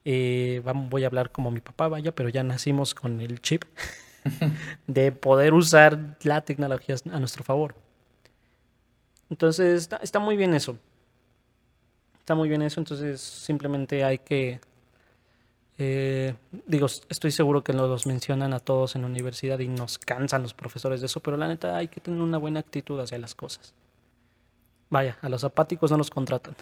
eh, 0.04 0.62
voy 0.64 1.04
a 1.06 1.08
hablar 1.08 1.32
como 1.32 1.50
mi 1.50 1.62
papá, 1.62 1.88
vaya, 1.88 2.14
pero 2.14 2.30
ya 2.30 2.44
nacimos 2.44 2.94
con 2.94 3.22
el 3.22 3.42
chip 3.42 3.64
de 4.88 5.12
poder 5.12 5.54
usar 5.54 6.18
la 6.24 6.42
tecnología 6.42 6.96
a 7.12 7.20
nuestro 7.20 7.44
favor. 7.44 7.76
Entonces 9.30 9.82
está, 9.82 9.98
está 9.98 10.20
muy 10.20 10.36
bien 10.36 10.54
eso. 10.54 10.78
Está 12.20 12.36
muy 12.36 12.50
bien 12.50 12.62
eso, 12.62 12.80
entonces 12.80 13.22
simplemente 13.22 14.04
hay 14.04 14.20
que 14.20 14.60
eh, 15.82 16.36
digo, 16.68 16.88
estoy 16.88 17.32
seguro 17.32 17.64
que 17.64 17.72
nos 17.72 17.90
los 17.90 18.06
mencionan 18.06 18.54
a 18.54 18.60
todos 18.60 18.98
en 18.98 19.04
la 19.04 19.08
universidad 19.08 19.58
y 19.60 19.70
nos 19.70 19.98
cansan 19.98 20.42
los 20.42 20.54
profesores 20.54 21.00
de 21.00 21.06
eso, 21.06 21.22
pero 21.22 21.38
la 21.38 21.48
neta 21.48 21.78
hay 21.78 21.88
que 21.88 22.02
tener 22.02 22.20
una 22.20 22.38
buena 22.38 22.60
actitud 22.60 23.00
hacia 23.00 23.18
las 23.18 23.34
cosas. 23.34 23.74
Vaya, 24.90 25.18
a 25.22 25.30
los 25.30 25.46
apáticos 25.46 25.90
no 25.90 25.98
los 25.98 26.10
contratan. 26.10 26.54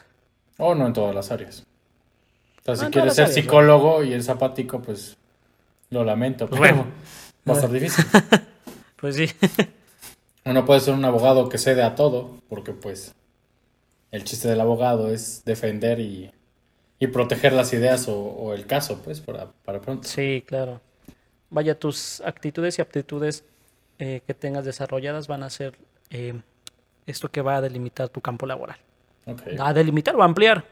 O 0.60 0.76
no 0.76 0.86
en 0.86 0.94
todas 0.94 1.16
las 1.16 1.32
áreas. 1.32 1.66
O 2.62 2.76
sea, 2.76 2.76
si 2.76 2.92
quieres 2.92 3.16
ser 3.16 3.30
psicólogo 3.30 4.04
y 4.04 4.14
es 4.14 4.30
apático, 4.30 4.80
pues 4.84 5.18
lo 5.90 6.04
lamento, 6.04 6.48
pues 6.48 6.62
va 7.48 7.54
a 7.54 7.56
estar 7.56 7.72
difícil. 7.72 8.06
pues 8.98 9.16
sí. 9.16 9.30
Uno 10.46 10.66
puede 10.66 10.80
ser 10.80 10.94
un 10.94 11.06
abogado 11.06 11.50
que 11.50 11.58
cede 11.58 11.84
a 11.84 11.96
todo, 11.96 12.38
porque 12.50 12.74
pues 12.74 13.14
el 14.12 14.24
chiste 14.24 14.48
del 14.48 14.62
abogado 14.62 15.12
es 15.12 15.44
defender 15.46 16.00
y 16.00 16.32
y 17.00 17.08
proteger 17.08 17.54
las 17.54 17.74
ideas 17.74 18.08
o, 18.10 18.54
el 18.54 18.66
caso, 18.66 19.02
pues, 19.04 19.22
para, 19.22 19.52
para, 19.64 19.80
pronto. 19.80 20.08
Sí, 20.08 20.44
claro. 20.46 20.82
Vaya, 21.50 21.78
tus 21.78 22.22
actitudes 22.22 22.78
y 22.78 22.82
aptitudes 22.82 23.44
eh, 24.00 24.22
que 24.26 24.34
tengas 24.34 24.66
desarrolladas 24.66 25.28
van 25.28 25.44
a 25.44 25.50
ser 25.50 25.78
eh, 26.10 26.34
esto 27.06 27.30
que 27.30 27.42
va 27.42 27.58
a 27.58 27.62
delimitar 27.62 28.10
tu 28.10 28.20
campo 28.20 28.46
laboral. 28.46 28.78
Okay. 29.26 29.58
A 29.60 29.74
delimitar 29.74 30.16
o 30.16 30.22
a 30.22 30.26
ampliar. 30.26 30.66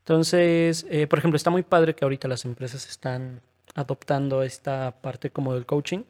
Entonces, 0.00 0.86
eh, 0.88 1.06
por 1.06 1.18
ejemplo, 1.18 1.36
está 1.36 1.50
muy 1.50 1.62
padre 1.62 1.94
que 1.94 2.04
ahorita 2.04 2.28
las 2.28 2.44
empresas 2.44 2.88
están 2.88 3.40
adoptando 3.74 4.42
esta 4.42 4.94
parte 5.00 5.30
como 5.30 5.54
del 5.54 5.66
coaching. 5.66 6.04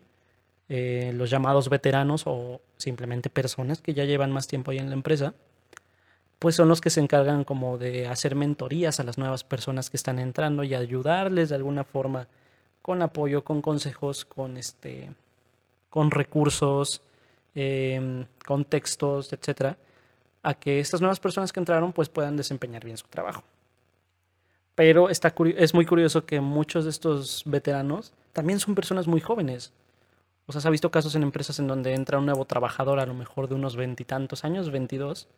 los 0.68 1.30
llamados 1.30 1.68
veteranos 1.68 2.22
o 2.26 2.60
simplemente 2.76 3.30
personas 3.30 3.80
que 3.80 3.94
ya 3.94 4.04
llevan 4.04 4.32
más 4.32 4.46
tiempo 4.46 4.70
ahí 4.70 4.78
en 4.78 4.88
la 4.88 4.94
empresa 4.94 5.34
pues 6.42 6.56
son 6.56 6.66
los 6.66 6.80
que 6.80 6.90
se 6.90 6.98
encargan 6.98 7.44
como 7.44 7.78
de 7.78 8.08
hacer 8.08 8.34
mentorías 8.34 8.98
a 8.98 9.04
las 9.04 9.16
nuevas 9.16 9.44
personas 9.44 9.90
que 9.90 9.96
están 9.96 10.18
entrando 10.18 10.64
y 10.64 10.74
ayudarles 10.74 11.50
de 11.50 11.54
alguna 11.54 11.84
forma 11.84 12.26
con 12.82 13.00
apoyo, 13.00 13.44
con 13.44 13.62
consejos, 13.62 14.24
con 14.24 14.56
este, 14.56 15.12
con 15.88 16.10
recursos, 16.10 17.00
eh, 17.54 18.26
con 18.44 18.64
textos, 18.64 19.32
etcétera, 19.32 19.76
a 20.42 20.54
que 20.54 20.80
estas 20.80 21.00
nuevas 21.00 21.20
personas 21.20 21.52
que 21.52 21.60
entraron 21.60 21.92
pues 21.92 22.08
puedan 22.08 22.36
desempeñar 22.36 22.84
bien 22.84 22.96
su 22.96 23.06
trabajo. 23.06 23.44
Pero 24.74 25.10
está 25.10 25.34
es 25.56 25.74
muy 25.74 25.84
curioso 25.84 26.24
que 26.24 26.40
muchos 26.40 26.84
de 26.84 26.90
estos 26.90 27.42
veteranos 27.44 28.12
también 28.32 28.58
son 28.58 28.74
personas 28.74 29.06
muy 29.06 29.20
jóvenes. 29.20 29.72
O 30.46 30.52
sea, 30.52 30.60
se 30.60 30.68
ha 30.68 30.70
visto 30.70 30.90
casos 30.90 31.14
en 31.14 31.22
empresas 31.22 31.58
en 31.58 31.68
donde 31.68 31.94
entra 31.94 32.18
un 32.18 32.26
nuevo 32.26 32.44
trabajador 32.46 32.98
a 32.98 33.06
lo 33.06 33.14
mejor 33.14 33.48
de 33.48 33.54
unos 33.54 33.76
veintitantos 33.76 34.44
años, 34.44 34.70
veintidós, 34.70 35.28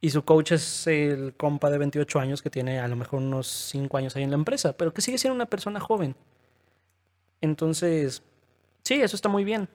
y 0.00 0.10
su 0.10 0.24
coach 0.24 0.52
es 0.52 0.86
el 0.86 1.34
compa 1.36 1.70
de 1.70 1.78
28 1.78 2.20
años 2.20 2.40
que 2.40 2.50
tiene 2.50 2.78
a 2.78 2.86
lo 2.88 2.94
mejor 2.94 3.20
unos 3.20 3.48
5 3.48 3.96
años 3.96 4.14
ahí 4.14 4.22
en 4.22 4.30
la 4.30 4.36
empresa, 4.36 4.76
pero 4.76 4.94
que 4.94 5.02
sigue 5.02 5.18
siendo 5.18 5.34
una 5.34 5.46
persona 5.46 5.80
joven. 5.80 6.14
Entonces, 7.40 8.22
sí, 8.84 8.94
eso 8.94 9.16
está 9.16 9.28
muy 9.28 9.44
bien. 9.44 9.68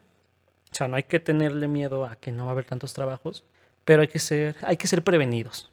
O 0.71 0.75
sea, 0.75 0.87
no 0.87 0.95
hay 0.95 1.03
que 1.03 1.19
tenerle 1.19 1.67
miedo 1.67 2.05
a 2.05 2.15
que 2.15 2.31
no 2.31 2.45
va 2.45 2.51
a 2.51 2.53
haber 2.53 2.65
tantos 2.65 2.93
trabajos, 2.93 3.43
pero 3.83 4.01
hay 4.01 4.07
que 4.07 4.19
ser, 4.19 4.55
hay 4.61 4.77
que 4.77 4.87
ser 4.87 5.03
prevenidos. 5.03 5.72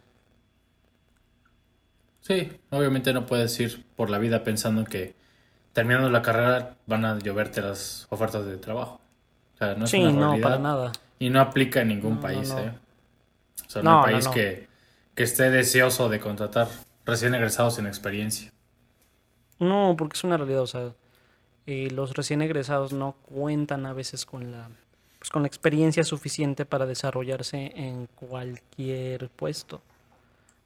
Sí, 2.20 2.52
obviamente 2.70 3.12
no 3.12 3.26
puedes 3.26 3.58
ir 3.60 3.84
por 3.96 4.10
la 4.10 4.18
vida 4.18 4.44
pensando 4.44 4.84
que 4.84 5.14
terminando 5.72 6.10
la 6.10 6.22
carrera 6.22 6.76
van 6.86 7.04
a 7.04 7.18
lloverte 7.18 7.62
las 7.62 8.06
ofertas 8.10 8.44
de 8.46 8.56
trabajo. 8.56 9.00
O 9.54 9.58
sea, 9.58 9.74
no 9.74 9.84
es 9.84 9.90
sí, 9.90 10.02
no, 10.02 10.38
para 10.40 10.58
nada. 10.58 10.92
Y 11.18 11.30
no 11.30 11.40
aplica 11.40 11.82
en 11.82 11.88
ningún 11.88 12.20
país, 12.20 12.50
¿eh? 12.50 12.72
O 13.66 13.70
sea, 13.70 13.82
no, 13.82 14.04
hay 14.04 14.14
país 14.14 14.28
Que, 14.28 14.68
esté 15.16 15.50
deseoso 15.50 16.08
de 16.08 16.18
contratar 16.18 16.66
recién 17.04 17.34
egresados 17.34 17.74
sin 17.74 17.86
experiencia. 17.86 18.50
No, 19.58 19.94
porque 19.98 20.16
es 20.16 20.24
una 20.24 20.38
realidad, 20.38 20.62
o 20.62 20.66
sea, 20.66 20.94
eh, 21.66 21.90
los 21.90 22.14
recién 22.14 22.40
egresados 22.40 22.94
no 22.94 23.12
cuentan 23.22 23.84
a 23.84 23.92
veces 23.92 24.24
con 24.24 24.50
la, 24.50 24.70
pues, 25.18 25.28
con 25.28 25.42
la 25.42 25.48
experiencia 25.48 26.04
suficiente 26.04 26.64
para 26.64 26.86
desarrollarse 26.86 27.72
en 27.76 28.06
cualquier 28.06 29.28
puesto. 29.28 29.82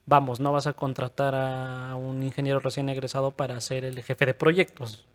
Vamos, 0.06 0.38
no 0.40 0.52
vas 0.52 0.66
a 0.66 0.74
contratar 0.74 1.34
a 1.34 1.96
un 1.96 2.22
ingeniero 2.22 2.60
recién 2.60 2.88
egresado 2.88 3.30
para 3.30 3.60
ser 3.60 3.84
el 3.84 4.02
jefe 4.02 4.26
de 4.26 4.34
proyectos. 4.34 5.06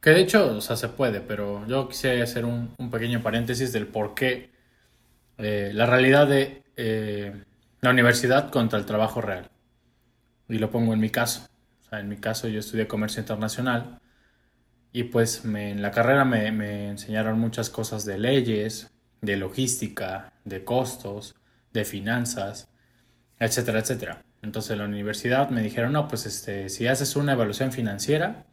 Que 0.00 0.10
de 0.10 0.20
hecho, 0.20 0.56
o 0.56 0.60
sea, 0.60 0.76
se 0.76 0.88
puede, 0.88 1.20
pero 1.20 1.66
yo 1.66 1.88
quisiera 1.88 2.24
hacer 2.24 2.44
un, 2.44 2.74
pequeño 2.90 3.22
paréntesis 3.22 3.72
del 3.72 3.86
por 3.86 4.14
qué 4.14 4.50
eh, 5.38 5.70
la 5.74 5.86
realidad 5.86 6.26
de 6.26 6.62
eh, 6.76 7.44
la 7.80 7.90
universidad 7.90 8.50
contra 8.50 8.78
el 8.78 8.86
trabajo 8.86 9.20
real. 9.20 9.50
Y 10.48 10.58
lo 10.58 10.70
pongo 10.70 10.94
en 10.94 11.00
mi 11.00 11.10
caso. 11.10 11.46
en 11.92 12.08
mi 12.08 12.16
caso 12.16 12.48
yo 12.48 12.60
estudié 12.60 12.88
comercio 12.88 13.20
internacional 13.20 14.00
y 14.92 15.04
pues 15.04 15.44
en 15.44 15.82
la 15.82 15.90
carrera 15.90 16.24
me, 16.24 16.50
me, 16.50 16.88
enseñaron 16.88 17.38
muchas 17.38 17.70
cosas 17.70 18.04
de 18.04 18.18
leyes, 18.18 18.90
de 19.20 19.36
logística, 19.36 20.32
de 20.44 20.64
costos, 20.64 21.36
de 21.72 21.84
finanzas, 21.84 22.68
etcétera, 23.40 23.80
etcétera. 23.80 24.22
Entonces 24.42 24.72
en 24.72 24.78
la 24.78 24.84
universidad 24.84 25.48
me 25.50 25.62
dijeron, 25.62 25.92
no, 25.92 26.06
pues 26.06 26.26
este, 26.26 26.68
si 26.68 26.86
haces 26.86 27.16
una 27.16 27.32
evaluación 27.32 27.72
financiera, 27.72 28.46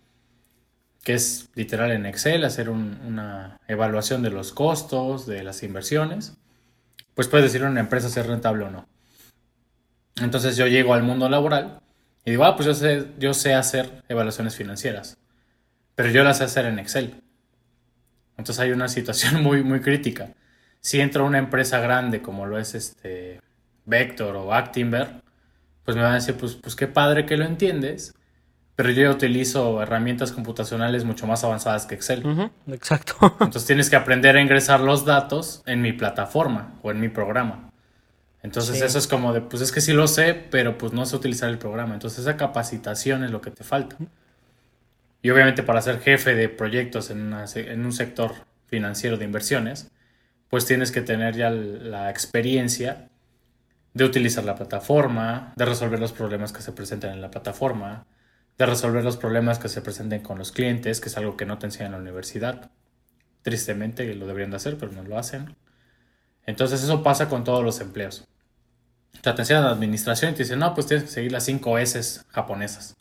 que 1.04 1.13
es 1.13 1.50
literal 1.56 1.91
en 1.91 2.06
Excel, 2.06 2.43
hacer 2.43 2.69
una 2.69 3.60
evaluación 3.67 4.23
de 4.23 4.30
los 4.30 4.54
costos, 4.54 5.28
de 5.28 5.43
las 5.43 5.62
inversiones, 5.63 6.38
pues 7.13 7.28
puedes 7.28 7.52
decir 7.52 7.65
a 7.65 7.69
una 7.69 7.82
empresa 7.82 8.10
si 8.10 8.19
es 8.19 8.26
rentable 8.26 8.65
o 8.65 8.71
no. 8.71 8.88
Entonces 10.21 10.58
yo 10.58 10.67
llego 10.67 10.93
al 10.93 11.04
mundo 11.04 11.30
laboral 11.30 11.80
y 12.26 12.32
digo, 12.32 12.45
ah, 12.45 12.56
pues 12.56 12.65
yo 12.65 12.73
sé, 12.73 13.08
yo 13.19 13.34
sé 13.34 13.54
hacer 13.54 14.04
evaluaciones 14.10 14.56
financieras, 14.56 15.17
pero 15.95 16.10
yo 16.10 16.23
las 16.23 16.39
sé 16.39 16.45
hacer 16.45 16.65
en 16.65 16.80
Excel. 16.80 17.21
Entonces 18.38 18.60
hay 18.62 18.71
una 18.71 18.88
situación 18.88 19.43
muy, 19.43 19.63
muy 19.63 19.82
crítica. 19.82 20.34
Si 20.80 21.00
entro 21.02 21.23
a 21.23 21.28
una 21.28 21.39
empresa 21.39 21.80
grande 21.80 22.21
como 22.21 22.45
lo 22.45 22.58
es 22.58 22.73
este 22.76 23.41
Vector 23.88 24.36
o 24.36 24.54
Actinver, 24.54 25.21
pues 25.84 25.97
me 25.97 26.04
van 26.04 26.12
a 26.12 26.15
decir, 26.15 26.36
pues, 26.36 26.56
pues 26.56 26.76
qué 26.76 26.86
padre 26.86 27.26
que 27.26 27.38
lo 27.38 27.45
entiendes, 27.45 28.13
pero 28.76 28.91
yo 28.91 29.10
utilizo 29.10 29.82
herramientas 29.82 30.32
computacionales 30.32 31.04
mucho 31.04 31.26
más 31.26 31.43
avanzadas 31.43 31.88
que 31.88 31.95
Excel. 31.95 32.52
exacto. 32.67 33.15
Entonces 33.39 33.65
tienes 33.65 33.89
que 33.89 33.95
aprender 33.95 34.36
a 34.36 34.41
ingresar 34.41 34.82
los 34.82 35.06
datos 35.06 35.63
en 35.65 35.82
mi 35.82 35.93
plataforma 35.93 36.76
o 36.84 36.91
en 36.91 37.00
mi 37.00 37.10
programa. 37.10 37.71
Entonces 38.43 38.82
eso 38.82 39.00
es 39.00 39.08
como 39.08 39.34
de, 39.34 39.41
pues 39.41 39.62
es 39.62 39.71
que 39.71 39.82
sí 39.82 39.93
lo 39.93 40.08
sé, 40.08 40.34
pero 40.36 40.78
pues 40.78 40.93
no 40.93 41.06
sé 41.06 41.15
utilizar 41.15 41.50
el 41.50 41.58
programa. 41.58 41.95
Entonces 41.95 42.19
esa 42.19 42.38
capacitación 42.38 43.23
es 43.23 43.32
lo 43.32 43.41
que 43.41 43.50
te 43.50 43.63
falta. 43.63 43.97
Y 45.21 45.30
obviamente 45.32 45.63
para 45.63 45.82
ser 45.82 46.00
jefe 46.00 46.36
de 46.36 46.47
proyectos 46.47 47.10
en, 47.10 47.34
en 47.56 47.86
un 47.86 47.93
sector 47.93 48.34
financiero 48.67 49.17
de 49.17 49.26
inversiones, 49.26 49.89
pues 50.50 50.65
tienes 50.65 50.92
que 50.92 51.02
tener 51.02 51.35
ya 51.35 51.50
la 51.50 52.10
experiencia 52.10 53.10
de 53.98 54.04
utilizar 54.06 54.45
la 54.45 54.56
plataforma, 54.56 55.54
de 55.56 55.65
resolver 55.65 56.00
los 56.00 56.13
problemas 56.13 56.54
que 56.54 56.62
se 56.62 56.71
presentan 56.71 57.13
en 57.13 57.21
la 57.21 57.31
plataforma, 57.31 58.06
de 58.58 58.65
resolver 58.65 59.04
los 59.04 59.17
problemas 59.17 59.58
que 59.58 59.69
se 59.69 59.81
presenten 59.81 60.21
con 60.21 60.37
los 60.37 60.52
clientes, 60.52 61.02
que 61.02 61.10
es 61.10 61.17
algo 61.17 61.35
que 61.35 61.48
no 61.48 61.58
te 61.58 61.65
enseñan 61.65 61.87
en 61.87 61.91
la 61.93 61.98
universidad. 61.98 62.69
Tristemente 63.41 64.13
lo 64.13 64.27
deberían 64.27 64.52
de 64.52 64.58
hacer, 64.58 64.77
pero 64.77 64.91
no 64.91 65.02
lo 65.02 65.17
hacen. 65.17 65.56
Entonces 66.45 66.83
eso 66.83 67.02
pasa 67.02 67.27
con 67.27 67.43
todos 67.43 67.63
los 67.63 67.81
empleos. 67.81 68.27
te 69.21 69.29
enseñan 69.31 69.63
la 69.63 69.71
administración 69.71 70.31
y 70.31 70.35
te 70.35 70.43
dicen, 70.43 70.60
no, 70.60 70.75
pues 70.75 70.85
tienes 70.85 71.06
que 71.06 71.12
seguir 71.12 71.31
las 71.31 71.43
5 71.45 71.79
S 71.79 72.21
japonesas. 72.29 72.95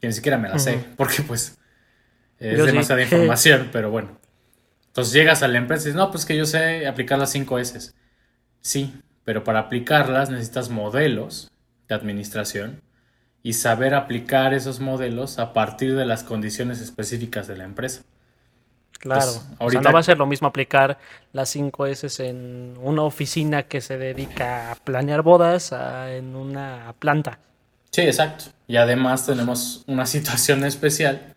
Y 0.00 0.06
ni 0.06 0.12
siquiera 0.14 0.38
me 0.38 0.48
las 0.48 0.64
sé, 0.64 0.82
porque 0.96 1.22
pues 1.22 1.58
es 2.38 2.64
demasiada 2.64 3.02
información, 3.08 3.68
pero 3.72 3.90
bueno. 3.90 4.18
Entonces 4.86 5.12
llegas 5.12 5.42
a 5.42 5.48
la 5.48 5.58
empresa 5.58 5.82
y 5.82 5.86
dices, 5.86 5.96
no, 5.96 6.10
pues 6.10 6.24
que 6.24 6.34
yo 6.34 6.46
sé 6.46 6.86
aplicar 6.86 7.18
las 7.18 7.30
5 7.30 7.58
S. 7.58 7.92
Sí, 8.62 8.94
pero 9.24 9.44
para 9.44 9.60
aplicarlas 9.60 10.30
necesitas 10.30 10.70
modelos 10.70 11.50
de 11.88 11.94
administración 11.94 12.80
y 13.42 13.54
saber 13.54 13.94
aplicar 13.94 14.52
esos 14.54 14.80
modelos 14.80 15.38
a 15.38 15.52
partir 15.52 15.96
de 15.96 16.04
las 16.06 16.24
condiciones 16.24 16.80
específicas 16.80 17.46
de 17.46 17.56
la 17.56 17.64
empresa. 17.64 18.02
Claro. 18.98 19.20
Pues, 19.24 19.36
O 19.36 19.40
sea, 19.40 19.56
ahorita- 19.60 19.82
no 19.82 19.92
va 19.92 20.00
a 20.00 20.02
ser 20.02 20.18
lo 20.18 20.26
mismo 20.26 20.46
aplicar 20.48 20.98
las 21.32 21.48
5 21.48 21.86
S 21.86 22.28
en 22.28 22.74
una 22.82 23.02
oficina 23.02 23.62
que 23.62 23.80
se 23.80 23.96
dedica 23.96 24.72
a 24.72 24.74
planear 24.74 25.22
bodas 25.22 25.72
a 25.72 26.14
en 26.14 26.36
una 26.36 26.94
planta. 26.98 27.38
Sí, 27.92 28.02
exacto. 28.02 28.44
Y 28.68 28.76
además 28.76 29.24
tenemos 29.26 29.84
una 29.86 30.04
situación 30.06 30.64
especial 30.64 31.34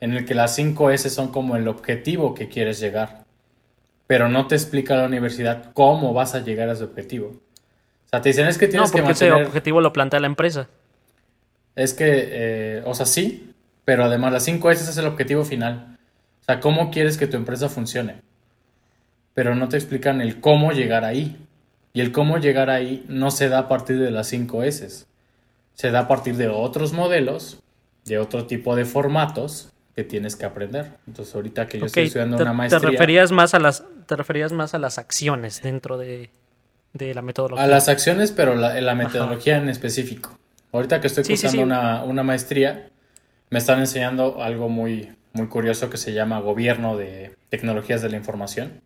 en 0.00 0.14
el 0.14 0.24
que 0.24 0.34
las 0.34 0.54
5 0.54 0.90
S 0.90 1.10
son 1.10 1.28
como 1.32 1.54
el 1.56 1.68
objetivo 1.68 2.34
que 2.34 2.48
quieres 2.48 2.80
llegar. 2.80 3.21
Pero 4.12 4.28
no 4.28 4.46
te 4.46 4.56
explica 4.56 4.94
la 4.94 5.06
universidad 5.06 5.72
cómo 5.72 6.12
vas 6.12 6.34
a 6.34 6.40
llegar 6.40 6.68
a 6.68 6.72
ese 6.74 6.84
objetivo. 6.84 7.28
O 7.28 8.08
sea, 8.10 8.20
te 8.20 8.28
dicen 8.28 8.46
es 8.46 8.58
que 8.58 8.66
No, 8.66 8.72
tienes 8.72 8.90
que 8.90 8.98
porque 8.98 9.12
ese 9.12 9.24
mantener... 9.30 9.46
objetivo 9.46 9.80
lo 9.80 9.90
plantea 9.94 10.20
la 10.20 10.26
empresa. 10.26 10.68
Es 11.76 11.94
que, 11.94 12.28
eh, 12.30 12.82
o 12.84 12.92
sea, 12.92 13.06
sí, 13.06 13.54
pero 13.86 14.04
además 14.04 14.30
las 14.30 14.44
5 14.44 14.70
S 14.70 14.90
es 14.90 14.98
el 14.98 15.06
objetivo 15.06 15.46
final. 15.46 15.96
O 16.42 16.44
sea, 16.44 16.60
cómo 16.60 16.90
quieres 16.90 17.16
que 17.16 17.26
tu 17.26 17.38
empresa 17.38 17.70
funcione. 17.70 18.16
Pero 19.32 19.54
no 19.54 19.70
te 19.70 19.78
explican 19.78 20.20
el 20.20 20.42
cómo 20.42 20.72
llegar 20.72 21.06
ahí. 21.06 21.38
Y 21.94 22.02
el 22.02 22.12
cómo 22.12 22.36
llegar 22.36 22.68
ahí 22.68 23.06
no 23.08 23.30
se 23.30 23.48
da 23.48 23.60
a 23.60 23.68
partir 23.68 23.98
de 23.98 24.10
las 24.10 24.26
5 24.26 24.62
S. 24.64 25.06
Se 25.72 25.90
da 25.90 26.00
a 26.00 26.08
partir 26.08 26.36
de 26.36 26.48
otros 26.48 26.92
modelos, 26.92 27.62
de 28.04 28.18
otro 28.18 28.46
tipo 28.46 28.76
de 28.76 28.84
formatos 28.84 29.71
que 29.94 30.04
tienes 30.04 30.36
que 30.36 30.46
aprender. 30.46 30.92
Entonces, 31.06 31.34
ahorita 31.34 31.66
que 31.66 31.78
yo 31.78 31.86
estoy 31.86 32.04
estudiando 32.04 32.36
te, 32.36 32.42
una 32.42 32.52
te 32.52 32.56
maestría, 32.56 32.90
referías 32.90 33.32
más 33.32 33.54
a 33.54 33.58
las 33.58 33.84
te 34.06 34.16
referías 34.16 34.52
más 34.52 34.74
a 34.74 34.78
las 34.78 34.98
acciones 34.98 35.62
dentro 35.62 35.98
de, 35.98 36.30
de 36.92 37.14
la 37.14 37.22
metodología. 37.22 37.64
a 37.64 37.68
las 37.68 37.88
acciones, 37.88 38.32
pero 38.32 38.54
la, 38.54 38.78
en 38.78 38.86
la 38.86 38.94
metodología 38.94 39.56
en 39.58 39.68
específico. 39.68 40.38
Ahorita 40.72 41.00
que 41.00 41.06
estoy 41.06 41.24
Sí, 41.24 41.36
sí, 41.36 41.42
cursando 41.42 41.62
sí. 41.62 41.64
Una, 41.64 42.04
una 42.04 42.22
maestría, 42.22 42.88
me 43.50 43.58
están 43.58 43.80
enseñando 43.80 44.42
algo 44.42 44.68
muy, 44.68 45.12
muy 45.34 45.48
curioso 45.48 45.90
que 45.90 45.98
se 45.98 46.12
llama 46.14 46.40
Gobierno 46.40 46.96
de 46.96 47.36
Tecnologías 47.50 48.00
de 48.00 48.08
la 48.08 48.16
Información 48.16 48.80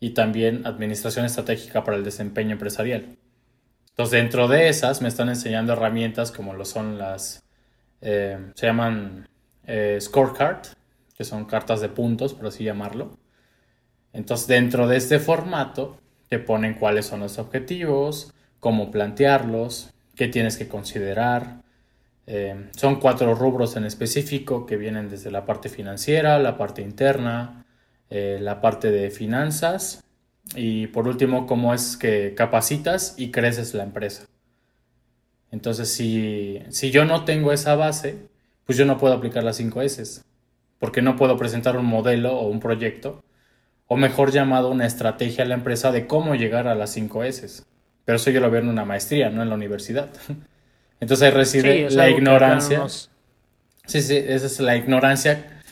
y 0.00 0.10
también 0.10 0.66
Administración 0.66 1.24
Estratégica 1.24 1.84
para 1.84 1.96
el 1.96 2.04
Desempeño 2.04 2.52
Empresarial. 2.52 3.16
Entonces, 3.90 4.12
dentro 4.12 4.48
de 4.48 4.68
esas 4.68 5.00
me 5.00 5.08
están 5.08 5.28
enseñando 5.28 5.72
herramientas 5.72 6.32
como 6.32 6.52
lo 6.52 6.64
son 6.64 6.98
las, 6.98 7.44
eh, 8.00 8.38
se 8.54 8.66
llaman 8.66 9.28
eh, 9.66 9.98
scorecard, 10.00 10.66
que 11.16 11.24
son 11.24 11.44
cartas 11.44 11.80
de 11.80 11.88
puntos, 11.88 12.34
por 12.34 12.46
así 12.46 12.64
llamarlo. 12.64 13.16
Entonces, 14.12 14.46
dentro 14.46 14.86
de 14.88 14.96
este 14.96 15.18
formato, 15.18 15.98
te 16.28 16.38
ponen 16.38 16.74
cuáles 16.74 17.06
son 17.06 17.20
los 17.20 17.38
objetivos, 17.38 18.32
cómo 18.60 18.90
plantearlos, 18.90 19.90
qué 20.14 20.28
tienes 20.28 20.56
que 20.56 20.68
considerar. 20.68 21.62
Eh, 22.26 22.70
son 22.76 22.98
cuatro 22.98 23.34
rubros 23.34 23.76
en 23.76 23.84
específico 23.84 24.66
que 24.66 24.76
vienen 24.76 25.08
desde 25.08 25.30
la 25.30 25.44
parte 25.44 25.68
financiera, 25.68 26.38
la 26.38 26.56
parte 26.56 26.82
interna, 26.82 27.64
eh, 28.10 28.38
la 28.40 28.60
parte 28.60 28.90
de 28.90 29.10
finanzas 29.10 30.02
y 30.54 30.86
por 30.88 31.08
último, 31.08 31.46
cómo 31.46 31.74
es 31.74 31.96
que 31.96 32.34
capacitas 32.34 33.14
y 33.18 33.30
creces 33.30 33.74
la 33.74 33.82
empresa. 33.82 34.26
Entonces, 35.50 35.92
si, 35.92 36.62
si 36.68 36.90
yo 36.90 37.04
no 37.04 37.24
tengo 37.24 37.52
esa 37.52 37.74
base, 37.74 38.28
pues 38.66 38.76
yo 38.76 38.84
no 38.84 38.98
puedo 38.98 39.14
aplicar 39.14 39.44
las 39.44 39.56
5 39.56 39.80
S, 39.82 40.22
porque 40.78 41.00
no 41.00 41.16
puedo 41.16 41.36
presentar 41.38 41.76
un 41.76 41.86
modelo 41.86 42.36
o 42.36 42.48
un 42.48 42.60
proyecto, 42.60 43.24
o 43.86 43.96
mejor 43.96 44.32
llamado 44.32 44.70
una 44.70 44.86
estrategia 44.86 45.44
a 45.44 45.46
la 45.46 45.54
empresa 45.54 45.92
de 45.92 46.06
cómo 46.06 46.34
llegar 46.34 46.66
a 46.66 46.74
las 46.74 46.90
5 46.90 47.24
S. 47.24 47.62
Pero 48.04 48.16
eso 48.16 48.30
yo 48.30 48.40
lo 48.40 48.50
veo 48.50 48.60
en 48.60 48.68
una 48.68 48.84
maestría, 48.84 49.30
no 49.30 49.42
en 49.42 49.48
la 49.48 49.54
universidad. 49.54 50.10
Entonces 51.00 51.26
ahí 51.26 51.32
reside 51.32 51.90
Sí, 51.90 51.96
la 51.96 52.10
ignorancia. 52.10 52.86
Sí, 52.88 54.02
sí, 54.02 54.16
esa 54.16 54.46
es 54.46 54.60
la 54.60 54.76
ignorancia 54.76 55.62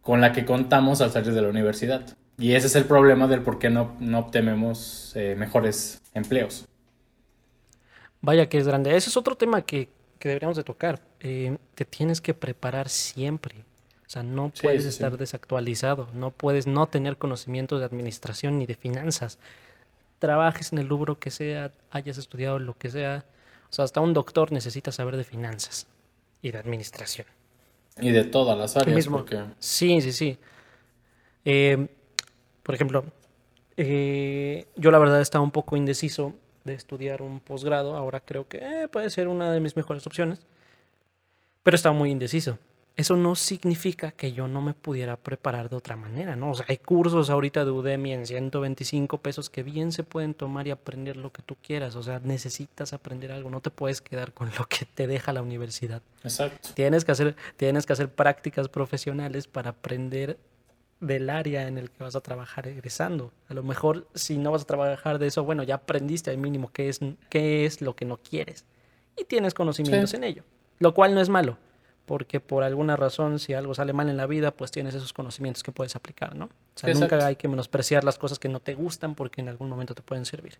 con 0.00 0.20
la 0.20 0.32
que 0.32 0.44
contamos 0.44 1.00
al 1.00 1.12
salir 1.12 1.32
de 1.32 1.42
la 1.42 1.48
universidad. 1.48 2.02
Y 2.38 2.54
ese 2.54 2.66
es 2.66 2.74
el 2.74 2.84
problema 2.84 3.28
del 3.28 3.42
por 3.42 3.58
qué 3.58 3.70
no, 3.70 3.94
no 4.00 4.18
obtenemos 4.18 5.12
eh, 5.14 5.36
mejores 5.38 6.02
empleos. 6.14 6.66
Vaya 8.20 8.48
que 8.48 8.58
es 8.58 8.66
grande. 8.66 8.96
Ese 8.96 9.10
es 9.10 9.16
otro 9.16 9.36
tema 9.36 9.62
que, 9.62 9.88
que 10.18 10.28
deberíamos 10.28 10.56
de 10.56 10.64
tocar. 10.64 11.00
Eh, 11.22 11.56
te 11.76 11.84
tienes 11.86 12.20
que 12.20 12.34
preparar 12.34 12.88
siempre. 12.88 13.64
O 14.06 14.10
sea, 14.12 14.22
no 14.22 14.50
Sí, 14.54 14.62
puedes 14.64 14.82
sí, 14.82 14.90
sí. 14.90 14.94
estar 14.96 15.16
desactualizado. 15.16 16.08
No 16.14 16.30
puedes 16.32 16.66
no 16.66 16.86
tener 16.88 17.16
conocimientos 17.16 17.80
de 17.80 17.86
administración 17.86 18.58
ni 18.58 18.66
de 18.66 18.74
finanzas. 18.74 19.38
Trabajes 20.18 20.72
en 20.72 20.78
el 20.78 20.88
rubro 20.88 21.18
que 21.18 21.30
sea, 21.30 21.72
hayas 21.90 22.18
estudiado 22.18 22.58
lo 22.58 22.76
que 22.76 22.90
sea. 22.90 23.24
O 23.70 23.72
sea, 23.72 23.84
hasta 23.84 24.00
un 24.00 24.12
doctor 24.14 24.52
necesita 24.52 24.92
saber 24.92 25.16
de 25.16 25.24
finanzas 25.24 25.86
y 26.42 26.50
de 26.50 26.58
administración. 26.58 27.26
Y 28.00 28.10
de 28.10 28.24
todas 28.24 28.58
las 28.58 28.76
áreas, 28.76 28.96
mismo. 28.96 29.18
porque 29.18 29.42
Sí, 29.58 30.00
sí, 30.00 30.12
sí. 30.12 30.38
Eh, 31.44 31.88
por 32.62 32.74
ejemplo, 32.74 33.04
eh, 33.76 34.66
yo 34.76 34.90
la 34.90 34.98
verdad 34.98 35.20
estaba 35.20 35.44
un 35.44 35.50
poco 35.50 35.76
indeciso 35.76 36.34
de 36.64 36.74
estudiar 36.74 37.22
un 37.22 37.40
posgrado. 37.40 37.96
Ahora 37.96 38.20
creo 38.20 38.46
que 38.48 38.58
eh, 38.58 38.88
puede 38.88 39.10
ser 39.10 39.28
una 39.28 39.52
de 39.52 39.60
mis 39.60 39.76
mejores 39.76 40.06
opciones. 40.06 40.46
Pero 41.62 41.74
estaba 41.74 41.94
muy 41.94 42.10
indeciso. 42.10 42.58
Eso 42.94 43.16
no 43.16 43.34
significa 43.36 44.10
que 44.10 44.32
yo 44.32 44.48
no 44.48 44.60
me 44.60 44.74
pudiera 44.74 45.16
preparar 45.16 45.70
de 45.70 45.76
otra 45.76 45.96
manera, 45.96 46.36
¿no? 46.36 46.50
O 46.50 46.54
sea, 46.54 46.66
hay 46.68 46.76
cursos 46.76 47.30
ahorita 47.30 47.64
de 47.64 47.70
Udemy 47.70 48.12
en 48.12 48.26
125 48.26 49.16
pesos 49.18 49.48
que 49.48 49.62
bien 49.62 49.92
se 49.92 50.02
pueden 50.02 50.34
tomar 50.34 50.66
y 50.66 50.72
aprender 50.72 51.16
lo 51.16 51.32
que 51.32 51.40
tú 51.40 51.56
quieras. 51.62 51.96
O 51.96 52.02
sea, 52.02 52.20
necesitas 52.22 52.92
aprender 52.92 53.32
algo. 53.32 53.48
No 53.48 53.60
te 53.62 53.70
puedes 53.70 54.02
quedar 54.02 54.32
con 54.34 54.50
lo 54.58 54.66
que 54.66 54.84
te 54.84 55.06
deja 55.06 55.32
la 55.32 55.40
universidad. 55.40 56.02
exacto. 56.22 56.68
Tienes 56.74 57.06
que 57.06 57.12
hacer, 57.12 57.34
tienes 57.56 57.86
que 57.86 57.94
hacer 57.94 58.10
prácticas 58.10 58.68
profesionales 58.68 59.46
para 59.46 59.70
aprender 59.70 60.36
del 61.00 61.30
área 61.30 61.66
en 61.68 61.78
el 61.78 61.90
que 61.90 62.04
vas 62.04 62.14
a 62.14 62.20
trabajar 62.20 62.68
egresando. 62.68 63.32
A 63.48 63.54
lo 63.54 63.62
mejor 63.62 64.06
si 64.14 64.36
no 64.36 64.52
vas 64.52 64.62
a 64.62 64.66
trabajar 64.66 65.18
de 65.18 65.28
eso, 65.28 65.44
bueno, 65.44 65.62
ya 65.62 65.76
aprendiste 65.76 66.30
al 66.30 66.36
mínimo 66.36 66.70
qué 66.72 66.90
es, 66.90 67.00
qué 67.30 67.64
es 67.64 67.80
lo 67.80 67.96
que 67.96 68.04
no 68.04 68.18
quieres 68.18 68.66
y 69.16 69.24
tienes 69.24 69.52
conocimientos 69.54 70.10
Sí. 70.10 70.16
en 70.16 70.24
ello, 70.24 70.44
lo 70.82 70.92
cual 70.94 71.14
no 71.14 71.20
es 71.20 71.28
malo, 71.28 71.56
porque 72.06 72.40
por 72.40 72.64
alguna 72.64 72.96
razón 72.96 73.38
si 73.38 73.54
algo 73.54 73.74
sale 73.74 73.92
mal 73.92 74.08
en 74.08 74.16
la 74.16 74.26
vida, 74.26 74.50
pues 74.50 74.70
tienes 74.70 74.94
esos 74.94 75.12
conocimientos 75.12 75.62
que 75.62 75.72
puedes 75.72 75.94
aplicar, 75.96 76.34
¿no? 76.34 76.46
O 76.46 76.50
sea, 76.74 76.88
nunca 77.00 77.24
hay 77.26 77.36
que 77.36 77.48
menospreciar 77.48 78.04
las 78.04 78.18
cosas 78.18 78.38
que 78.38 78.48
no 78.48 78.60
te 78.60 78.74
gustan 78.74 79.14
porque 79.14 79.40
en 79.40 79.48
algún 79.48 79.68
momento 79.68 79.94
te 79.94 80.02
pueden 80.02 80.24
servir. 80.24 80.58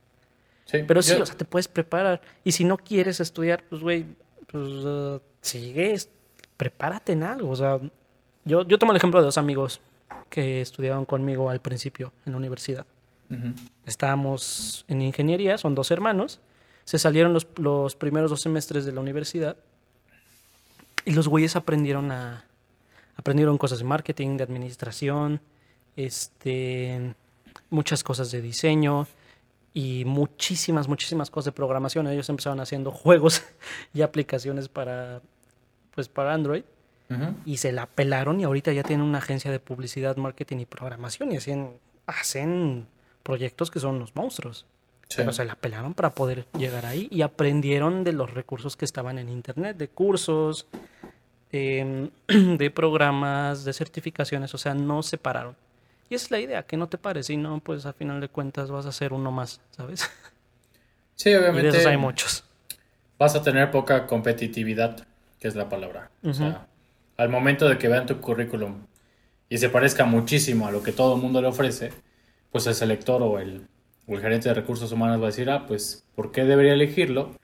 Sí, 0.65 0.79
Pero 0.87 1.03
sí, 1.03 1.17
yo- 1.17 1.23
o 1.23 1.27
sea, 1.27 1.37
te 1.37 1.45
puedes 1.45 1.67
preparar. 1.69 2.21
Y 2.45 2.53
si 2.53 2.65
no 2.65 2.77
quieres 2.79 3.19
estudiar, 3.21 3.65
pues, 3.69 3.83
güey, 3.83 4.07
pues 4.47 4.63
uh, 4.69 5.21
sigues, 5.41 6.09
prepárate 6.57 7.13
en 7.13 7.25
algo. 7.25 7.51
O 7.51 7.57
sea, 7.57 7.81
yo, 8.45 8.63
yo 8.63 8.79
tomo 8.79 8.93
el 8.93 8.97
ejemplo 8.97 9.19
de 9.21 9.27
dos 9.27 9.39
amigos 9.39 9.81
que 10.31 10.61
estudiaban 10.61 11.05
conmigo 11.05 11.51
al 11.51 11.61
principio 11.61 12.13
en 12.25 12.33
la 12.33 12.39
universidad. 12.39 12.87
Estábamos 13.87 14.85
en 14.89 15.03
ingeniería, 15.03 15.59
son 15.59 15.75
dos 15.75 15.91
hermanos. 15.91 16.41
Se 16.85 16.99
salieron 16.99 17.33
los, 17.33 17.47
los 17.57 17.97
primeros 17.97 18.31
dos 18.31 18.41
semestres 18.43 18.85
de 18.85 18.93
la 18.93 19.01
universidad 19.01 19.57
y 21.05 21.13
los 21.13 21.29
güeyes 21.29 21.57
aprendieron 21.57 22.11
a 22.13 22.45
aprendieron 23.17 23.59
cosas 23.59 23.79
de 23.79 23.85
marketing, 23.85 24.37
de 24.37 24.45
administración, 24.45 25.41
este, 25.97 27.15
muchas 27.71 28.03
cosas 28.03 28.31
de 28.31 28.41
diseño 28.41 29.07
y 29.75 30.05
muchísimas, 30.05 30.89
muchísimas 30.89 31.31
cosas 31.31 31.47
de 31.47 31.53
programación. 31.53 32.07
Ellos 32.09 32.29
empezaron 32.29 32.61
haciendo 32.61 32.91
juegos 33.03 33.43
y 33.95 34.03
aplicaciones 34.03 34.69
para, 34.69 35.21
pues, 35.95 36.09
para 36.09 36.35
Android 36.35 36.65
y 37.45 37.59
se 37.59 37.73
la 37.73 37.85
pelaron 37.85 38.41
y 38.41 38.45
ahorita 38.45 38.73
ya 38.73 38.83
tienen 38.83 39.05
una 39.05 39.19
agencia 39.19 39.51
de 39.51 39.61
publicidad, 39.61 40.17
marketing 40.17 40.61
y 40.61 40.65
programación 40.65 41.31
y 41.31 41.37
hacen, 41.37 41.77
hacen 42.07 42.87
proyectos 43.23 43.71
que 43.71 43.81
son 43.81 43.99
los 43.99 44.17
monstruos. 44.17 44.65
Sí. 45.13 45.17
Pero 45.19 45.33
se 45.33 45.45
la 45.45 45.57
pelaron 45.57 45.93
para 45.95 46.15
poder 46.15 46.47
llegar 46.57 46.87
ahí 46.87 47.07
y 47.11 47.21
aprendieron 47.23 48.03
de 48.03 48.13
los 48.13 48.33
recursos 48.33 48.77
que 48.77 48.85
estaban 48.87 49.19
en 49.19 49.29
internet, 49.29 49.77
de 49.77 49.89
cursos, 49.89 50.67
em, 51.51 52.11
de 52.59 52.71
programas, 52.71 53.65
de 53.65 53.73
certificaciones, 53.75 54.55
o 54.55 54.59
sea, 54.59 54.75
no 54.75 55.03
se 55.03 55.19
pararon. 55.19 55.55
Y 56.09 56.15
esa 56.15 56.27
es 56.27 56.31
la 56.31 56.41
idea, 56.41 56.63
que 56.65 56.77
no 56.77 56.89
te 56.89 56.99
pares, 56.99 57.29
y 57.31 57.37
no, 57.37 57.61
pues 57.61 57.85
a 57.87 57.93
final 57.93 58.21
de 58.21 58.29
cuentas 58.29 58.71
vas 58.71 58.87
a 58.87 58.93
ser 58.93 59.13
uno 59.13 59.31
más, 59.33 59.61
¿sabes? 59.71 60.09
Sí, 61.15 61.29
Y 61.29 61.33
de 61.35 61.39
obviamente 61.39 61.69
esos 61.69 61.87
hay 61.87 61.97
muchos. 61.97 62.45
vas 63.19 63.37
a 63.37 63.43
tener 63.43 63.71
poca 63.71 64.07
competitividad, 64.07 65.07
que 65.39 65.47
es 65.49 65.55
la 65.55 65.69
palabra. 65.69 66.11
O 66.25 66.29
Ujú. 66.31 66.35
sea, 66.39 66.67
al 67.17 67.29
momento 67.29 67.69
de 67.69 67.79
que 67.79 67.87
vean 67.89 68.07
tu 68.07 68.21
currículum 68.21 68.87
y 69.49 69.59
se 69.59 69.69
parezca 69.69 70.05
muchísimo 70.05 70.67
a 70.67 70.73
lo 70.73 70.83
que 70.83 70.91
todo 70.93 71.15
el 71.15 71.23
mundo 71.23 71.41
le 71.41 71.49
ofrece, 71.49 71.93
pues 72.51 72.67
el 72.67 72.75
selector 72.75 73.23
o 73.23 73.39
el, 73.39 73.69
o 74.07 74.15
el 74.15 74.21
gerente 74.23 74.49
de 74.49 74.55
recursos 74.55 74.93
humanos 74.93 75.21
va 75.21 75.25
a 75.25 75.27
decir, 75.29 75.51
ah, 75.51 75.67
pues, 75.67 76.07
¿por 76.15 76.33
qué 76.33 76.45
debería 76.45 76.75
elegirlo? 76.75 77.37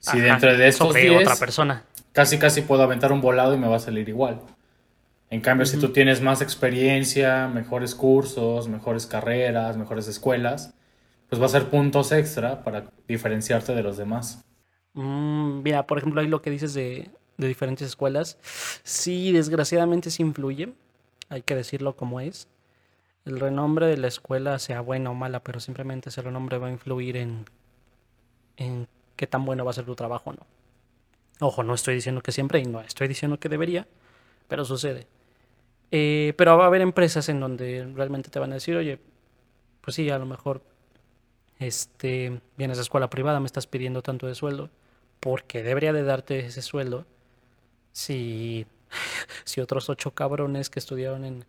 Si 0.00 0.20
Ajá, 0.20 0.20
dentro 0.20 0.56
de 0.56 0.68
estos 0.68 0.96
sobre 0.96 1.00
10, 1.00 1.12
otra 1.12 1.38
persona. 1.38 1.84
casi 2.12 2.38
casi 2.38 2.62
puedo 2.62 2.82
aventar 2.82 3.12
un 3.12 3.20
volado 3.22 3.54
y 3.54 3.58
me 3.58 3.68
va 3.68 3.76
a 3.76 3.80
salir 3.80 4.08
igual. 4.08 4.42
En 5.30 5.40
cambio, 5.42 5.66
si 5.66 5.78
tú 5.78 5.92
tienes 5.92 6.22
más 6.22 6.42
experiencia, 6.42 7.48
mejores 7.48 7.94
cursos, 7.94 8.68
mejores 8.68 9.06
carreras, 9.06 9.76
mejores 9.76 10.08
escuelas, 10.08 10.74
pues 11.28 11.40
va 11.42 11.46
a 11.46 11.50
ser 11.50 11.70
puntos 11.70 12.12
extra 12.12 12.62
para 12.64 12.90
diferenciarte 13.08 13.74
de 13.74 13.82
los 13.82 13.96
demás. 13.98 14.44
Mm, 14.94 15.62
mira, 15.62 15.86
por 15.86 15.98
ejemplo, 15.98 16.20
ahí 16.20 16.28
lo 16.28 16.42
que 16.42 16.50
dices 16.50 16.74
de, 16.74 17.10
de 17.36 17.48
diferentes 17.48 17.88
escuelas, 17.88 18.38
sí, 18.84 19.32
desgraciadamente 19.32 20.10
sí 20.10 20.22
influye. 20.22 20.72
hay 21.28 21.42
que 21.42 21.54
decirlo 21.56 21.96
como 21.96 22.20
es. 22.20 22.48
El 23.24 23.40
renombre 23.40 23.86
de 23.86 23.96
la 23.96 24.08
escuela, 24.08 24.58
sea 24.58 24.80
buena 24.80 25.10
o 25.10 25.14
mala, 25.14 25.40
pero 25.40 25.60
simplemente 25.60 26.10
ese 26.10 26.22
renombre 26.22 26.58
va 26.58 26.66
a 26.68 26.70
influir 26.70 27.16
en, 27.16 27.46
en 28.56 28.86
qué 29.16 29.26
tan 29.26 29.44
bueno 29.44 29.64
va 29.64 29.70
a 29.70 29.74
ser 29.74 29.86
tu 29.86 29.94
trabajo 29.94 30.30
o 30.30 30.32
no. 30.34 30.46
Ojo, 31.40 31.62
no 31.62 31.74
estoy 31.74 31.94
diciendo 31.94 32.20
que 32.20 32.32
siempre 32.32 32.60
y 32.60 32.64
no 32.64 32.80
estoy 32.80 33.08
diciendo 33.08 33.40
que 33.40 33.48
debería, 33.48 33.88
pero 34.48 34.64
sucede. 34.64 35.06
Eh, 35.90 36.34
pero 36.36 36.56
va 36.56 36.64
a 36.64 36.66
haber 36.66 36.80
empresas 36.80 37.28
en 37.28 37.40
donde 37.40 37.86
realmente 37.94 38.30
te 38.30 38.38
van 38.38 38.50
a 38.52 38.54
decir, 38.54 38.76
oye, 38.76 38.98
pues 39.80 39.96
sí, 39.96 40.10
a 40.10 40.18
lo 40.18 40.26
mejor 40.26 40.62
este, 41.58 42.40
vienes 42.56 42.78
de 42.78 42.82
escuela 42.82 43.10
privada, 43.10 43.40
me 43.40 43.46
estás 43.46 43.66
pidiendo 43.66 44.02
tanto 44.02 44.26
de 44.26 44.34
sueldo, 44.34 44.70
porque 45.20 45.62
debería 45.62 45.92
de 45.92 46.02
darte 46.02 46.40
ese 46.40 46.62
sueldo 46.62 47.06
si, 47.92 48.66
si 49.44 49.60
otros 49.60 49.88
ocho 49.88 50.12
cabrones 50.12 50.70
que 50.70 50.78
estudiaron 50.78 51.24
en, 51.24 51.44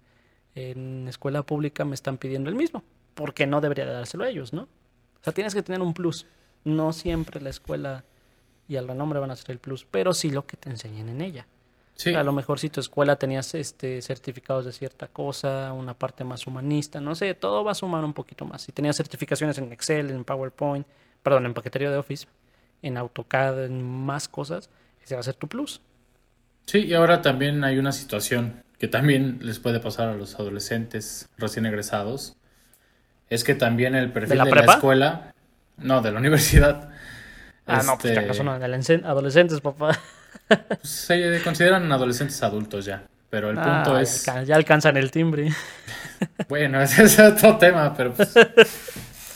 en 0.55 1.07
escuela 1.07 1.43
pública 1.43 1.85
me 1.85 1.93
están 1.93 2.17
pidiendo 2.17 2.49
el 2.49 2.55
mismo, 2.55 2.83
porque 3.13 3.45
no 3.45 3.61
debería 3.61 3.85
de 3.85 3.93
dárselo 3.93 4.23
a 4.23 4.29
ellos, 4.29 4.53
¿no? 4.53 4.63
O 4.63 5.23
sea, 5.23 5.33
tienes 5.33 5.53
que 5.53 5.61
tener 5.61 5.81
un 5.81 5.93
plus. 5.93 6.25
No 6.63 6.93
siempre 6.93 7.41
la 7.41 7.49
escuela 7.49 8.03
y 8.67 8.75
el 8.77 8.87
renombre 8.87 9.19
van 9.19 9.31
a 9.31 9.35
ser 9.35 9.51
el 9.51 9.59
plus, 9.59 9.85
pero 9.85 10.13
sí 10.13 10.31
lo 10.31 10.47
que 10.47 10.57
te 10.57 10.69
enseñen 10.69 11.09
en 11.09 11.21
ella. 11.21 11.45
A 12.15 12.23
lo 12.23 12.33
mejor 12.33 12.59
si 12.59 12.69
tu 12.69 12.81
escuela 12.81 13.15
tenías 13.15 13.55
este 13.55 14.01
certificados 14.01 14.65
de 14.65 14.73
cierta 14.73 15.07
cosa, 15.07 15.71
una 15.71 15.93
parte 15.93 16.25
más 16.25 16.45
humanista, 16.45 16.99
no 16.99 17.15
sé, 17.15 17.33
todo 17.35 17.63
va 17.63 17.71
a 17.71 17.75
sumar 17.75 18.03
un 18.03 18.13
poquito 18.13 18.45
más. 18.45 18.63
Si 18.63 18.73
tenías 18.73 18.97
certificaciones 18.97 19.57
en 19.59 19.71
Excel, 19.71 20.09
en 20.09 20.25
PowerPoint, 20.25 20.85
perdón, 21.23 21.45
en 21.45 21.53
paquetería 21.53 21.89
de 21.89 21.97
Office, 21.97 22.27
en 22.81 22.97
AutoCAD, 22.97 23.65
en 23.65 23.81
más 23.81 24.27
cosas, 24.27 24.69
ese 25.01 25.15
va 25.15 25.21
a 25.21 25.23
ser 25.23 25.35
tu 25.35 25.47
plus. 25.47 25.81
Sí, 26.65 26.79
y 26.79 26.93
ahora 26.93 27.21
también 27.21 27.63
hay 27.63 27.77
una 27.77 27.93
situación 27.93 28.64
que 28.79 28.87
también 28.87 29.39
les 29.41 29.59
puede 29.59 29.79
pasar 29.79 30.09
a 30.09 30.15
los 30.15 30.35
adolescentes 30.35 31.29
recién 31.37 31.65
egresados. 31.65 32.35
Es 33.29 33.43
que 33.43 33.55
también 33.55 33.95
el 33.95 34.11
perfil 34.11 34.37
de 34.39 34.45
la, 34.45 34.73
escuela, 34.73 35.33
no, 35.77 36.01
de 36.01 36.11
la 36.11 36.19
universidad. 36.19 36.89
Ah, 37.65 37.81
no, 37.83 37.97
pues 37.97 38.13
que 38.13 38.19
acaso 38.19 38.43
no, 38.43 38.51
adolescentes, 38.51 39.61
papá. 39.61 39.99
Se 40.83 41.41
consideran 41.43 41.91
adolescentes 41.91 42.41
adultos 42.43 42.85
ya, 42.85 43.03
pero 43.29 43.49
el 43.49 43.55
punto 43.55 43.95
ah, 43.95 44.01
es... 44.01 44.25
Ya 44.45 44.55
alcanzan 44.55 44.97
el 44.97 45.11
timbre. 45.11 45.49
Bueno, 46.47 46.81
ese 46.81 47.03
es 47.03 47.19
otro 47.19 47.57
tema, 47.57 47.93
pero 47.93 48.13
pues, 48.13 48.33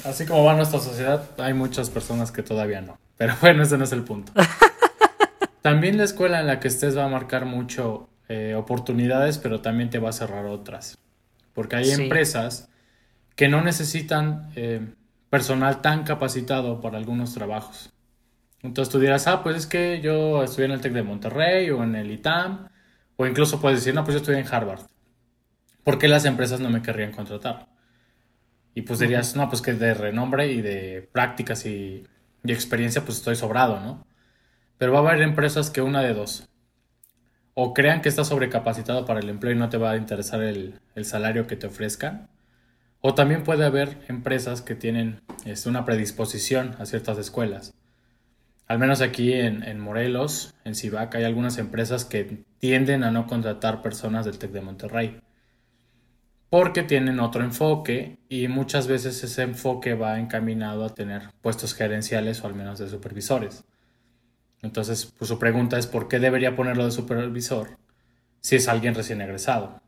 así 0.06 0.26
como 0.26 0.46
va 0.46 0.54
nuestra 0.54 0.80
sociedad, 0.80 1.30
hay 1.38 1.54
muchas 1.54 1.90
personas 1.90 2.32
que 2.32 2.42
todavía 2.42 2.80
no. 2.80 2.98
Pero 3.18 3.36
bueno, 3.42 3.64
ese 3.64 3.78
no 3.78 3.84
es 3.84 3.92
el 3.92 4.04
punto. 4.04 4.32
También 5.62 5.98
la 5.98 6.06
escuela 6.06 6.40
en 6.40 6.48
la 6.48 6.62
que 6.62 6.70
estés 6.70 6.98
va 6.98 7.04
a 7.04 7.10
marcar 7.10 7.46
mucho 7.46 8.08
eh, 8.30 8.56
oportunidades, 8.56 9.38
pero 9.38 9.60
también 9.60 9.90
te 9.90 10.00
va 10.00 10.10
a 10.10 10.14
cerrar 10.14 10.46
otras. 10.46 10.98
Porque 11.54 11.76
hay 11.76 11.92
empresas 11.92 12.70
que 13.36 13.50
no 13.50 13.62
necesitan 13.62 14.52
eh, 14.56 14.94
personal 15.30 15.82
tan 15.82 16.04
capacitado 16.04 16.80
para 16.80 16.98
algunos 16.98 17.34
trabajos. 17.34 17.92
Entonces 18.62 18.92
tú 18.92 19.00
dirás, 19.00 19.28
ah, 19.28 19.44
pues 19.44 19.56
es 19.56 19.68
que 19.68 20.02
yo 20.02 20.44
estudié 20.44 20.66
en 20.66 20.72
el 20.72 20.82
TEC 20.82 20.94
de 20.94 21.04
Monterrey 21.04 21.70
o 21.70 21.84
en 21.84 21.96
el 21.96 22.12
ITAM, 22.12 22.68
o 23.16 23.26
incluso 23.26 23.62
puedes 23.62 23.80
decir, 23.80 23.94
no, 23.94 24.04
pues 24.04 24.16
yo 24.16 24.20
estudié 24.20 24.40
en 24.40 24.48
Harvard. 24.48 24.82
¿Por 25.84 25.98
qué 25.98 26.08
las 26.08 26.26
empresas 26.26 26.60
no 26.60 26.70
me 26.70 26.82
querrían 26.82 27.12
contratar? 27.12 27.68
Y 28.76 28.82
pues 28.82 29.00
dirías, 29.00 29.36
no, 29.36 29.50
pues 29.50 29.62
que 29.62 29.74
de 29.74 29.94
renombre 29.94 30.52
y 30.52 30.62
de 30.62 31.10
prácticas 31.12 31.66
y, 31.66 32.06
experiencia, 32.44 33.04
pues 33.04 33.18
estoy 33.18 33.36
sobrado, 33.36 33.80
¿no? 33.80 34.06
Pero 34.78 34.94
va 34.94 35.00
a 35.00 35.02
haber 35.12 35.22
empresas 35.22 35.70
que 35.70 35.82
una 35.82 36.02
de 36.02 36.14
dos. 36.14 36.49
O 37.62 37.74
crean 37.74 38.02
que 38.02 38.08
estás 38.08 38.30
sobrecapacitado 38.30 39.06
para 39.06 39.20
el 39.20 39.30
empleo 39.30 39.54
y 39.54 39.58
no 39.58 39.68
te 39.68 39.78
va 39.78 39.92
a 39.92 39.98
interesar 39.98 40.42
el, 40.42 40.80
salario 41.04 41.46
que 41.46 41.58
te 41.58 41.68
ofrezcan. 41.68 42.30
O 43.02 43.16
también 43.16 43.44
puede 43.44 43.66
haber 43.66 43.98
empresas 44.08 44.62
que 44.62 44.76
tienen 44.76 45.22
este, 45.46 45.68
una 45.68 45.84
predisposición 45.84 46.76
a 46.80 46.86
ciertas 46.86 47.18
escuelas 47.18 47.74
al 48.70 48.78
menos 48.78 49.02
aquí 49.02 49.34
en, 49.34 49.80
Morelos, 49.80 50.54
en 50.64 50.76
Cibac, 50.76 51.16
hay 51.16 51.24
algunas 51.24 51.58
empresas 51.58 52.06
que 52.06 52.44
tienden 52.60 53.04
a 53.04 53.10
no 53.10 53.26
contratar 53.26 53.82
personas 53.82 54.26
del 54.26 54.38
TEC 54.38 54.52
de 54.52 54.62
Monterrey. 54.62 55.22
Porque 56.52 56.84
tienen 56.84 57.20
otro 57.20 57.44
enfoque 57.44 58.20
y 58.30 58.48
muchas 58.48 58.86
veces 58.86 59.24
ese 59.24 59.42
enfoque 59.42 59.96
va 59.96 60.20
encaminado 60.20 60.86
a 60.86 60.94
tener 60.94 61.32
puestos 61.42 61.74
gerenciales 61.74 62.44
o 62.44 62.48
al 62.48 62.54
menos 62.54 62.78
de 62.78 62.88
supervisores. 62.88 63.66
Entonces, 64.62 65.14
pues 65.18 65.30
su 65.30 65.40
pregunta 65.40 65.78
es 65.78 65.88
¿por 65.88 66.08
qué 66.08 66.20
debería 66.20 66.56
ponerlo 66.56 66.86
de 66.86 66.92
supervisor 66.92 67.78
si 68.42 68.56
es 68.58 68.68
alguien 68.68 68.96
recién 68.96 69.22
egresado? 69.22 69.82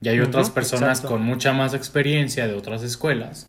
Y 0.00 0.08
hay 0.08 0.20
otras 0.20 0.50
personas 0.50 1.00
con 1.00 1.22
mucha 1.22 1.52
más 1.52 1.72
experiencia 1.72 2.46
de 2.46 2.54
otras 2.54 2.82
escuelas 2.82 3.48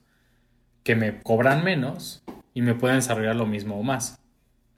que 0.84 0.96
me 0.96 1.22
cobran 1.22 1.64
menos 1.64 2.24
y 2.54 2.62
me 2.62 2.76
pueden 2.76 2.98
desarrollar 2.98 3.36
lo 3.36 3.46
mismo 3.46 3.78
o 3.78 3.84
más. 3.84 4.20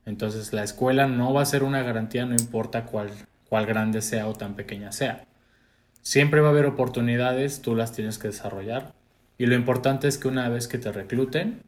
Entonces 0.06 0.54
la 0.54 0.64
escuela 0.64 1.06
no 1.06 1.34
va 1.34 1.42
a 1.42 1.46
ser 1.46 1.64
una 1.64 1.84
garantía, 1.84 2.26
no 2.26 2.34
importa 2.34 2.86
cuál, 2.86 3.12
cuál 3.48 3.66
grande 3.66 4.02
sea 4.02 4.28
o 4.28 4.34
tan 4.34 4.56
pequeña 4.56 4.92
sea. 4.92 5.26
Siempre 6.02 6.40
va 6.40 6.48
a 6.48 6.52
haber 6.52 6.66
oportunidades, 6.66 7.62
tú 7.62 7.76
las 7.76 7.92
tienes 7.92 8.18
que 8.18 8.30
desarrollar. 8.30 8.94
Y 9.38 9.46
lo 9.46 9.54
importante 9.54 10.08
es 10.08 10.18
que 10.18 10.30
una 10.30 10.48
vez 10.50 10.68
que 10.68 10.78
te 10.78 10.92
recluten, 10.92 11.62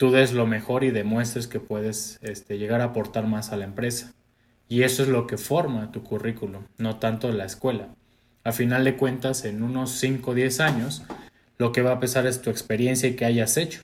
tú 0.00 0.10
des 0.10 0.32
lo 0.32 0.46
mejor 0.46 0.82
y 0.82 0.92
demuestres 0.92 1.46
que 1.46 1.60
puedes 1.60 2.18
este, 2.22 2.56
llegar 2.56 2.80
a 2.80 2.84
aportar 2.84 3.26
más 3.26 3.52
a 3.52 3.56
la 3.58 3.66
empresa. 3.66 4.14
Y 4.66 4.82
eso 4.82 5.02
es 5.02 5.10
lo 5.10 5.26
que 5.26 5.36
forma 5.36 5.92
tu 5.92 6.02
currículum, 6.02 6.62
no 6.78 6.96
tanto 6.96 7.30
la 7.32 7.44
escuela. 7.44 7.88
A 8.42 8.52
final 8.52 8.82
de 8.84 8.96
cuentas, 8.96 9.44
en 9.44 9.62
unos 9.62 9.90
5 9.90 10.30
o 10.30 10.34
10 10.34 10.60
años, 10.60 11.02
lo 11.58 11.70
que 11.72 11.82
va 11.82 11.92
a 11.92 12.00
pesar 12.00 12.26
es 12.26 12.40
tu 12.40 12.48
experiencia 12.48 13.10
y 13.10 13.14
que 13.14 13.26
hayas 13.26 13.58
hecho. 13.58 13.82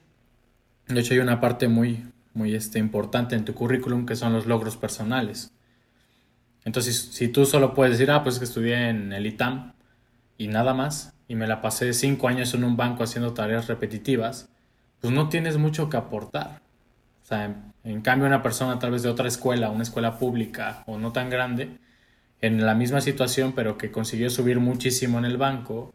De 0.87 1.01
hecho, 1.01 1.13
hay 1.13 1.19
una 1.19 1.39
parte 1.39 1.67
muy, 1.67 2.03
muy 2.33 2.55
este, 2.55 2.79
importante 2.79 3.35
en 3.35 3.45
tu 3.45 3.53
currículum, 3.53 4.07
que 4.07 4.15
son 4.15 4.33
los 4.33 4.47
logros 4.47 4.75
personales. 4.75 5.53
Entonces, 6.65 6.97
si 7.11 7.27
tú 7.27 7.45
solo 7.45 7.75
puedes 7.75 7.91
decir, 7.91 8.09
ah, 8.09 8.23
pues 8.23 8.39
que 8.39 8.45
estudié 8.45 8.89
en 8.89 9.13
el 9.13 9.27
ITAM 9.27 9.73
y 10.35 10.47
nada 10.47 10.73
más, 10.73 11.13
y 11.27 11.35
me 11.35 11.45
la 11.45 11.61
pasé 11.61 11.93
cinco 11.93 12.27
años 12.27 12.55
en 12.55 12.63
un 12.63 12.75
banco 12.75 13.03
haciendo 13.03 13.35
tareas 13.35 13.67
repetitivas, 13.67 14.49
pues 15.01 15.13
no 15.13 15.29
tienes 15.29 15.57
mucho 15.57 15.89
que 15.89 15.97
aportar. 15.97 16.61
O 17.23 17.25
sea, 17.25 17.55
en, 17.83 18.01
cambio, 18.01 18.27
una 18.27 18.41
persona 18.41 18.79
tal 18.79 18.91
vez 18.91 19.03
de 19.03 19.09
otra 19.09 19.27
escuela, 19.27 19.69
una 19.69 19.83
escuela 19.83 20.17
pública 20.17 20.83
o 20.87 20.97
no 20.97 21.11
tan 21.11 21.29
grande, 21.29 21.77
en 22.41 22.65
la 22.65 22.75
misma 22.75 23.01
situación, 23.01 23.53
pero 23.53 23.77
que 23.77 23.91
consiguió 23.91 24.29
subir 24.29 24.59
muchísimo 24.59 25.17
en 25.17 25.25
el 25.25 25.37
banco, 25.37 25.93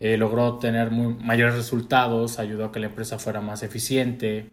eh, 0.00 0.16
logró 0.16 0.58
tener 0.58 0.90
mayores 0.90 1.54
resultados, 1.54 2.38
ayudó 2.38 2.66
a 2.66 2.72
que 2.72 2.80
la 2.80 2.86
empresa 2.86 3.18
fuera 3.18 3.40
más 3.40 3.62
eficiente, 3.62 4.50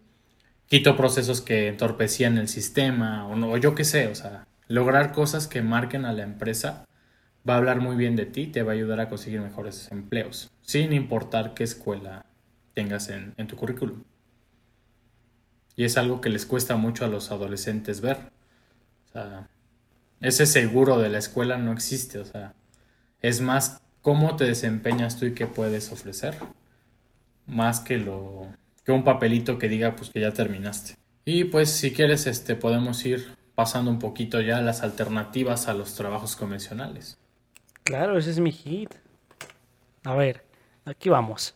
quito 0.68 0.96
procesos 0.96 1.42
que 1.42 1.68
entorpecían 1.68 2.38
el 2.38 2.48
sistema 2.48 3.28
o, 3.28 3.36
no, 3.36 3.58
yo 3.58 3.76
qué 3.76 3.84
sé, 3.84 4.08
o 4.08 4.16
sea, 4.16 4.48
lograr 4.68 5.12
cosas 5.14 5.48
que 5.48 5.62
marquen 5.62 6.06
a 6.06 6.14
la 6.14 6.24
empresa 6.24 6.86
va 7.48 7.56
a 7.56 7.58
hablar 7.58 7.82
muy 7.82 7.96
bien 7.96 8.16
de 8.16 8.26
ti, 8.26 8.48
te 8.48 8.64
va 8.64 8.72
a 8.72 8.76
ayudar 8.76 9.00
a 9.00 9.10
conseguir 9.10 9.42
mejores 9.42 9.92
empleos, 9.92 10.52
sin 10.62 10.94
importar 10.94 11.54
qué 11.54 11.64
escuela 11.64 12.26
tengas 12.74 13.10
en, 13.10 13.34
en 13.38 13.48
tu 13.48 13.56
currículum. 13.56 14.04
Y 15.76 15.86
es 15.86 15.98
algo 15.98 16.22
que 16.22 16.30
les 16.30 16.46
cuesta 16.46 16.76
mucho 16.76 17.06
a 17.06 17.08
los 17.08 17.32
adolescentes 17.32 18.02
ver. 18.02 18.32
Ese 20.22 20.46
seguro 20.46 21.00
de 21.00 21.10
la 21.10 21.18
escuela 21.18 21.58
no 21.58 21.72
existe, 21.72 22.20
o 22.20 22.26
sea, 22.26 22.54
es 23.22 23.42
más 23.42 23.82
cómo 24.02 24.36
te 24.36 24.46
desempeñas 24.46 25.20
tú 25.20 25.26
y 25.26 25.34
qué 25.34 25.48
puedes 25.48 25.92
ofrecer, 25.92 26.36
más 27.46 27.80
que 27.80 27.98
lo 27.98 28.48
que 28.86 28.92
un 28.92 29.04
papelito 29.04 29.58
que 29.58 29.70
diga 29.70 29.96
pues 29.96 30.10
que 30.10 30.22
ya 30.22 30.32
terminaste. 30.32 30.96
Y 31.26 31.46
pues 31.46 31.70
si 31.70 31.92
quieres 31.92 32.28
este 32.28 32.56
podemos 32.56 33.06
ir 33.06 33.36
pasando 33.56 33.92
un 33.92 34.00
poquito 34.00 34.42
ya 34.42 34.62
las 34.62 34.82
alternativas 34.82 35.68
a 35.68 35.74
los 35.74 35.96
trabajos 35.96 36.36
convencionales. 36.36 37.18
Claro, 37.84 38.18
ese 38.18 38.32
es 38.32 38.40
mi 38.40 38.52
hit. 38.52 38.94
A 40.04 40.16
ver, 40.16 40.44
aquí 40.86 41.10
vamos. 41.10 41.56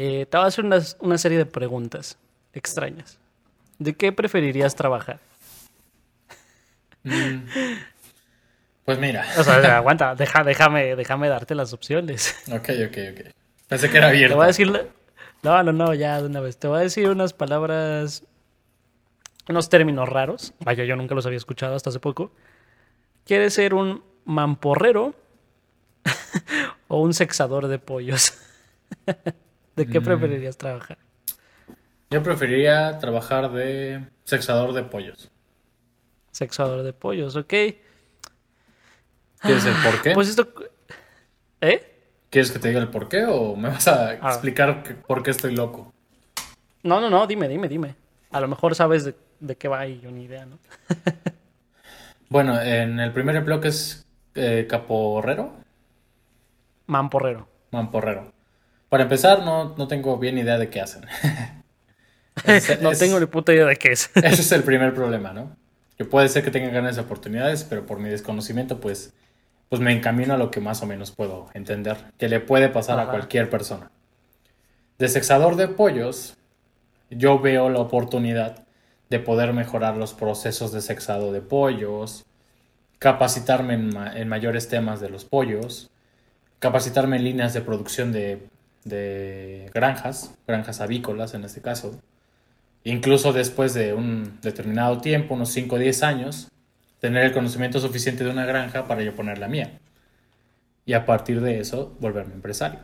Eh, 0.00 0.26
te 0.30 0.36
voy 0.36 0.44
a 0.44 0.46
hacer 0.46 0.64
una, 0.64 1.18
serie 1.18 1.38
de 1.38 1.44
preguntas 1.44 2.18
extrañas. 2.52 3.18
¿De 3.80 3.94
qué 3.94 4.12
preferirías 4.12 4.76
trabajar? 4.76 5.18
Mm. 7.02 7.42
Pues 8.84 8.96
mira. 9.00 9.26
O 9.36 9.42
sea, 9.42 9.76
aguanta, 9.78 10.14
déjame, 10.14 10.94
déjame 10.94 11.28
darte 11.28 11.56
las 11.56 11.72
opciones. 11.72 12.36
Ok, 12.46 12.68
ok, 12.86 12.98
ok. 13.10 13.32
Pensé 13.66 13.90
que 13.90 13.96
era 13.96 14.10
abierto. 14.10 14.34
Te 14.34 14.36
voy 14.36 14.44
a 14.44 14.46
decir, 14.46 14.70
no, 15.42 15.62
no, 15.64 15.72
no, 15.72 15.92
ya 15.94 16.20
de 16.20 16.28
una 16.28 16.38
vez. 16.38 16.58
Te 16.58 16.68
voy 16.68 16.78
a 16.78 16.82
decir 16.82 17.08
unas 17.08 17.32
palabras, 17.32 18.22
unos 19.48 19.68
términos 19.68 20.08
raros. 20.08 20.54
Vaya, 20.60 20.84
yo 20.84 20.94
nunca 20.94 21.16
los 21.16 21.26
había 21.26 21.38
escuchado 21.38 21.74
hasta 21.74 21.90
hace 21.90 21.98
poco. 21.98 22.30
¿Quieres 23.26 23.52
ser 23.52 23.74
un 23.74 24.04
mamporrero 24.24 25.16
o 26.86 27.00
un 27.00 27.14
sexador 27.14 27.66
de 27.66 27.80
pollos? 27.80 28.34
¿De 29.78 29.86
qué 29.86 30.00
mm. 30.00 30.04
preferirías 30.04 30.56
trabajar? 30.58 30.98
Yo 32.10 32.22
preferiría 32.22 32.98
trabajar 32.98 33.50
de 33.52 34.06
sexador 34.24 34.72
de 34.72 34.82
pollos. 34.82 35.30
Sexador 36.32 36.82
de 36.82 36.92
pollos, 36.92 37.36
ok. 37.36 37.48
¿Quieres 39.40 39.64
el 39.66 39.74
por 39.84 40.02
qué? 40.02 40.12
Pues 40.14 40.28
esto. 40.28 40.48
¿Eh? 41.60 41.94
¿Quieres 42.30 42.50
que 42.50 42.58
te 42.58 42.68
diga 42.68 42.80
el 42.80 42.88
por 42.88 43.08
qué 43.08 43.24
o 43.24 43.56
me 43.56 43.68
vas 43.68 43.88
a 43.88 44.10
Ah. 44.10 44.28
explicar 44.30 44.82
por 45.06 45.22
qué 45.22 45.30
estoy 45.30 45.54
loco? 45.54 45.92
No, 46.82 47.00
no, 47.00 47.08
no, 47.10 47.26
dime, 47.26 47.48
dime, 47.48 47.68
dime. 47.68 47.94
A 48.30 48.40
lo 48.40 48.48
mejor 48.48 48.74
sabes 48.74 49.04
de, 49.04 49.14
de 49.40 49.56
qué 49.56 49.68
va 49.68 49.86
y 49.86 50.00
yo 50.00 50.10
ni 50.10 50.24
idea, 50.24 50.44
¿no? 50.46 50.58
Bueno, 52.30 52.60
en 52.60 53.00
el 53.00 53.10
primer 53.12 53.36
empleo 53.36 53.58
que 53.58 53.68
es 53.68 54.04
eh, 54.34 54.66
caporrero, 54.68 55.54
Mamporrero. 56.86 57.48
mamporrero. 57.70 58.32
Para 58.88 59.04
empezar, 59.04 59.44
no, 59.44 59.74
no 59.76 59.88
tengo 59.88 60.16
bien 60.18 60.38
idea 60.38 60.58
de 60.58 60.68
qué 60.70 60.80
hacen. 60.80 61.04
No 62.80 62.92
tengo 62.92 63.18
ni 63.18 63.26
puta 63.26 63.52
idea 63.52 63.66
de 63.66 63.76
qué 63.76 63.92
es. 63.92 64.10
Ese 64.14 64.42
es 64.42 64.52
el 64.52 64.62
primer 64.62 64.94
problema, 64.94 65.32
¿no? 65.32 65.56
Que 65.96 66.04
puede 66.04 66.28
ser 66.28 66.44
que 66.44 66.50
tenga 66.52 66.68
grandes 66.68 66.96
oportunidades, 66.98 67.64
pero 67.64 67.84
por 67.84 67.98
mi 67.98 68.08
desconocimiento, 68.08 68.80
pues, 68.80 69.12
pues 69.68 69.80
me 69.82 69.92
encamino 69.92 70.34
a 70.34 70.36
lo 70.36 70.50
que 70.50 70.60
más 70.60 70.80
o 70.82 70.86
menos 70.86 71.10
puedo 71.10 71.48
entender, 71.54 71.96
que 72.16 72.28
le 72.28 72.38
puede 72.40 72.68
pasar 72.68 73.00
a 73.00 73.06
cualquier 73.10 73.50
persona. 73.50 73.90
De 74.98 75.08
sexador 75.08 75.56
de 75.56 75.66
pollos, 75.68 76.36
yo 77.10 77.40
veo 77.40 77.68
la 77.70 77.80
oportunidad 77.80 78.64
de 79.10 79.18
poder 79.18 79.52
mejorar 79.52 79.96
los 79.96 80.14
procesos 80.14 80.70
de 80.72 80.80
sexado 80.80 81.32
de 81.32 81.40
pollos, 81.40 82.24
capacitarme 83.00 83.74
en, 83.74 83.92
ma- 83.94 84.12
en 84.16 84.28
mayores 84.28 84.68
temas 84.68 85.00
de 85.00 85.08
los 85.10 85.24
pollos, 85.24 85.90
capacitarme 86.60 87.16
en 87.16 87.24
líneas 87.24 87.52
de 87.52 87.62
producción 87.62 88.12
de, 88.12 88.46
de 88.88 89.70
granjas, 89.74 90.34
granjas 90.46 90.80
avícolas 90.80 91.34
en 91.34 91.44
este 91.44 91.60
caso, 91.60 92.00
incluso 92.84 93.32
después 93.32 93.74
de 93.74 93.94
un 93.94 94.38
determinado 94.40 94.98
tiempo, 94.98 95.34
unos 95.34 95.50
5 95.50 95.76
o 95.76 95.78
10 95.78 96.02
años, 96.02 96.48
tener 97.00 97.24
el 97.24 97.32
conocimiento 97.32 97.78
suficiente 97.80 98.24
de 98.24 98.30
una 98.30 98.44
granja 98.46 98.86
para 98.86 99.02
yo 99.02 99.14
poner 99.14 99.38
la 99.38 99.48
mía. 99.48 99.78
Y 100.86 100.94
a 100.94 101.04
partir 101.04 101.40
de 101.40 101.60
eso, 101.60 101.94
volverme 102.00 102.34
empresario. 102.34 102.80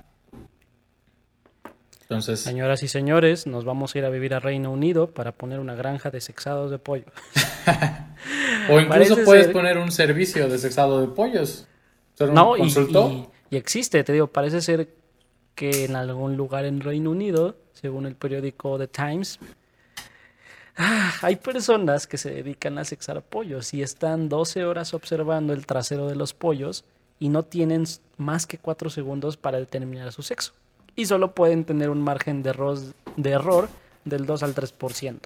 Entonces, 2.03 2.41
Señoras 2.41 2.83
y 2.83 2.89
señores, 2.89 3.47
nos 3.47 3.65
vamos 3.65 3.95
a 3.95 3.99
ir 3.99 4.05
a 4.05 4.11
vivir 4.11 4.35
a 4.35 4.41
Reino 4.41 4.71
Unido 4.71 5.15
para 5.15 5.33
poner 5.33 5.59
una 5.59 5.75
granja 5.75 6.11
de 6.11 6.21
sexados 6.21 6.71
de 6.71 6.79
pollo. 6.79 7.07
o 8.71 8.79
incluso 8.79 8.89
parece 8.89 9.17
puedes 9.25 9.45
ser- 9.47 9.53
poner 9.55 9.79
un 9.79 9.91
servicio 9.91 10.49
de 10.49 10.59
sexado 10.59 11.01
de 11.01 11.09
pollos. 11.09 11.67
Ser 12.15 12.29
un 12.29 12.35
No, 12.35 12.57
y, 12.57 12.61
consultor. 12.61 13.11
y- 13.11 13.29
y 13.51 13.57
existe, 13.57 14.05
te 14.05 14.13
digo, 14.13 14.27
parece 14.27 14.61
ser 14.61 14.89
que 15.55 15.85
en 15.85 15.97
algún 15.97 16.37
lugar 16.37 16.65
en 16.65 16.81
Reino 16.81 17.11
Unido, 17.11 17.57
según 17.73 18.07
el 18.07 18.17
periódico 18.17 18.79
The 18.79 18.89
Times, 18.89 19.39
ah, 20.77 21.13
hay 21.23 21.37
personas 21.37 22.07
que 22.07 22.19
se 22.19 22.31
dedican 22.31 22.79
a 22.79 22.85
sexar 22.85 23.23
pollos 23.23 23.75
y 23.75 23.83
están 23.83 24.29
12 24.29 24.65
horas 24.65 24.95
observando 24.95 25.53
el 25.53 25.67
trasero 25.67 26.09
de 26.09 26.17
los 26.17 26.35
pollos 26.35 26.85
y 27.19 27.29
no 27.29 27.43
tienen 27.43 27.85
más 28.17 28.47
que 28.47 28.59
4 28.59 28.91
segundos 28.91 29.37
para 29.37 29.59
determinar 29.59 30.13
su 30.13 30.23
sexo. 30.23 30.53
Y 30.97 31.07
solo 31.07 31.35
pueden 31.35 31.65
tener 31.65 31.91
un 31.91 32.03
margen 32.03 32.43
de 32.43 32.51
error, 32.51 32.79
de 33.17 33.31
error 33.31 33.69
del 34.05 34.27
2 34.27 34.43
al 34.43 34.55
3%. 34.55 35.19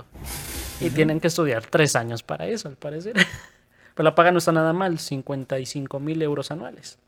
Y 0.80 0.90
tienen 0.90 1.20
que 1.20 1.28
estudiar 1.28 1.66
3 1.66 1.96
años 1.96 2.22
para 2.22 2.46
eso, 2.46 2.68
al 2.68 2.76
parecer. 2.76 3.16
Pero 3.94 4.04
la 4.04 4.14
paga 4.14 4.30
no 4.30 4.38
está 4.38 4.52
nada 4.52 4.72
mal, 4.72 4.98
55 4.98 5.98
mil 5.98 6.22
euros 6.22 6.50
anuales. 6.50 6.98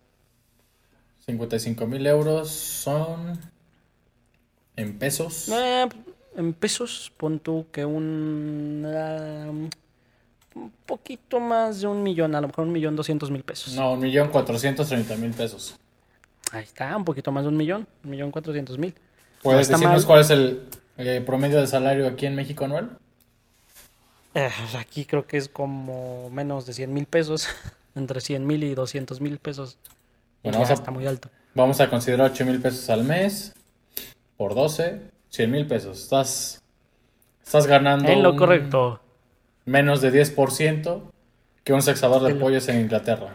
55 1.30 1.86
mil 1.86 2.06
euros 2.06 2.50
son 2.50 3.38
en 4.76 4.98
pesos. 4.98 5.48
Eh, 5.48 5.88
en 6.36 6.52
pesos, 6.54 7.12
pon 7.16 7.38
tú 7.38 7.66
que 7.70 7.84
un, 7.84 8.84
ah, 8.86 9.50
un 10.54 10.72
poquito 10.86 11.38
más 11.38 11.80
de 11.80 11.86
un 11.86 12.02
millón, 12.02 12.34
a 12.34 12.40
lo 12.40 12.48
mejor 12.48 12.66
un 12.66 12.72
millón 12.72 12.96
doscientos 12.96 13.30
mil 13.30 13.42
pesos. 13.42 13.74
No, 13.74 13.92
un 13.92 14.00
millón 14.00 14.28
cuatrocientos 14.28 14.90
mil 15.18 15.30
pesos. 15.32 15.76
Ahí 16.52 16.64
está, 16.64 16.96
un 16.96 17.04
poquito 17.04 17.30
más 17.30 17.44
de 17.44 17.48
un 17.48 17.56
millón, 17.56 17.86
un 18.04 18.10
millón 18.10 18.30
cuatrocientos 18.30 18.76
mil. 18.78 18.94
¿Puedes 19.42 19.68
decirnos 19.68 19.98
mal. 19.98 20.06
cuál 20.06 20.20
es 20.20 20.30
el 20.30 20.62
eh, 20.98 21.22
promedio 21.24 21.60
de 21.60 21.66
salario 21.66 22.06
aquí 22.08 22.26
en 22.26 22.34
México 22.34 22.64
anual? 22.64 22.98
Eh, 24.34 24.50
aquí 24.78 25.04
creo 25.04 25.26
que 25.26 25.36
es 25.36 25.48
como 25.48 26.28
menos 26.30 26.66
de 26.66 26.72
100 26.72 26.92
mil 26.92 27.06
pesos, 27.06 27.48
entre 27.94 28.20
100 28.20 28.46
mil 28.46 28.62
y 28.64 28.74
200 28.74 29.20
mil 29.20 29.38
pesos. 29.38 29.78
Bueno, 30.42 30.58
vamos 30.58 30.70
a- 30.70 30.74
está 30.74 30.90
muy 30.90 31.06
alto. 31.06 31.28
Vamos 31.54 31.80
a 31.80 31.90
considerar 31.90 32.30
8 32.30 32.44
mil 32.44 32.60
pesos 32.60 32.88
al 32.90 33.04
mes 33.04 33.52
por 34.36 34.54
12, 34.54 35.00
100 35.28 35.50
mil 35.50 35.66
pesos. 35.66 36.00
Estás, 36.02 36.62
estás 37.44 37.66
ganando 37.66 38.08
En 38.08 38.22
lo 38.22 38.36
correcto. 38.36 39.00
menos 39.64 40.00
de 40.00 40.10
10% 40.12 41.02
que 41.64 41.72
un 41.72 41.82
sexador 41.82 42.22
de 42.22 42.34
lo- 42.34 42.40
pollos 42.40 42.68
en 42.68 42.80
Inglaterra. 42.80 43.34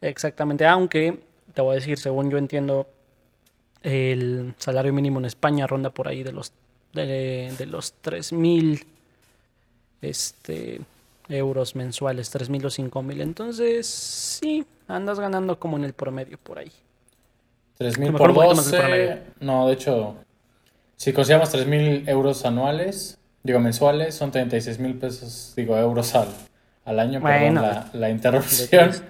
Exactamente, 0.00 0.66
aunque 0.66 1.20
te 1.54 1.62
voy 1.62 1.72
a 1.72 1.74
decir, 1.76 1.98
según 1.98 2.30
yo 2.30 2.38
entiendo, 2.38 2.86
el 3.82 4.54
salario 4.58 4.92
mínimo 4.92 5.18
en 5.20 5.24
España 5.24 5.66
ronda 5.66 5.90
por 5.90 6.08
ahí 6.08 6.22
de 6.22 6.32
los 6.32 6.52
de, 6.92 7.52
de 7.56 7.66
los 7.66 7.92
3000 8.00 8.86
este 10.02 10.80
euros 11.28 11.74
mensuales, 11.76 12.30
3000 12.30 12.66
o 12.66 12.70
5000. 12.70 13.20
Entonces, 13.20 13.86
sí, 13.86 14.66
andas 14.86 15.20
ganando 15.20 15.58
como 15.58 15.76
en 15.76 15.84
el 15.84 15.92
promedio 15.92 16.38
por 16.38 16.58
ahí. 16.58 16.72
3 17.78 17.98
mil 17.98 18.08
A 18.08 18.12
lo 18.12 18.12
mejor 18.14 18.18
por 18.18 18.30
un 18.30 18.34
poquito 18.34 18.54
más 18.56 18.70
del 18.70 18.80
12. 18.80 18.88
promedio. 18.88 19.18
No, 19.40 19.66
de 19.68 19.74
hecho, 19.74 20.16
si 20.96 21.12
consideramos 21.12 21.50
3 21.50 21.66
mil 21.66 22.08
euros 22.08 22.44
anuales, 22.44 23.18
digo 23.42 23.60
mensuales, 23.60 24.14
son 24.14 24.30
36 24.30 24.78
mil 24.78 24.94
pesos, 24.98 25.52
digo 25.56 25.76
euros 25.76 26.14
al, 26.14 26.28
al 26.84 26.98
año. 26.98 27.20
Bueno, 27.20 27.60
perdón 27.60 27.62
la, 27.62 27.90
la 27.92 28.06
De 28.06 28.12
interrupción. 28.12 28.90
3, 28.90 29.02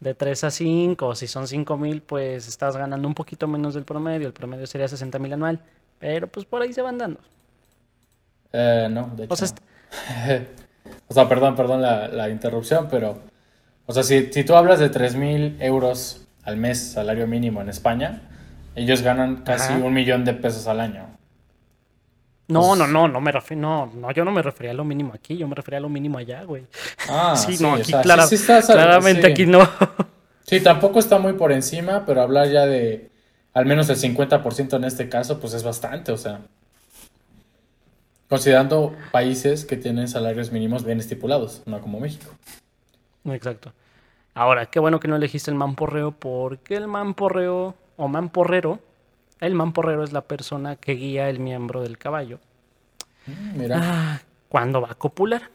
de 0.00 0.14
3 0.14 0.44
a 0.44 0.50
5, 0.50 1.14
si 1.14 1.26
son 1.26 1.46
5000, 1.48 2.02
pues 2.02 2.48
estás 2.48 2.76
ganando 2.76 3.06
un 3.08 3.14
poquito 3.14 3.46
menos 3.48 3.74
del 3.74 3.84
promedio. 3.84 4.26
El 4.26 4.32
promedio 4.32 4.66
sería 4.66 4.88
60 4.88 5.18
mil 5.18 5.32
anual, 5.32 5.60
pero 5.98 6.26
pues 6.28 6.46
por 6.46 6.62
ahí 6.62 6.72
se 6.72 6.82
van 6.82 6.98
dando. 6.98 7.20
Eh, 8.52 8.88
no, 8.90 9.10
de 9.16 9.24
hecho. 9.24 9.34
O 9.34 9.36
sea, 9.36 9.48
no. 9.48 10.46
O 11.08 11.14
sea, 11.14 11.28
perdón, 11.28 11.54
perdón 11.56 11.82
la, 11.82 12.08
la 12.08 12.28
interrupción, 12.28 12.88
pero. 12.90 13.18
O 13.86 13.92
sea, 13.92 14.02
si, 14.02 14.32
si 14.32 14.44
tú 14.44 14.56
hablas 14.56 14.78
de 14.78 14.88
3 14.88 15.14
mil 15.16 15.56
euros 15.60 16.26
al 16.42 16.56
mes, 16.56 16.92
salario 16.92 17.26
mínimo 17.26 17.60
en 17.60 17.68
España, 17.68 18.22
ellos 18.74 19.02
ganan 19.02 19.36
casi 19.44 19.72
Ajá. 19.74 19.84
un 19.84 19.92
millón 19.92 20.24
de 20.24 20.32
pesos 20.34 20.66
al 20.66 20.80
año. 20.80 21.06
No, 22.48 22.60
Pues- 22.68 22.78
no, 22.78 22.86
no, 22.86 23.08
no 23.08 23.20
me 23.20 23.32
refiero, 23.32 23.60
no, 23.62 23.90
no, 23.94 24.10
yo 24.12 24.24
no 24.24 24.30
me 24.30 24.42
refería 24.42 24.72
a 24.72 24.74
lo 24.74 24.84
mínimo 24.84 25.12
aquí, 25.14 25.36
yo 25.36 25.48
me 25.48 25.54
refería 25.54 25.78
a 25.78 25.80
lo 25.80 25.88
mínimo 25.88 26.18
allá, 26.18 26.42
güey. 26.44 26.66
Ah, 27.08 27.34
sí, 27.36 27.56
sí, 27.56 27.62
no, 27.62 27.72
o 27.72 27.74
aquí 27.76 27.84
sea, 27.84 27.98
sí- 28.00 28.02
clara- 28.04 28.26
sí 28.26 28.36
claramente 28.66 29.26
aquí 29.26 29.46
no. 29.46 29.66
Sí, 30.46 30.60
tampoco 30.60 30.98
está 30.98 31.18
muy 31.18 31.32
por 31.34 31.52
encima, 31.52 32.04
pero 32.04 32.20
hablar 32.20 32.48
ya 32.48 32.66
de 32.66 33.10
al 33.54 33.64
menos 33.66 33.88
el 33.88 33.96
50% 33.96 34.76
en 34.76 34.84
este 34.84 35.08
caso, 35.08 35.40
pues 35.40 35.54
es 35.54 35.62
bastante, 35.62 36.12
o 36.12 36.16
sea. 36.18 36.40
Considerando 38.34 38.96
países 39.12 39.64
que 39.64 39.76
tienen 39.76 40.08
salarios 40.08 40.50
mínimos 40.50 40.84
bien 40.84 40.98
estipulados, 40.98 41.62
no 41.66 41.80
como 41.80 42.00
México. 42.00 42.34
Exacto. 43.26 43.72
Ahora, 44.34 44.66
qué 44.66 44.80
bueno 44.80 44.98
que 44.98 45.06
no 45.06 45.14
elegiste 45.14 45.52
el 45.52 45.56
mamporreo, 45.56 46.10
porque 46.10 46.74
el 46.74 46.88
mamporreo, 46.88 47.76
o 47.96 48.08
mamporrero, 48.08 48.80
el 49.38 49.54
mamporrero 49.54 50.02
es 50.02 50.12
la 50.12 50.22
persona 50.22 50.74
que 50.74 50.94
guía 50.94 51.30
el 51.30 51.38
miembro 51.38 51.80
del 51.82 51.96
caballo 51.96 52.40
Mm, 53.26 53.58
Mira, 53.58 53.80
ah, 53.80 54.20
cuando 54.48 54.80
va 54.80 54.90
a 54.90 54.94
copular. 54.96 55.50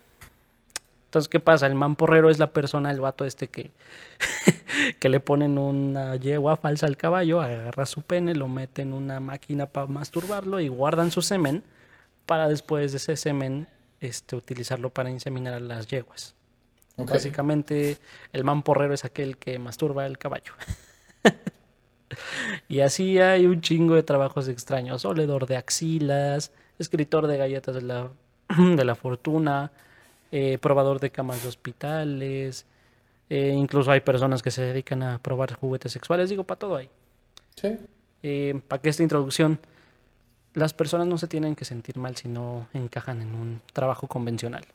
Entonces, 1.06 1.28
¿qué 1.28 1.42
pasa? 1.42 1.68
El 1.68 1.76
mamporrero 1.76 2.30
es 2.30 2.40
la 2.40 2.54
persona, 2.54 2.92
el 2.92 3.02
vato 3.02 3.26
este 3.26 3.50
que, 3.50 3.72
que 5.00 5.10
le 5.10 5.20
ponen 5.20 5.58
una 5.58 6.16
yegua 6.16 6.56
falsa 6.56 6.86
al 6.86 6.96
caballo, 6.96 7.42
agarra 7.42 7.86
su 7.86 8.04
pene, 8.04 8.36
lo 8.36 8.48
mete 8.48 8.84
en 8.84 8.94
una 8.94 9.20
máquina 9.20 9.66
para 9.66 9.88
masturbarlo 9.88 10.62
y 10.62 10.70
guardan 10.70 11.12
su 11.12 11.22
semen 11.22 11.62
para 12.30 12.48
después 12.48 12.92
de 12.92 12.98
ese 12.98 13.18
semen 13.18 13.68
este, 14.00 14.36
utilizarlo 14.36 14.92
para 14.92 15.10
inseminar 15.10 15.56
a 15.56 15.60
las 15.60 15.88
yeguas. 15.88 16.36
Básicamente, 16.96 17.98
el 18.32 18.44
mamporrero 18.44 18.94
es 18.94 19.04
aquel 19.04 19.38
que 19.38 19.58
masturba 19.58 20.06
el 20.06 20.20
caballo. 20.20 20.54
y 22.70 22.82
así 22.82 23.18
hay 23.18 23.48
un 23.48 23.62
chingo 23.62 23.96
de 23.96 24.04
trabajos 24.04 24.48
extraños. 24.48 25.06
Oledor 25.06 25.48
de 25.48 25.58
axilas, 25.58 26.52
escritor 26.78 27.26
de 27.26 27.38
galletas 27.38 27.74
de 27.74 27.82
la, 27.82 28.12
de 28.76 28.86
la 28.86 28.94
fortuna, 28.94 29.72
eh, 30.32 30.60
probador 30.60 31.00
de 31.00 31.10
camas 31.10 31.42
de 31.42 31.50
hospitales. 31.50 32.68
eh, 33.32 33.56
incluso 33.58 33.90
hay 33.90 34.02
personas 34.02 34.44
que 34.44 34.52
se 34.52 34.62
dedican 34.62 35.02
a 35.02 35.18
probar 35.18 35.54
juguetes 35.54 35.92
sexuales. 35.94 36.30
Digo, 36.30 36.44
para 36.44 36.60
todo 36.60 36.76
hay. 36.76 36.92
Sí. 37.56 37.76
Eh, 38.22 38.62
para 38.68 38.84
que 38.84 38.90
esta 38.90 39.02
introducción, 39.02 39.58
las 40.54 40.74
personas 40.74 41.08
no 41.08 41.18
se 41.18 41.28
tienen 41.28 41.56
que 41.56 41.66
sentir 41.66 41.98
mal 41.98 42.16
si 42.16 42.28
no 42.28 42.68
encajan 42.74 43.22
en 43.22 43.36
un 43.36 43.62
trabajo 43.74 44.08
convencional. 44.08 44.66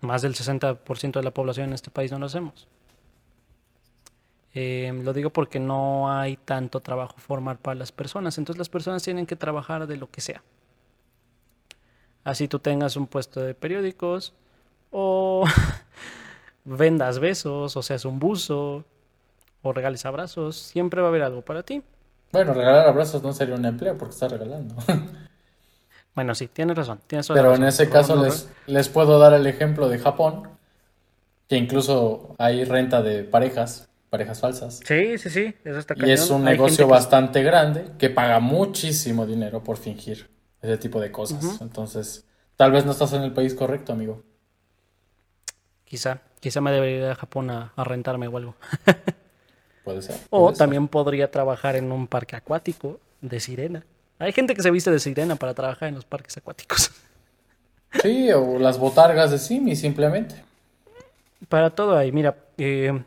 Más 0.00 0.22
del 0.22 0.34
60% 0.34 1.12
de 1.12 1.22
la 1.22 1.30
población 1.32 1.68
en 1.68 1.74
este 1.74 1.90
país 1.90 2.12
no 2.12 2.18
lo 2.18 2.26
hacemos. 2.26 2.68
Eh, 4.54 4.92
lo 5.02 5.12
digo 5.12 5.30
porque 5.30 5.58
no 5.58 6.12
hay 6.12 6.36
tanto 6.36 6.80
trabajo 6.80 7.16
formal 7.18 7.58
para 7.58 7.74
las 7.74 7.90
personas, 7.90 8.38
entonces 8.38 8.58
las 8.58 8.68
personas 8.68 9.02
tienen 9.02 9.26
que 9.26 9.34
trabajar 9.34 9.86
de 9.86 9.96
lo 9.96 10.08
que 10.10 10.20
sea. 10.20 10.42
Así 12.22 12.46
tú 12.46 12.60
tengas 12.60 12.96
un 12.96 13.06
puesto 13.08 13.40
de 13.40 13.54
periódicos 13.54 14.32
o 14.90 15.44
vendas 16.64 17.18
besos, 17.18 17.76
o 17.76 17.82
seas 17.82 18.04
un 18.04 18.20
buzo, 18.20 18.84
o 19.62 19.72
regales 19.72 20.06
abrazos, 20.06 20.56
siempre 20.56 21.00
va 21.00 21.08
a 21.08 21.10
haber 21.10 21.22
algo 21.22 21.42
para 21.42 21.64
ti. 21.64 21.82
Bueno, 22.34 22.52
regalar 22.52 22.88
abrazos 22.88 23.22
no 23.22 23.32
sería 23.32 23.54
un 23.54 23.64
empleo 23.64 23.96
porque 23.96 24.12
está 24.12 24.26
regalando. 24.26 24.74
Bueno, 26.16 26.34
sí, 26.34 26.48
tienes 26.48 26.76
razón. 26.76 27.00
Tienes 27.06 27.28
Pero 27.28 27.54
en 27.54 27.64
ese 27.64 27.88
caso 27.88 28.22
les, 28.22 28.48
les 28.66 28.88
puedo 28.88 29.18
dar 29.18 29.34
el 29.34 29.46
ejemplo 29.46 29.88
de 29.88 29.98
Japón, 29.98 30.48
que 31.48 31.56
incluso 31.56 32.34
hay 32.38 32.64
renta 32.64 33.02
de 33.02 33.24
parejas, 33.24 33.88
parejas 34.10 34.40
falsas. 34.40 34.80
Sí, 34.84 35.18
sí, 35.18 35.30
sí, 35.30 35.54
eso 35.64 35.78
está 35.78 35.94
Y 35.96 36.10
es 36.10 36.30
un 36.30 36.44
negocio 36.44 36.86
bastante 36.88 37.42
grande 37.42 37.86
que 37.98 38.10
paga 38.10 38.40
muchísimo 38.40 39.26
dinero 39.26 39.62
por 39.62 39.76
fingir 39.76 40.28
ese 40.60 40.78
tipo 40.78 41.00
de 41.00 41.10
cosas. 41.12 41.60
Entonces, 41.60 42.24
tal 42.56 42.72
vez 42.72 42.84
no 42.84 42.92
estás 42.92 43.12
en 43.12 43.22
el 43.22 43.32
país 43.32 43.54
correcto, 43.54 43.92
amigo. 43.92 44.22
Quizá, 45.84 46.20
quizá 46.40 46.60
me 46.60 46.72
debería 46.72 46.98
ir 46.98 47.04
a 47.04 47.14
Japón 47.14 47.50
a, 47.50 47.72
rentarme 47.76 48.26
o 48.26 48.36
algo. 48.36 48.54
puede 49.84 50.02
ser. 50.02 50.16
o 50.30 50.52
también 50.52 50.88
podría 50.88 51.30
trabajar 51.30 51.76
en 51.76 51.92
un 51.92 52.06
parque 52.06 52.36
acuático 52.36 52.98
de 53.20 53.40
sirena. 53.40 53.84
Hay 54.18 54.32
gente 54.32 54.54
que 54.54 54.62
se 54.62 54.70
viste 54.70 54.90
de 54.90 54.98
sirena 54.98 55.36
para 55.36 55.54
trabajar 55.54 55.88
en 55.88 55.94
los 55.94 56.04
parques 56.04 56.36
acuáticos. 56.36 56.90
Sí, 58.02 58.28
o 58.32 58.58
las 58.58 58.76
botargas 58.76 59.30
de 59.30 59.38
Simi, 59.38 59.76
simplemente. 59.76 60.34
Para 61.48 61.70
todo 61.70 61.96
ahí, 61.96 62.10
mira, 62.10 62.36
eh, 62.58 63.04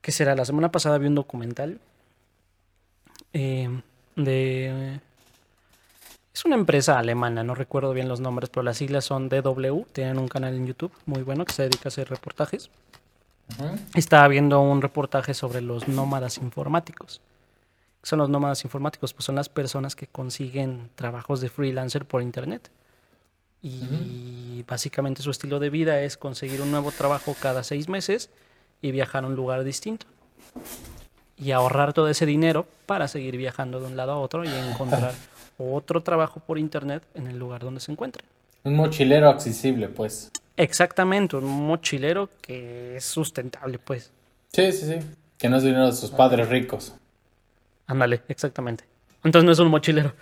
¿qué 0.00 0.12
será? 0.12 0.36
La 0.36 0.44
semana 0.44 0.70
pasada 0.70 0.98
vi 0.98 1.08
un 1.08 1.16
documental 1.16 1.80
eh, 3.32 3.68
de... 4.16 5.00
Es 6.32 6.44
una 6.44 6.54
empresa 6.54 6.98
alemana, 6.98 7.42
no 7.42 7.54
recuerdo 7.54 7.92
bien 7.92 8.08
los 8.08 8.20
nombres, 8.20 8.50
pero 8.50 8.62
las 8.62 8.76
siglas 8.76 9.04
son 9.04 9.28
DW, 9.28 9.82
tienen 9.92 10.18
un 10.18 10.28
canal 10.28 10.54
en 10.54 10.66
YouTube 10.66 10.92
muy 11.04 11.22
bueno 11.22 11.44
que 11.44 11.52
se 11.52 11.64
dedica 11.64 11.86
a 11.86 11.88
hacer 11.88 12.08
reportajes. 12.08 12.70
Estaba 13.94 14.28
viendo 14.28 14.60
un 14.60 14.82
reportaje 14.82 15.34
sobre 15.34 15.60
los 15.60 15.88
nómadas 15.88 16.38
informáticos 16.38 17.20
son 18.02 18.18
los 18.18 18.28
nómadas 18.28 18.64
informáticos? 18.64 19.12
Pues 19.12 19.24
son 19.24 19.34
las 19.34 19.48
personas 19.48 19.94
que 19.96 20.06
consiguen 20.06 20.90
trabajos 20.94 21.40
de 21.40 21.48
freelancer 21.48 22.04
por 22.04 22.22
internet. 22.22 22.70
Y 23.62 24.64
básicamente 24.66 25.22
su 25.22 25.30
estilo 25.30 25.58
de 25.58 25.68
vida 25.68 26.00
es 26.00 26.16
conseguir 26.16 26.62
un 26.62 26.70
nuevo 26.70 26.92
trabajo 26.92 27.36
cada 27.40 27.62
seis 27.62 27.88
meses 27.88 28.30
y 28.80 28.90
viajar 28.90 29.24
a 29.24 29.26
un 29.26 29.36
lugar 29.36 29.64
distinto. 29.64 30.06
Y 31.36 31.52
ahorrar 31.52 31.92
todo 31.92 32.08
ese 32.08 32.26
dinero 32.26 32.66
para 32.86 33.08
seguir 33.08 33.36
viajando 33.36 33.80
de 33.80 33.86
un 33.86 33.96
lado 33.96 34.12
a 34.12 34.18
otro 34.18 34.44
y 34.44 34.48
encontrar 34.48 35.12
otro 35.58 36.02
trabajo 36.02 36.40
por 36.40 36.58
internet 36.58 37.02
en 37.14 37.26
el 37.26 37.38
lugar 37.38 37.62
donde 37.62 37.80
se 37.80 37.92
encuentre. 37.92 38.24
Un 38.64 38.76
mochilero 38.76 39.28
accesible, 39.28 39.88
pues. 39.88 40.30
Exactamente, 40.60 41.36
un 41.36 41.66
mochilero 41.66 42.28
que 42.42 42.96
es 42.96 43.04
sustentable, 43.06 43.78
pues. 43.78 44.12
Sí, 44.52 44.70
sí, 44.72 44.86
sí. 44.86 44.98
Que 45.38 45.48
no 45.48 45.56
es 45.56 45.62
dinero 45.62 45.86
de 45.86 45.92
sus 45.92 46.10
padres 46.10 46.50
ricos. 46.50 46.94
Ándale, 47.86 48.20
exactamente. 48.28 48.84
Entonces 49.24 49.46
no 49.46 49.52
es 49.52 49.58
un 49.58 49.68
mochilero. 49.68 50.12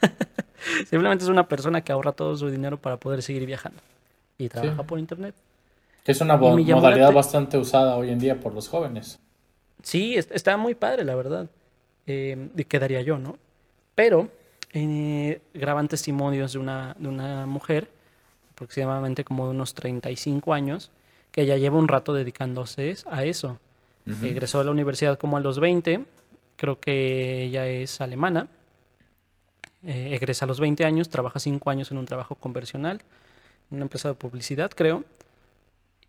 Simplemente 0.90 1.22
es 1.22 1.30
una 1.30 1.46
persona 1.46 1.82
que 1.82 1.92
ahorra 1.92 2.10
todo 2.10 2.36
su 2.36 2.50
dinero 2.50 2.76
para 2.76 2.96
poder 2.96 3.22
seguir 3.22 3.46
viajando. 3.46 3.80
Y 4.36 4.48
trabaja 4.48 4.82
por 4.82 4.98
internet. 4.98 5.36
Es 6.04 6.20
una 6.20 6.36
modalidad 6.36 7.12
bastante 7.12 7.56
usada 7.56 7.94
hoy 7.94 8.10
en 8.10 8.18
día 8.18 8.40
por 8.40 8.52
los 8.52 8.68
jóvenes. 8.68 9.20
Sí, 9.84 10.16
está 10.16 10.56
muy 10.56 10.74
padre, 10.74 11.04
la 11.04 11.14
verdad. 11.14 11.48
Eh, 12.08 12.48
quedaría 12.66 13.00
yo, 13.02 13.16
¿no? 13.16 13.38
Pero 13.94 14.28
eh, 14.72 15.40
graban 15.54 15.86
testimonios 15.86 16.54
de 16.54 16.58
una, 16.58 16.96
de 16.98 17.08
una 17.08 17.46
mujer, 17.46 17.88
aproximadamente 18.54 19.24
como 19.24 19.44
de 19.44 19.50
unos 19.50 19.74
35 19.74 20.54
años, 20.54 20.90
que 21.30 21.46
ya 21.46 21.56
lleva 21.56 21.78
un 21.78 21.88
rato 21.88 22.14
dedicándose 22.14 22.96
a 23.10 23.24
eso. 23.24 23.58
Egresó 24.22 24.58
de 24.58 24.66
la 24.66 24.70
universidad 24.70 25.18
como 25.18 25.36
a 25.36 25.40
los 25.40 25.60
20 25.60 26.04
creo 26.56 26.80
que 26.80 27.44
ella 27.44 27.66
es 27.66 28.00
alemana, 28.00 28.48
eh, 29.82 30.10
egresa 30.14 30.44
a 30.44 30.48
los 30.48 30.60
20 30.60 30.84
años, 30.84 31.08
trabaja 31.08 31.38
5 31.38 31.70
años 31.70 31.90
en 31.90 31.98
un 31.98 32.06
trabajo 32.06 32.34
conversional, 32.36 33.02
en 33.70 33.76
una 33.76 33.82
empresa 33.82 34.08
de 34.08 34.14
publicidad, 34.14 34.70
creo, 34.70 35.04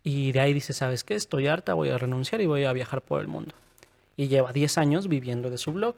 y 0.02 0.32
de 0.32 0.40
ahí 0.40 0.52
dice, 0.52 0.72
¿sabes 0.72 1.04
qué? 1.04 1.14
Estoy 1.14 1.48
harta, 1.48 1.74
voy 1.74 1.90
a 1.90 1.98
renunciar 1.98 2.40
y 2.40 2.46
voy 2.46 2.64
a 2.64 2.72
viajar 2.72 3.02
por 3.02 3.20
el 3.20 3.28
mundo. 3.28 3.54
Y 4.16 4.28
lleva 4.28 4.52
10 4.52 4.78
años 4.78 5.08
viviendo 5.08 5.50
de 5.50 5.58
su 5.58 5.72
blog, 5.72 5.96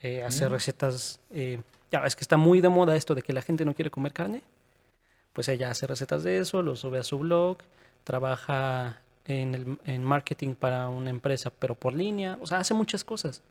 eh, 0.00 0.22
hace 0.22 0.48
mm. 0.48 0.52
recetas, 0.52 1.20
eh, 1.30 1.60
ya 1.90 2.06
es 2.06 2.16
que 2.16 2.22
está 2.22 2.36
muy 2.36 2.60
de 2.60 2.68
moda 2.68 2.96
esto 2.96 3.14
de 3.14 3.22
que 3.22 3.32
la 3.32 3.42
gente 3.42 3.64
no 3.64 3.74
quiere 3.74 3.90
comer 3.90 4.12
carne, 4.12 4.42
pues 5.34 5.48
ella 5.48 5.70
hace 5.70 5.86
recetas 5.86 6.22
de 6.22 6.38
eso, 6.38 6.62
lo 6.62 6.76
sube 6.76 6.98
a 6.98 7.02
su 7.02 7.18
blog, 7.18 7.58
trabaja 8.04 9.00
en, 9.26 9.54
el, 9.54 9.78
en 9.84 10.02
marketing 10.02 10.54
para 10.54 10.88
una 10.88 11.10
empresa, 11.10 11.50
pero 11.50 11.74
por 11.74 11.92
línea, 11.92 12.38
o 12.40 12.46
sea, 12.46 12.58
hace 12.58 12.72
muchas 12.72 13.04
cosas 13.04 13.42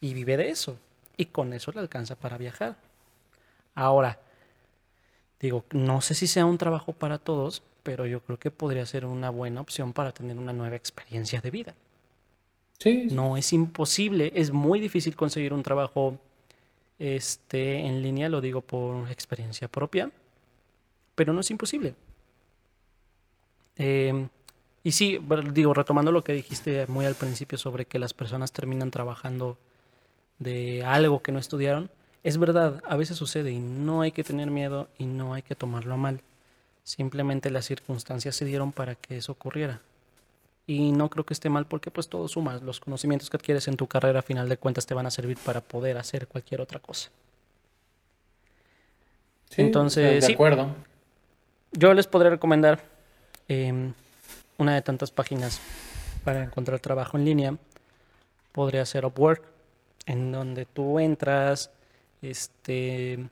y 0.00 0.14
vive 0.14 0.36
de 0.36 0.50
eso. 0.50 0.78
Y 1.16 1.26
con 1.26 1.52
eso 1.52 1.72
le 1.72 1.80
alcanza 1.80 2.14
para 2.14 2.36
viajar. 2.36 2.76
Ahora, 3.74 4.18
digo, 5.40 5.64
no 5.72 6.00
sé 6.00 6.14
si 6.14 6.26
sea 6.26 6.44
un 6.44 6.58
trabajo 6.58 6.92
para 6.92 7.18
todos, 7.18 7.62
pero 7.82 8.06
yo 8.06 8.20
creo 8.20 8.38
que 8.38 8.50
podría 8.50 8.84
ser 8.84 9.06
una 9.06 9.30
buena 9.30 9.60
opción 9.60 9.92
para 9.92 10.12
tener 10.12 10.36
una 10.38 10.52
nueva 10.52 10.76
experiencia 10.76 11.40
de 11.40 11.50
vida. 11.50 11.74
Sí. 12.78 13.08
No 13.10 13.36
es 13.36 13.52
imposible, 13.52 14.32
es 14.34 14.50
muy 14.50 14.80
difícil 14.80 15.16
conseguir 15.16 15.52
un 15.54 15.62
trabajo 15.62 16.18
este, 16.98 17.80
en 17.80 18.02
línea, 18.02 18.28
lo 18.28 18.40
digo 18.40 18.60
por 18.60 19.10
experiencia 19.10 19.68
propia, 19.68 20.10
pero 21.14 21.32
no 21.32 21.40
es 21.40 21.50
imposible. 21.50 21.94
Em, 23.76 24.28
y 24.82 24.92
sí, 24.92 25.18
digo, 25.52 25.74
retomando 25.74 26.12
lo 26.12 26.22
que 26.22 26.32
dijiste 26.32 26.86
muy 26.86 27.06
al 27.06 27.14
principio 27.14 27.58
sobre 27.58 27.86
que 27.86 27.98
las 27.98 28.14
personas 28.14 28.52
terminan 28.52 28.90
trabajando 28.90 29.56
de 30.38 30.84
algo 30.84 31.22
que 31.22 31.32
no 31.32 31.38
estudiaron, 31.38 31.90
es 32.22 32.38
verdad, 32.38 32.82
a 32.86 32.96
veces 32.96 33.16
sucede 33.16 33.52
y 33.52 33.58
no 33.58 34.00
hay 34.02 34.12
que 34.12 34.24
tener 34.24 34.50
miedo 34.50 34.88
y 34.98 35.06
no 35.06 35.34
hay 35.34 35.42
que 35.42 35.54
tomarlo 35.54 35.96
mal. 35.96 36.20
Simplemente 36.82 37.50
las 37.50 37.66
circunstancias 37.66 38.36
se 38.36 38.44
dieron 38.44 38.72
para 38.72 38.94
que 38.94 39.16
eso 39.16 39.32
ocurriera. 39.32 39.80
Y 40.66 40.92
no 40.92 41.10
creo 41.10 41.24
que 41.24 41.34
esté 41.34 41.50
mal 41.50 41.66
porque 41.66 41.90
pues 41.90 42.08
todo 42.08 42.26
suma. 42.28 42.58
Los 42.62 42.80
conocimientos 42.80 43.28
que 43.28 43.36
adquieres 43.36 43.68
en 43.68 43.76
tu 43.76 43.86
carrera 43.86 44.20
a 44.20 44.22
final 44.22 44.48
de 44.48 44.56
cuentas 44.56 44.86
te 44.86 44.94
van 44.94 45.06
a 45.06 45.10
servir 45.10 45.36
para 45.36 45.60
poder 45.60 45.98
hacer 45.98 46.26
cualquier 46.26 46.60
otra 46.62 46.78
cosa. 46.78 47.10
Entonces, 49.56 50.26
de 50.26 50.32
acuerdo. 50.32 50.74
Yo 51.74 51.92
les 51.92 52.06
podría 52.06 52.30
recomendar 52.30 52.82
em, 53.48 53.92
una 54.58 54.74
de 54.74 54.82
tantas 54.82 55.10
páginas 55.10 55.60
para 56.24 56.44
encontrar 56.44 56.80
trabajo 56.80 57.16
en 57.16 57.24
línea. 57.24 57.56
Podría 58.52 58.86
ser 58.86 59.04
Upwork 59.04 59.42
en 60.06 60.32
donde 60.32 60.66
tú 60.66 61.00
entras, 61.00 61.70
este, 62.22 63.28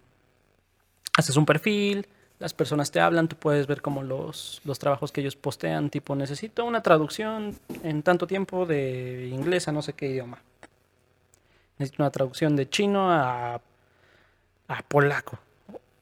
haces 1.17 1.37
un 1.37 1.47
perfil, 1.47 2.07
las 2.39 2.55
personas 2.55 2.91
te 2.91 2.99
hablan, 2.99 3.29
tú 3.29 3.37
puedes 3.37 3.67
ver 3.67 3.83
como 3.83 4.03
los, 4.03 4.61
los 4.65 4.79
trabajos 4.79 5.13
que 5.13 5.21
ellos 5.21 5.37
postean, 5.37 5.91
tipo 5.91 6.17
necesito 6.17 6.65
una 6.65 6.83
traducción 6.83 7.57
en 7.85 8.03
tanto 8.03 8.27
tiempo 8.27 8.67
de 8.67 9.29
inglés 9.29 9.69
a 9.69 9.73
no 9.73 9.83
sé 9.83 9.93
qué 9.93 10.09
idioma. 10.09 10.39
Necesito 11.79 12.03
una 12.03 12.11
traducción 12.11 12.57
de 12.57 12.69
chino 12.69 13.13
a, 13.13 13.61
a 14.69 14.83
polaco, 14.89 15.39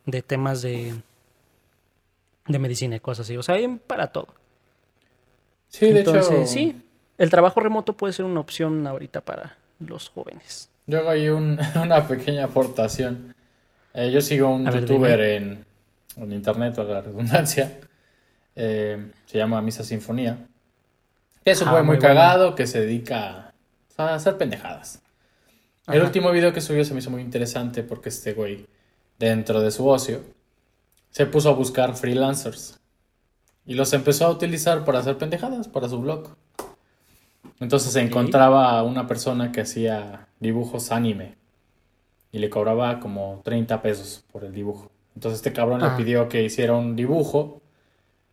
de 0.06 0.22
temas 0.22 0.62
de, 0.62 0.94
de 2.52 2.58
medicina 2.58 2.96
y 2.96 3.00
cosas 3.00 3.26
así. 3.26 3.36
O 3.36 3.42
sea, 3.42 3.56
hay 3.56 3.68
para 3.68 4.08
todo. 4.08 4.28
Sí, 5.68 5.92
de 5.92 6.00
hecho. 6.00 6.46
Sí, 6.46 6.82
el 7.18 7.30
trabajo 7.30 7.60
remoto 7.60 7.96
puede 7.96 8.12
ser 8.12 8.24
una 8.24 8.40
opción 8.40 8.86
ahorita 8.86 9.20
para, 9.20 9.56
los 9.80 10.10
jóvenes. 10.10 10.70
Yo 10.86 10.98
hago 10.98 11.10
ahí 11.10 11.28
una 11.28 12.06
pequeña 12.06 12.44
aportación. 12.44 13.34
Eh, 13.94 14.10
yo 14.12 14.20
sigo 14.20 14.48
un 14.48 14.70
youtuber 14.70 15.20
en, 15.20 15.64
en, 16.16 16.32
internet, 16.32 16.78
a 16.78 16.84
la 16.84 17.00
redundancia. 17.00 17.80
Eh, 18.54 19.10
se 19.26 19.38
llama 19.38 19.60
Misa 19.62 19.82
Sinfonía. 19.82 20.46
es 21.44 21.62
un 21.62 21.68
ah, 21.68 21.82
muy, 21.82 21.98
cagado 21.98 22.54
que 22.54 22.66
se 22.66 22.80
dedica 22.80 23.52
a 23.96 24.14
hacer 24.14 24.36
pendejadas. 24.36 25.02
El 25.86 26.02
último 26.02 26.30
video 26.30 26.52
que 26.52 26.60
subió 26.60 26.84
se 26.84 26.94
me 26.94 27.00
hizo 27.00 27.10
muy 27.10 27.22
interesante 27.22 27.82
porque 27.82 28.10
este 28.10 28.32
güey, 28.32 28.66
dentro 29.18 29.60
de 29.60 29.72
su 29.72 29.88
ocio, 29.88 30.20
se 31.10 31.26
puso 31.26 31.50
a 31.50 31.54
buscar 31.54 31.96
freelancers. 31.96 32.80
Y 33.66 33.74
los 33.74 33.92
empezó 33.92 34.26
a 34.26 34.30
utilizar 34.30 34.84
para 34.84 35.00
hacer 35.00 35.18
pendejadas 35.18 35.68
para 35.68 35.88
su 35.88 36.00
blog. 36.00 36.28
Entonces 37.60 37.92
se 37.92 38.00
encontraba 38.00 38.78
a 38.78 38.82
una 38.82 39.06
persona 39.06 39.52
que 39.52 39.60
hacía 39.60 40.28
dibujos 40.40 40.90
anime 40.90 41.36
y 42.32 42.38
le 42.38 42.48
cobraba 42.48 43.00
como 43.00 43.42
30 43.44 43.82
pesos 43.82 44.24
por 44.32 44.44
el 44.44 44.52
dibujo. 44.52 44.90
Entonces 45.14 45.38
este 45.40 45.52
cabrón 45.52 45.80
le 45.80 45.86
ah. 45.86 45.96
pidió 45.96 46.28
que 46.28 46.42
hiciera 46.42 46.74
un 46.74 46.96
dibujo 46.96 47.60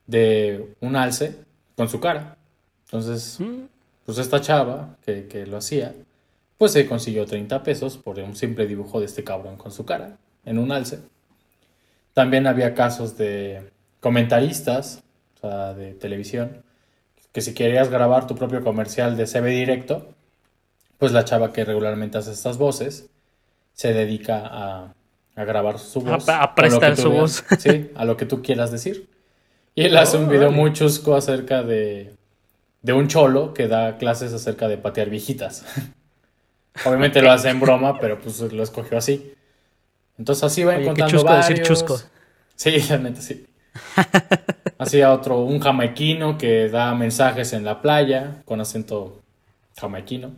de 0.06 0.74
un 0.80 0.96
alce 0.96 1.36
con 1.76 1.90
su 1.90 2.00
cara. 2.00 2.38
Entonces, 2.86 3.40
mm. 3.40 3.66
pues 4.06 4.18
esta 4.18 4.40
chava 4.40 4.96
que, 5.06 5.28
que, 5.28 5.46
lo 5.46 5.58
hacía, 5.58 5.94
pues 6.58 6.72
se 6.72 6.88
consiguió 6.88 7.26
30 7.26 7.64
pesos 7.64 7.98
por 7.98 8.18
un 8.20 8.36
simple 8.36 8.66
dibujo 8.66 9.00
de 9.00 9.08
este 9.08 9.24
cabrón 9.24 9.58
con 9.58 9.72
su 9.72 9.86
cara 9.86 10.18
en 10.46 10.58
un 10.58 10.72
alce. 10.72 11.02
También 12.18 12.48
había 12.48 12.74
casos 12.74 13.16
de 13.16 13.70
comentaristas, 14.00 15.04
o 15.36 15.40
sea, 15.42 15.76
de 15.76 15.94
televisión, 15.94 16.64
que 17.32 17.42
si 17.42 17.54
querías 17.54 17.92
grabar 17.92 18.26
tu 18.26 18.34
propio 18.34 18.64
comercial 18.64 19.16
de 19.16 19.28
CB 19.28 19.46
directo, 19.46 20.16
pues 20.98 21.12
la 21.12 21.26
chava 21.26 21.54
que 21.54 21.64
regularmente 21.64 22.18
hace 22.18 22.32
estas 22.32 22.58
voces 22.58 23.12
se 23.74 23.94
dedica 23.94 24.42
a, 24.44 24.96
grabar 25.36 25.78
su 25.78 26.02
voz. 26.02 26.28
A, 26.28 26.56
prestar 26.56 26.98
su 26.98 27.12
voz. 27.12 27.44
Sí, 27.60 27.92
a 27.94 28.04
lo 28.04 28.18
que 28.18 28.26
tú 28.26 28.42
quieras 28.42 28.72
decir. 28.72 29.08
Y 29.76 29.84
él 29.84 29.96
hace 29.96 30.18
un 30.18 30.28
video 30.28 30.52
muy 30.52 30.74
chusco 30.74 31.16
acerca 31.16 31.62
de, 31.62 32.16
de 32.82 32.94
un 32.94 33.10
cholo 33.10 33.54
que 33.54 33.68
da 33.68 34.00
clases 34.00 34.34
acerca 34.34 34.68
de 34.68 34.80
patear 34.80 35.12
viejitas. 35.12 35.66
Obviamente 36.84 37.22
lo 37.22 37.32
hace 37.32 37.50
en 37.50 37.60
broma, 37.60 38.00
pero 38.00 38.20
pues 38.20 38.40
lo 38.40 38.64
escogió 38.64 38.98
así. 38.98 39.36
Entonces 40.18 40.44
así 40.44 40.64
va 40.64 40.76
encontrando 40.76 41.24
varios. 41.24 41.48
Decir 41.48 41.64
chusco. 41.64 42.00
Sí, 42.56 42.78
realmente 42.80 43.22
sí. 43.22 43.46
Así 44.78 45.02
a 45.02 45.12
otro, 45.12 45.40
un 45.40 45.60
jamaiquino 45.60 46.38
que 46.38 46.70
da 46.70 46.94
mensajes 46.94 47.54
en 47.54 47.64
la 47.64 47.82
playa 47.82 48.42
con 48.46 48.62
acento 48.62 49.22
jamaiquino. 49.76 50.34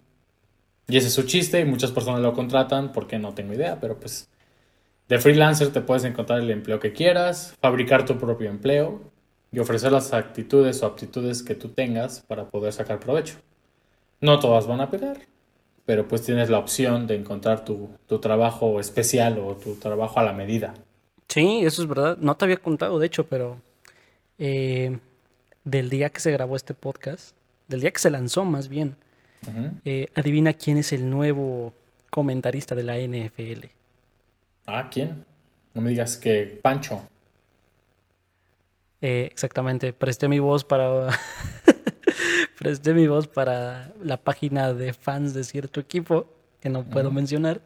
Y 0.88 0.98
ese 0.98 1.08
es 1.08 1.14
su 1.14 1.24
chiste 1.24 1.60
y 1.60 1.66
muchas 1.66 1.92
personas 1.92 2.22
lo 2.22 2.34
contratan 2.34 2.92
porque 2.92 3.20
no 3.20 3.34
tengo 3.34 3.54
idea, 3.54 3.80
pero 3.80 4.00
pues 4.00 4.30
de 5.08 5.20
freelancer 5.20 5.72
te 5.72 5.82
puedes 5.82 6.04
encontrar 6.04 6.40
el 6.40 6.50
empleo 6.52 6.80
que 6.80 6.94
quieras, 6.94 7.56
fabricar 7.62 8.06
tu 8.06 8.18
propio 8.18 8.50
empleo 8.50 9.02
y 9.52 9.60
ofrecer 9.60 9.92
las 9.92 10.14
actitudes 10.14 10.82
o 10.82 10.86
aptitudes 10.86 11.44
que 11.44 11.56
tú 11.56 11.70
tengas 11.70 12.22
para 12.22 12.50
poder 12.50 12.74
sacar 12.74 13.00
provecho. 13.00 13.36
No 14.22 14.40
todas 14.40 14.68
van 14.68 14.82
a 14.82 14.90
pegar, 14.90 15.18
pero 15.90 16.08
pues 16.08 16.22
tienes 16.22 16.52
la 16.52 16.60
opción 16.60 17.08
de 17.08 17.16
encontrar 17.16 17.66
tu, 17.66 17.90
trabajo 18.22 18.80
especial 18.80 19.40
o 19.40 19.56
tu 19.56 19.74
trabajo 19.74 20.20
a 20.20 20.24
la 20.24 20.34
medida. 20.34 20.76
Sí, 21.28 21.62
eso 21.64 21.82
es 21.82 21.88
verdad. 21.88 22.16
No 22.20 22.38
te 22.38 22.46
había 22.46 22.58
contado, 22.58 23.00
de 23.00 23.08
hecho, 23.08 23.26
pero 23.26 23.58
eh, 24.38 25.00
del 25.64 25.90
día 25.90 26.12
que 26.12 26.20
se 26.20 26.32
grabó 26.32 26.56
este 26.56 26.76
podcast, 26.76 27.36
del 27.68 27.82
día 27.82 27.90
que 27.90 27.98
se 27.98 28.12
lanzó 28.12 28.46
más 28.46 28.70
bien, 28.70 28.98
eh, 29.84 30.10
adivina 30.14 30.54
quién 30.54 30.78
es 30.78 30.94
el 30.94 31.10
nuevo 31.10 31.74
comentarista 32.12 32.76
de 32.76 32.84
la 32.84 33.00
NFL. 33.00 33.66
Ah, 34.68 34.92
¿quién? 34.92 35.26
No 35.74 35.82
me 35.82 35.90
digas 35.90 36.18
que 36.18 36.60
Pancho. 36.62 37.02
Eh, 39.02 39.28
exactamente, 39.32 39.92
presté 39.92 40.28
mi 40.28 40.38
voz 40.38 40.64
para 40.64 41.10
presté 42.58 42.94
mi 42.94 43.08
voz 43.08 43.28
para 43.28 43.94
la 44.02 44.18
página 44.18 44.74
de 44.74 44.94
fans 44.94 45.34
de 45.34 45.44
cierto 45.44 45.80
equipo 45.80 46.28
que 46.62 46.70
no 46.70 46.84
puedo 46.84 47.12
mencionar 47.12 47.62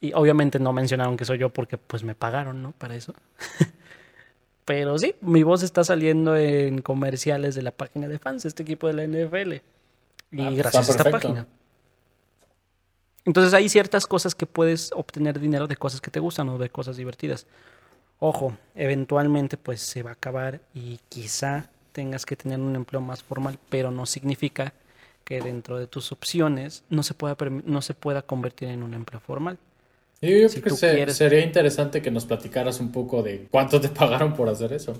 y 0.00 0.12
obviamente 0.14 0.58
no 0.58 0.72
mencionaron 0.72 1.16
que 1.16 1.24
soy 1.24 1.38
yo 1.38 1.50
porque 1.50 1.76
pues 1.76 2.02
me 2.02 2.14
pagaron, 2.14 2.62
¿no? 2.62 2.72
Para 2.72 2.94
eso. 2.94 3.14
Pero 4.64 4.98
sí, 4.98 5.14
mi 5.20 5.42
voz 5.42 5.62
está 5.62 5.84
saliendo 5.84 6.36
en 6.36 6.80
comerciales 6.80 7.54
de 7.54 7.62
la 7.62 7.70
página 7.70 8.08
de 8.08 8.18
fans 8.18 8.44
de 8.44 8.48
este 8.48 8.62
equipo 8.62 8.86
de 8.86 8.92
la 8.94 9.04
NFL. 9.04 9.52
Y 10.32 10.40
ah, 10.42 10.50
gracias 10.50 10.88
a 10.88 10.92
esta 10.92 11.10
página. 11.10 11.46
Entonces 13.24 13.52
hay 13.52 13.68
ciertas 13.68 14.06
cosas 14.06 14.34
que 14.34 14.46
puedes 14.46 14.90
obtener 14.92 15.38
dinero 15.38 15.66
de 15.66 15.76
cosas 15.76 16.00
que 16.00 16.10
te 16.10 16.20
gustan 16.20 16.48
o 16.48 16.58
de 16.58 16.70
cosas 16.70 16.96
divertidas. 16.96 17.46
Ojo, 18.18 18.56
eventualmente 18.74 19.56
pues 19.56 19.80
se 19.82 20.02
va 20.02 20.10
a 20.10 20.12
acabar 20.14 20.60
y 20.72 20.98
quizá 21.08 21.68
tengas 21.92 22.26
que 22.26 22.36
tener 22.36 22.60
un 22.60 22.76
empleo 22.76 23.00
más 23.00 23.22
formal, 23.22 23.58
pero 23.68 23.90
no 23.90 24.06
significa 24.06 24.72
que 25.24 25.40
dentro 25.40 25.78
de 25.78 25.86
tus 25.86 26.12
opciones 26.12 26.84
no 26.90 27.02
se 27.02 27.14
pueda, 27.14 27.36
no 27.64 27.82
se 27.82 27.94
pueda 27.94 28.22
convertir 28.22 28.68
en 28.68 28.82
un 28.82 28.94
empleo 28.94 29.20
formal. 29.20 29.58
Yo 30.20 30.48
creo 30.48 30.76
que 30.76 31.12
sería 31.12 31.40
interesante 31.40 32.02
que 32.02 32.10
nos 32.10 32.26
platicaras 32.26 32.78
un 32.80 32.92
poco 32.92 33.22
de 33.22 33.46
cuánto 33.50 33.80
te 33.80 33.88
pagaron 33.90 34.34
por 34.34 34.48
hacer 34.48 34.72
eso. 34.72 34.94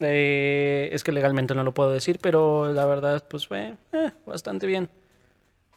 Eh, 0.00 0.90
es 0.92 1.04
que 1.04 1.12
legalmente 1.12 1.54
no 1.54 1.62
lo 1.62 1.72
puedo 1.72 1.90
decir, 1.90 2.18
pero 2.20 2.72
la 2.72 2.84
verdad, 2.84 3.24
pues 3.28 3.46
fue 3.46 3.74
eh, 3.92 4.10
bastante 4.26 4.66
bien. 4.66 4.90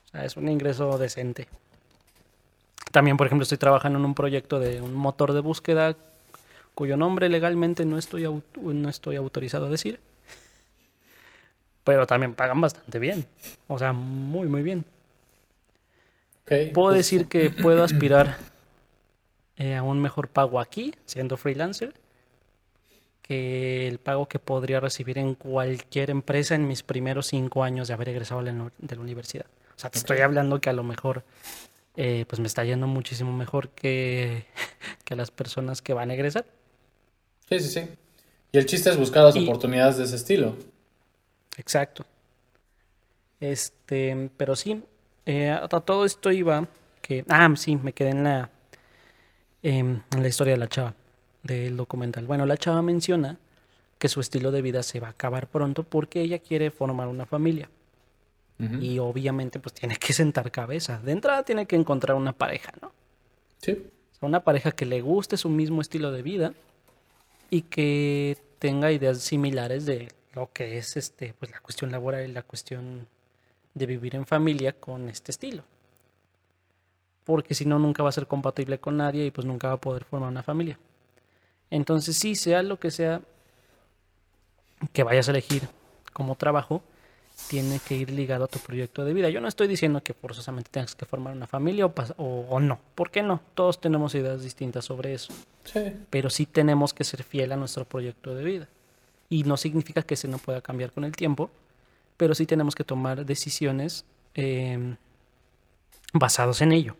O 0.06 0.10
sea, 0.10 0.26
es 0.26 0.36
un 0.36 0.50
ingreso 0.50 0.98
decente. 0.98 1.48
También, 2.92 3.16
por 3.16 3.28
ejemplo, 3.28 3.44
estoy 3.44 3.58
trabajando 3.58 4.00
en 4.00 4.06
un 4.06 4.16
proyecto 4.16 4.60
de 4.60 4.82
un 4.82 4.94
motor 4.94 5.34
de 5.34 5.42
búsqueda 5.42 5.96
cuyo 6.78 6.96
nombre 6.96 7.28
legalmente 7.28 7.86
no 7.86 7.98
estoy, 7.98 8.28
no 8.62 8.88
estoy 8.88 9.16
autorizado 9.16 9.66
a 9.66 9.70
decir. 9.70 10.00
Pero 11.84 12.06
también 12.06 12.36
pagan 12.36 12.62
bastante 12.62 13.00
bien. 13.00 13.26
O 13.68 13.80
sea, 13.80 13.94
muy, 13.94 14.48
muy 14.48 14.62
bien. 14.62 14.86
puedo 16.46 16.72
pues, 16.74 16.98
decir 16.98 17.26
que 17.26 17.50
puedo 17.50 17.84
aspirar 17.84 18.38
eh, 19.56 19.76
a 19.76 19.82
un 19.82 20.00
mejor 20.00 20.28
pago 20.28 20.60
aquí, 20.60 20.94
siendo 21.06 21.36
freelancer 21.36 21.96
que 23.24 23.88
el 23.88 23.98
pago 23.98 24.28
que 24.28 24.38
podría 24.38 24.80
recibir 24.80 25.18
en 25.18 25.34
cualquier 25.34 26.12
empresa 26.12 26.54
en 26.54 26.68
mis 26.68 26.84
primeros 26.84 27.26
cinco 27.26 27.64
años 27.64 27.88
de 27.88 27.96
haber 27.96 28.10
egresado 28.10 28.44
de 28.44 28.54
la 28.54 29.02
universidad. 29.02 29.48
O 29.76 29.80
sea, 29.80 29.90
te 29.90 29.98
estoy 29.98 30.20
hablando 30.20 30.62
que 30.62 30.70
a 30.70 30.74
lo 30.74 30.84
mejor 30.84 31.24
eh, 31.96 32.26
pues 32.30 32.40
me 32.40 32.46
está 32.46 32.64
yendo 32.64 32.86
muchísimo 32.86 33.34
mejor 33.34 33.70
que, 33.70 34.46
que 35.06 35.16
las 35.16 35.32
personas 35.32 35.82
que 35.82 35.96
van 35.96 36.12
a 36.12 36.14
egresar. 36.14 36.46
Sí, 37.50 37.60
sí, 37.60 37.70
sí. 37.70 37.90
Y 38.52 38.58
el 38.58 38.66
chiste 38.66 38.90
es 38.90 38.98
buscar 38.98 39.24
las 39.24 39.36
oportunidades 39.36 39.98
de 39.98 40.04
ese 40.04 40.16
estilo. 40.16 40.56
Exacto. 41.58 42.06
Este, 43.40 44.30
pero 44.38 44.56
sí, 44.56 44.84
eh, 45.26 45.50
a 45.50 45.68
todo 45.68 46.06
esto 46.06 46.32
iba 46.32 46.68
que, 47.02 47.24
ah, 47.30 47.50
sí, 47.56 47.76
me 47.76 47.94
quedé 47.94 48.10
en 48.10 48.24
la, 48.24 48.50
em, 49.64 50.02
en 50.12 50.22
la 50.22 50.28
historia 50.28 50.54
de 50.54 50.60
la 50.60 50.68
chava 50.68 50.96
del 51.44 51.78
documental. 51.78 52.26
Bueno, 52.26 52.46
la 52.46 52.58
chava 52.58 52.82
menciona 52.82 53.38
que 54.00 54.10
su 54.10 54.20
estilo 54.20 54.52
de 54.52 54.62
vida 54.62 54.84
se 54.84 55.00
va 55.00 55.08
a 55.08 55.12
acabar 55.12 55.48
pronto 55.48 55.84
porque 55.84 56.22
ella 56.22 56.40
quiere 56.40 56.72
formar 56.72 57.08
una 57.08 57.26
familia. 57.26 57.70
Y 58.82 58.98
obviamente 58.98 59.60
pues 59.60 59.76
tiene 59.76 59.98
que 59.98 60.14
sentar 60.14 60.50
cabeza. 60.50 61.00
De 61.00 61.12
entrada 61.12 61.44
tiene 61.44 61.68
que 61.68 61.76
encontrar 61.76 62.18
una 62.18 62.34
pareja, 62.34 62.74
¿no? 62.82 62.92
Sí. 63.62 63.86
una 64.22 64.44
pareja 64.44 64.72
que 64.72 64.88
le 64.88 65.02
guste 65.02 65.38
su 65.38 65.50
mismo 65.50 65.80
estilo 65.82 66.12
de 66.12 66.24
vida 66.24 66.54
y 67.50 67.64
que 67.64 68.38
tenga 68.60 68.92
ideas 68.92 69.20
similares 69.20 69.86
de 69.86 70.10
lo 70.34 70.52
que 70.52 70.78
es 70.78 70.98
este 70.98 71.34
pues 71.38 71.52
la 71.52 71.60
cuestión 71.60 71.92
laboral 71.92 72.30
y 72.30 72.34
la 72.34 72.44
cuestión 72.44 73.08
de 73.74 73.86
vivir 73.86 74.16
en 74.16 74.26
familia 74.26 74.74
con 74.74 75.10
este 75.10 75.32
estilo. 75.32 75.64
Porque 77.24 77.54
si 77.54 77.66
no 77.66 77.80
nunca 77.80 78.04
va 78.04 78.10
a 78.10 78.14
ser 78.14 78.28
compatible 78.28 78.80
con 78.80 78.98
nadie 78.98 79.26
y 79.26 79.32
pues 79.32 79.46
nunca 79.46 79.68
va 79.68 79.74
a 79.76 79.82
poder 79.82 80.06
formar 80.06 80.30
una 80.30 80.44
familia. 80.44 80.80
Entonces, 81.70 82.18
sí, 82.18 82.36
sea 82.36 82.64
lo 82.64 82.80
que 82.80 82.92
sea 82.92 83.22
que 84.94 85.04
vayas 85.04 85.28
a 85.28 85.32
elegir 85.32 85.64
como 86.14 86.36
trabajo, 86.36 86.82
tiene 87.50 87.80
que 87.80 87.96
ir 87.96 88.12
ligado 88.12 88.46
a 88.46 88.48
tu 88.48 88.60
proyecto 88.60 89.06
de 89.06 89.14
vida. 89.14 89.30
Yo 89.30 89.40
no 89.42 89.48
estoy 89.48 89.68
diciendo 89.68 90.02
que 90.02 90.14
forzosamente 90.14 90.70
tengas 90.72 90.96
que 90.96 91.06
formar 91.06 91.34
una 91.34 91.48
familia 91.48 91.86
o, 91.86 91.94
o, 92.50 92.60
no. 92.60 92.80
¿Por 92.96 93.12
qué 93.12 93.24
no? 93.24 93.42
Todos 93.54 93.80
tenemos 93.80 94.16
ideas 94.16 94.42
distintas 94.42 94.86
sobre 94.86 95.14
eso. 95.14 95.34
Sí. 95.64 95.94
Pero 96.10 96.30
sí 96.30 96.46
tenemos 96.46 96.94
que 96.94 97.04
ser 97.04 97.24
fiel 97.24 97.52
a 97.52 97.56
nuestro 97.58 97.86
proyecto 97.86 98.34
de 98.34 98.44
vida. 98.44 98.68
Y 99.30 99.44
no 99.44 99.58
significa 99.58 100.02
que 100.02 100.16
se 100.16 100.28
no 100.28 100.38
pueda 100.38 100.62
cambiar 100.62 100.92
con 100.92 101.04
el 101.04 101.16
tiempo, 101.16 101.50
pero 102.18 102.34
sí 102.34 102.46
tenemos 102.46 102.76
que 102.76 102.84
tomar 102.84 103.26
decisiones 103.26 104.06
eh, 104.34 104.96
basados 106.14 106.62
en 106.62 106.72
ello 106.72 106.96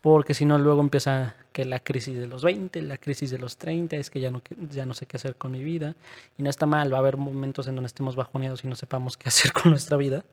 porque 0.00 0.34
si 0.34 0.44
no 0.44 0.58
luego 0.58 0.80
empieza 0.80 1.34
que 1.60 1.66
la 1.66 1.80
crisis 1.80 2.18
de 2.18 2.26
los 2.26 2.42
20, 2.42 2.80
la 2.82 2.96
crisis 2.96 3.30
de 3.30 3.38
los 3.38 3.58
30, 3.58 3.96
es 3.96 4.08
que 4.08 4.18
ya 4.20 4.30
no, 4.30 4.40
ya 4.70 4.86
no 4.86 4.94
sé 4.94 5.04
qué 5.04 5.18
hacer 5.18 5.36
con 5.36 5.52
mi 5.52 5.62
vida. 5.62 5.94
Y 6.38 6.42
no 6.42 6.48
está 6.48 6.64
mal, 6.64 6.92
va 6.92 6.96
a 6.96 7.00
haber 7.00 7.18
momentos 7.18 7.68
en 7.68 7.74
donde 7.74 7.88
estemos 7.88 8.16
bajoneados 8.16 8.64
y 8.64 8.68
no 8.68 8.76
sepamos 8.76 9.16
qué 9.16 9.28
hacer 9.28 9.52
con 9.52 9.70
nuestra 9.70 9.96
vida. 9.96 10.24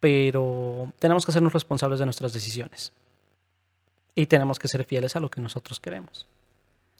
Pero 0.00 0.92
tenemos 0.98 1.24
que 1.24 1.30
hacernos 1.30 1.52
responsables 1.52 2.00
de 2.00 2.04
nuestras 2.04 2.32
decisiones. 2.32 2.92
Y 4.14 4.26
tenemos 4.26 4.58
que 4.58 4.66
ser 4.66 4.84
fieles 4.84 5.14
a 5.14 5.20
lo 5.20 5.30
que 5.30 5.40
nosotros 5.40 5.78
queremos. 5.78 6.26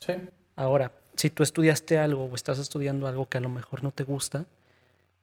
Sí. 0.01 0.13
Ahora, 0.55 0.93
si 1.17 1.31
tú 1.31 1.43
estudiaste 1.43 1.99
algo 1.99 2.27
o 2.27 2.35
estás 2.35 2.59
estudiando 2.59 3.09
algo 3.09 3.29
que 3.29 3.39
a 3.39 3.41
lo 3.41 3.49
mejor 3.49 3.83
no 3.83 3.91
te 3.91 4.05
gusta, 4.05 4.45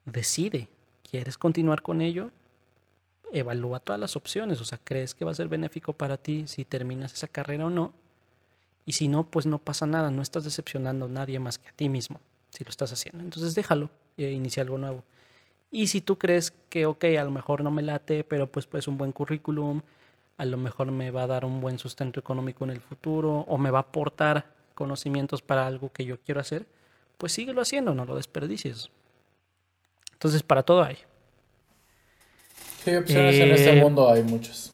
decide. 0.04 0.68
¿Quieres 1.08 1.38
continuar 1.38 1.82
con 1.82 2.02
ello? 2.02 2.30
Evalúa 3.34 3.80
todas 3.80 4.00
las 4.00 4.16
opciones, 4.16 4.60
o 4.60 4.64
sea, 4.64 4.78
crees 4.82 5.14
que 5.14 5.24
va 5.24 5.32
a 5.32 5.34
ser 5.34 5.48
benéfico 5.48 5.92
para 5.92 6.16
ti 6.16 6.44
si 6.46 6.64
terminas 6.64 7.12
esa 7.12 7.28
carrera 7.28 7.66
o 7.66 7.70
no. 7.70 7.92
Y 8.86 8.92
si 8.92 9.08
no, 9.08 9.24
pues 9.24 9.46
no 9.46 9.58
pasa 9.58 9.86
nada, 9.86 10.10
no 10.10 10.22
estás 10.22 10.44
decepcionando 10.44 11.06
a 11.06 11.08
nadie 11.08 11.38
más 11.38 11.58
que 11.58 11.68
a 11.68 11.72
ti 11.72 11.88
mismo 11.88 12.20
si 12.50 12.64
lo 12.64 12.70
estás 12.70 12.92
haciendo. 12.92 13.22
Entonces 13.22 13.54
déjalo 13.54 13.90
e 14.16 14.30
inicia 14.30 14.62
algo 14.62 14.78
nuevo. 14.78 15.02
Y 15.70 15.88
si 15.88 16.00
tú 16.00 16.16
crees 16.18 16.52
que, 16.68 16.86
ok, 16.86 17.04
a 17.18 17.24
lo 17.24 17.30
mejor 17.30 17.64
no 17.64 17.70
me 17.70 17.82
late, 17.82 18.22
pero 18.22 18.46
pues 18.46 18.66
pues 18.66 18.86
un 18.86 18.96
buen 18.96 19.10
currículum, 19.10 19.82
a 20.36 20.44
lo 20.44 20.56
mejor 20.56 20.90
me 20.92 21.10
va 21.10 21.24
a 21.24 21.26
dar 21.26 21.44
un 21.44 21.60
buen 21.60 21.78
sustento 21.78 22.20
económico 22.20 22.64
en 22.64 22.70
el 22.70 22.80
futuro 22.80 23.40
o 23.48 23.58
me 23.58 23.70
va 23.70 23.78
a 23.78 23.82
aportar 23.82 24.46
conocimientos 24.74 25.42
para 25.42 25.66
algo 25.66 25.90
que 25.92 26.04
yo 26.04 26.18
quiero 26.20 26.40
hacer, 26.40 26.66
pues 27.18 27.32
síguelo 27.32 27.60
haciendo, 27.60 27.94
no 27.94 28.04
lo 28.04 28.16
desperdicies. 28.16 28.90
Entonces, 30.12 30.42
para 30.42 30.62
todo 30.62 30.82
hay. 30.84 30.98
Sí, 32.84 32.94
opciones 32.94 33.34
en 33.36 33.50
este 33.52 33.78
eh, 33.78 33.80
mundo 33.80 34.10
hay 34.10 34.22
muchas. 34.22 34.72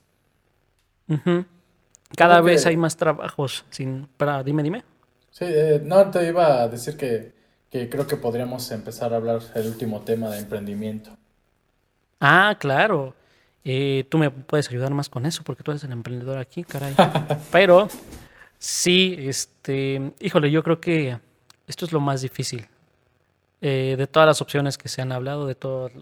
Cada 2.17 2.41
vez 2.41 2.67
hay 2.67 2.77
más 2.77 2.97
trabajos 2.97 3.65
sin... 3.71 4.09
Para, 4.17 4.43
dime, 4.43 4.63
dime. 4.63 4.85
Sí, 5.31 5.45
eh, 5.47 5.81
no, 5.85 6.11
te 6.11 6.27
iba 6.27 6.63
a 6.63 6.69
decir 6.69 6.97
que 6.97 7.41
que 7.71 7.89
creo 7.89 8.07
que 8.07 8.17
podríamos 8.17 8.71
empezar 8.73 9.13
a 9.13 9.17
hablar 9.17 9.41
el 9.55 9.69
último 9.69 10.01
tema 10.01 10.31
de 10.31 10.39
emprendimiento. 10.39 11.17
Ah, 12.19 12.57
claro. 12.59 13.15
Eh, 13.65 14.07
tú 14.09 14.19
me 14.19 14.31
puedes 14.31 14.69
ayudar 14.69 14.93
más 14.93 15.09
con 15.09 15.25
eso 15.25 15.43
porque 15.45 15.63
tú 15.63 15.71
eres 15.71 15.85
el 15.85 15.93
emprendedor 15.93 16.39
aquí, 16.39 16.65
caray. 16.65 16.95
Pero 17.53 17.89
sí, 18.59 19.17
este, 19.19 20.13
híjole, 20.19 20.51
yo 20.51 20.65
creo 20.65 20.81
que 20.81 21.19
esto 21.69 21.85
es 21.85 21.93
lo 21.93 22.01
más 22.01 22.23
difícil. 22.23 22.67
Eh, 23.61 23.95
de 23.97 24.07
todas 24.07 24.27
las 24.27 24.41
opciones 24.41 24.77
que 24.77 24.89
se 24.89 25.03
han 25.03 25.13
hablado, 25.13 25.47
de 25.47 25.55
todas 25.55 25.95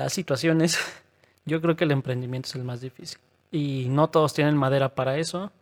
las 0.00 0.14
situaciones, 0.14 0.78
yo 1.44 1.60
creo 1.60 1.76
que 1.76 1.84
el 1.84 1.90
emprendimiento 1.90 2.48
es 2.48 2.54
el 2.54 2.64
más 2.64 2.80
difícil. 2.80 3.18
Y 3.52 3.86
no 3.88 4.08
todos 4.08 4.32
tienen 4.32 4.56
madera 4.56 4.94
para 4.94 5.18
eso, 5.18 5.52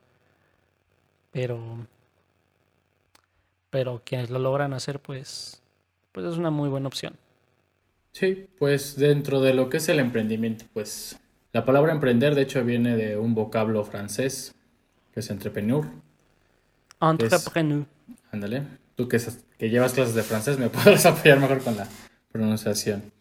pero, 1.33 1.59
pero 3.71 4.03
quienes 4.05 4.31
lo 4.31 4.39
logran 4.39 4.75
hacer, 4.75 5.01
pues, 5.01 5.61
pues 6.13 6.27
es 6.27 6.37
una 6.37 6.51
muy 6.51 6.69
buena 6.69 6.87
opción. 6.87 7.15
Sí, 8.13 8.47
pues 8.59 8.97
dentro 8.97 9.41
de 9.41 9.55
lo 9.55 9.69
que 9.69 9.79
es 9.79 9.89
el 9.89 9.99
emprendimiento, 9.99 10.67
pues 10.73 11.19
la 11.53 11.65
palabra 11.65 11.93
emprender 11.93 12.35
de 12.35 12.43
hecho 12.43 12.65
viene 12.65 12.97
de 12.97 13.17
un 13.17 13.35
vocablo 13.35 13.85
francés 13.85 14.55
que 15.13 15.21
es 15.21 15.31
entrepreneur. 15.31 15.87
Entrepreneur. 17.01 17.87
Ándale, 18.31 18.63
tú 18.95 19.09
que, 19.09 19.21
que 19.59 19.71
llevas 19.71 19.95
clases 19.95 20.15
de 20.15 20.23
francés 20.23 20.59
me 20.59 20.69
puedes 20.71 21.05
apoyar 21.07 21.41
mejor 21.41 21.63
con 21.63 21.77
la 21.77 21.89
pronunciación. 22.31 23.18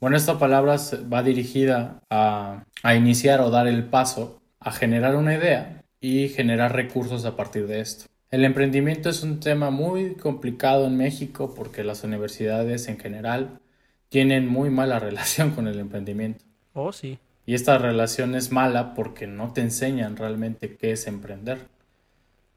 Bueno, 0.00 0.16
esta 0.16 0.38
palabra 0.38 0.76
va 1.12 1.22
dirigida 1.22 2.02
a, 2.10 2.64
a 2.82 2.94
iniciar 2.94 3.40
o 3.40 3.50
dar 3.50 3.66
el 3.66 3.84
paso 3.84 4.40
a 4.60 4.72
generar 4.72 5.16
una 5.16 5.34
idea 5.34 5.84
y 6.00 6.28
generar 6.28 6.74
recursos 6.74 7.24
a 7.24 7.36
partir 7.36 7.66
de 7.66 7.80
esto. 7.80 8.06
El 8.30 8.44
emprendimiento 8.44 9.10
es 9.10 9.22
un 9.22 9.38
tema 9.38 9.70
muy 9.70 10.16
complicado 10.16 10.86
en 10.86 10.96
México 10.96 11.54
porque 11.54 11.84
las 11.84 12.02
universidades 12.02 12.88
en 12.88 12.98
general 12.98 13.60
tienen 14.08 14.48
muy 14.48 14.70
mala 14.70 14.98
relación 15.00 15.52
con 15.52 15.68
el 15.68 15.78
emprendimiento. 15.78 16.44
Oh, 16.72 16.92
sí. 16.92 17.18
Y 17.46 17.54
esta 17.54 17.78
relación 17.78 18.34
es 18.34 18.50
mala 18.50 18.94
porque 18.94 19.26
no 19.26 19.52
te 19.52 19.60
enseñan 19.60 20.16
realmente 20.16 20.76
qué 20.76 20.92
es 20.92 21.06
emprender. 21.06 21.58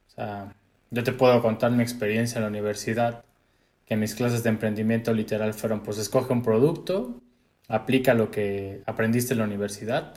O 0.07 0.09
sea, 0.15 0.55
yo 0.91 1.03
te 1.03 1.11
puedo 1.11 1.41
contar 1.41 1.71
mi 1.71 1.83
experiencia 1.83 2.38
en 2.38 2.43
la 2.43 2.49
universidad, 2.49 3.23
que 3.85 3.97
mis 3.97 4.15
clases 4.15 4.43
de 4.43 4.49
emprendimiento 4.49 5.13
literal 5.13 5.53
fueron, 5.53 5.81
pues 5.83 5.97
escoge 5.97 6.33
un 6.33 6.41
producto, 6.41 7.21
aplica 7.68 8.13
lo 8.13 8.32
que 8.32 8.82
aprendiste 8.86 9.34
en 9.34 9.39
la 9.39 9.45
universidad 9.45 10.13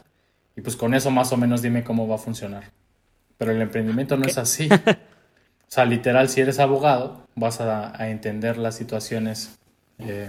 y 0.56 0.60
pues 0.60 0.76
con 0.76 0.94
eso 0.94 1.10
más 1.10 1.32
o 1.32 1.36
menos 1.36 1.62
dime 1.62 1.84
cómo 1.84 2.06
va 2.06 2.16
a 2.16 2.18
funcionar. 2.18 2.64
Pero 3.38 3.52
el 3.52 3.62
emprendimiento 3.62 4.16
no 4.16 4.26
es 4.26 4.38
así. 4.38 4.68
O 5.70 5.72
sea, 5.72 5.84
literal, 5.84 6.28
si 6.28 6.40
eres 6.40 6.58
abogado, 6.58 7.28
vas 7.36 7.60
a, 7.60 8.10
entender 8.10 8.58
las 8.58 8.74
situaciones 8.74 9.56
eh, 10.00 10.28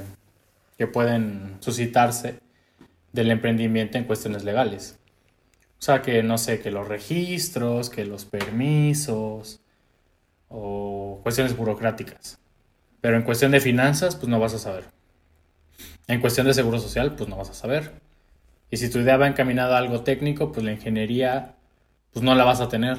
que 0.77 0.85
pueden 0.85 1.57
suscitarse 1.61 2.35
del 3.11 3.31
emprendimiento 3.31 3.97
en 3.97 4.03
cuestiones 4.03 4.43
legales. 4.43 4.99
O 5.79 5.81
sea, 5.81 6.03
que 6.03 6.21
no 6.21 6.37
sé, 6.37 6.59
que 6.59 6.69
los 6.69 6.87
registros, 6.87 7.89
que 7.89 8.05
los 8.05 8.23
permisos 8.25 9.61
o 10.47 11.19
cuestiones 11.23 11.57
burocráticas. 11.57 12.37
Pero 13.01 13.17
en 13.17 13.23
cuestión 13.23 13.51
de 13.51 13.61
finanzas, 13.61 14.15
pues 14.15 14.27
no 14.27 14.39
vas 14.39 14.53
a 14.53 14.59
saber. 14.59 14.83
En 16.11 16.19
cuestión 16.19 16.45
de 16.45 16.53
seguro 16.53 16.77
social, 16.77 17.15
pues 17.15 17.29
no 17.29 17.37
vas 17.37 17.51
a 17.51 17.53
saber. 17.53 17.93
Y 18.69 18.75
si 18.75 18.89
tu 18.89 18.99
idea 18.99 19.15
va 19.15 19.27
encaminada 19.27 19.77
a 19.77 19.79
algo 19.79 20.01
técnico, 20.01 20.51
pues 20.51 20.65
la 20.65 20.73
ingeniería, 20.73 21.55
pues 22.11 22.21
no 22.21 22.35
la 22.35 22.43
vas 22.43 22.59
a 22.59 22.67
tener. 22.67 22.97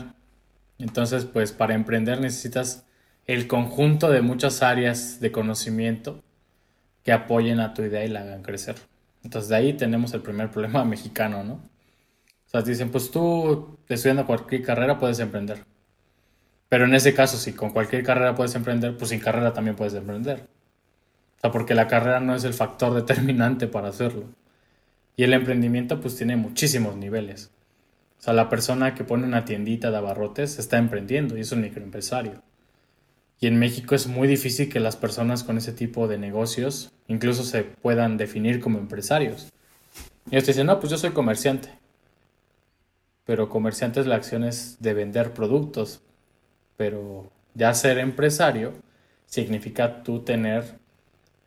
Entonces, 0.79 1.27
pues 1.27 1.53
para 1.53 1.75
emprender 1.75 2.23
necesitas 2.23 2.87
el 3.27 3.49
conjunto 3.49 4.09
de 4.11 4.23
muchas 4.23 4.63
áreas 4.63 5.21
de 5.21 5.31
conocimiento 5.31 6.23
que 7.03 7.13
apoyen 7.13 7.61
a 7.61 7.75
tu 7.75 7.83
idea 7.83 8.03
y 8.03 8.09
la 8.09 8.23
hagan 8.23 8.43
crecer. 8.43 8.77
Entonces 9.23 9.51
de 9.51 9.57
ahí 9.57 9.73
tenemos 9.75 10.15
el 10.15 10.23
primer 10.23 10.51
problema 10.51 10.83
mexicano, 10.87 11.45
¿no? 11.45 11.55
O 12.47 12.51
sea, 12.51 12.63
dicen, 12.63 12.91
pues 12.91 13.11
tú 13.11 13.79
estudiando 13.91 14.25
cualquier 14.27 14.63
carrera 14.63 14.99
puedes 14.99 15.19
emprender. 15.19 15.67
Pero 16.71 16.87
en 16.87 16.95
ese 16.95 17.13
caso, 17.13 17.37
si 17.37 17.53
con 17.53 17.73
cualquier 17.73 18.05
carrera 18.05 18.35
puedes 18.35 18.55
emprender, 18.55 18.97
pues 18.97 19.11
sin 19.11 19.21
carrera 19.21 19.53
también 19.53 19.77
puedes 19.77 19.93
emprender. 19.93 20.49
Sea, 21.43 21.51
porque 21.51 21.75
la 21.75 21.89
carrera 21.89 22.21
no 22.21 22.35
es 22.35 22.45
el 22.45 22.55
factor 22.55 22.95
determinante 22.95 23.67
para 23.67 23.89
hacerlo. 23.89 24.25
Y 25.17 25.25
el 25.25 25.35
emprendimiento 25.35 26.01
pues 26.01 26.17
tiene 26.17 26.37
muchísimos 26.37 26.97
niveles. 26.97 27.51
O 28.19 28.23
sea, 28.23 28.33
la 28.33 28.49
persona 28.49 28.95
que 28.95 29.05
pone 29.05 29.27
una 29.27 29.45
tiendita 29.45 29.91
de 29.91 29.97
abarrotes 29.97 30.59
está 30.61 30.79
emprendiendo 30.79 31.37
y 31.37 31.41
es 31.41 31.51
un 31.51 31.61
microempresario. 31.61 32.41
Y 33.41 33.49
en 33.49 33.59
México 33.59 33.97
es 33.97 34.07
muy 34.07 34.29
difícil 34.29 34.69
que 34.69 34.79
las 34.79 34.95
personas 34.95 35.43
con 35.43 35.59
ese 35.59 35.73
tipo 35.73 36.07
de 36.07 36.17
negocios 36.17 36.93
incluso 37.09 37.43
se 37.43 37.65
puedan 37.65 38.17
definir 38.17 38.61
como 38.61 38.79
empresarios. 38.79 39.53
Y 40.31 40.37
ellos 40.37 40.47
dicen, 40.47 40.69
no, 40.69 40.79
pues 40.79 40.93
yo 40.93 40.97
soy 40.97 41.11
comerciante. 41.11 41.71
Pero 43.25 43.49
comerciante 43.49 43.99
es 44.01 44.07
la 44.07 44.15
acción 44.15 44.45
es 44.45 44.77
de 44.79 44.95
vender 44.95 45.35
productos. 45.35 46.01
Pero 46.77 47.33
ya 47.55 47.75
ser 47.75 47.99
empresario 47.99 48.75
significa 49.27 50.05
tú 50.05 50.21
tener 50.21 50.82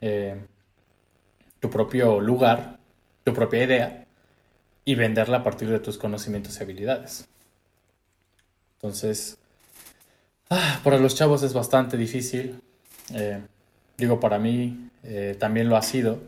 eh, 0.05 0.35
tu 1.59 1.69
propio 1.69 2.19
lugar, 2.19 2.79
tu 3.23 3.33
propia 3.33 3.63
idea 3.63 4.07
y 4.85 4.95
venderla 4.95 5.37
a 5.37 5.43
partir 5.43 5.69
de 5.69 5.79
tus 5.79 5.97
conocimientos 5.97 6.59
y 6.59 6.63
habilidades. 6.63 7.27
Entonces, 8.75 9.37
Ah, 10.49 10.79
para 10.83 10.99
los 10.99 11.15
chavos 11.15 11.41
es 11.43 11.53
bastante 11.53 11.97
difícil. 11.97 12.61
Eh, 13.13 13.41
digo, 13.97 14.19
para 14.19 14.37
mí 14.39 14.89
eh, 15.03 15.35
también 15.39 15.69
lo 15.69 15.75
ha 15.75 15.81
sido. 15.81 16.21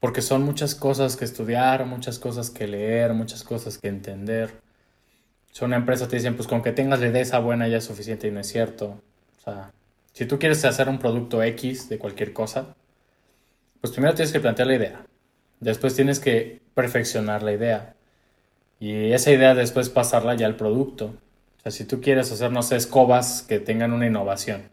Porque 0.00 0.22
son 0.22 0.42
muchas 0.42 0.74
cosas 0.74 1.16
que 1.16 1.24
estudiar, 1.24 1.84
muchas 1.86 2.18
cosas 2.18 2.50
que 2.50 2.66
leer, 2.66 3.14
muchas 3.14 3.42
cosas 3.44 3.78
que 3.78 3.88
entender. 3.88 4.60
Si 5.52 5.64
una 5.64 5.76
empresa 5.76 6.08
te 6.08 6.16
dicen, 6.16 6.36
pues 6.36 6.48
con 6.48 6.62
que 6.62 6.72
tengas 6.72 7.00
la 7.00 7.08
idea 7.08 7.22
esa 7.22 7.38
buena 7.40 7.68
ya 7.68 7.78
es 7.78 7.84
suficiente 7.84 8.28
y 8.28 8.30
no 8.30 8.40
es 8.40 8.48
cierto. 8.48 9.00
O 9.38 9.40
sea, 9.44 9.72
si 10.18 10.26
tú 10.26 10.40
quieres 10.40 10.64
hacer 10.64 10.88
un 10.88 10.98
producto 10.98 11.44
X 11.44 11.88
de 11.88 11.96
cualquier 11.96 12.32
cosa, 12.32 12.74
pues 13.80 13.92
primero 13.92 14.14
tienes 14.14 14.32
que 14.32 14.40
plantear 14.40 14.66
la 14.66 14.74
idea. 14.74 15.06
Después 15.60 15.94
tienes 15.94 16.18
que 16.18 16.60
perfeccionar 16.74 17.44
la 17.44 17.52
idea. 17.52 17.94
Y 18.80 19.12
esa 19.12 19.30
idea 19.30 19.54
después 19.54 19.90
pasarla 19.90 20.34
ya 20.34 20.46
al 20.46 20.56
producto. 20.56 21.14
O 21.58 21.60
sea, 21.62 21.70
si 21.70 21.84
tú 21.84 22.00
quieres 22.00 22.32
hacer, 22.32 22.50
no 22.50 22.62
sé, 22.62 22.74
escobas 22.74 23.42
que 23.42 23.60
tengan 23.60 23.92
una 23.92 24.08
innovación. 24.08 24.70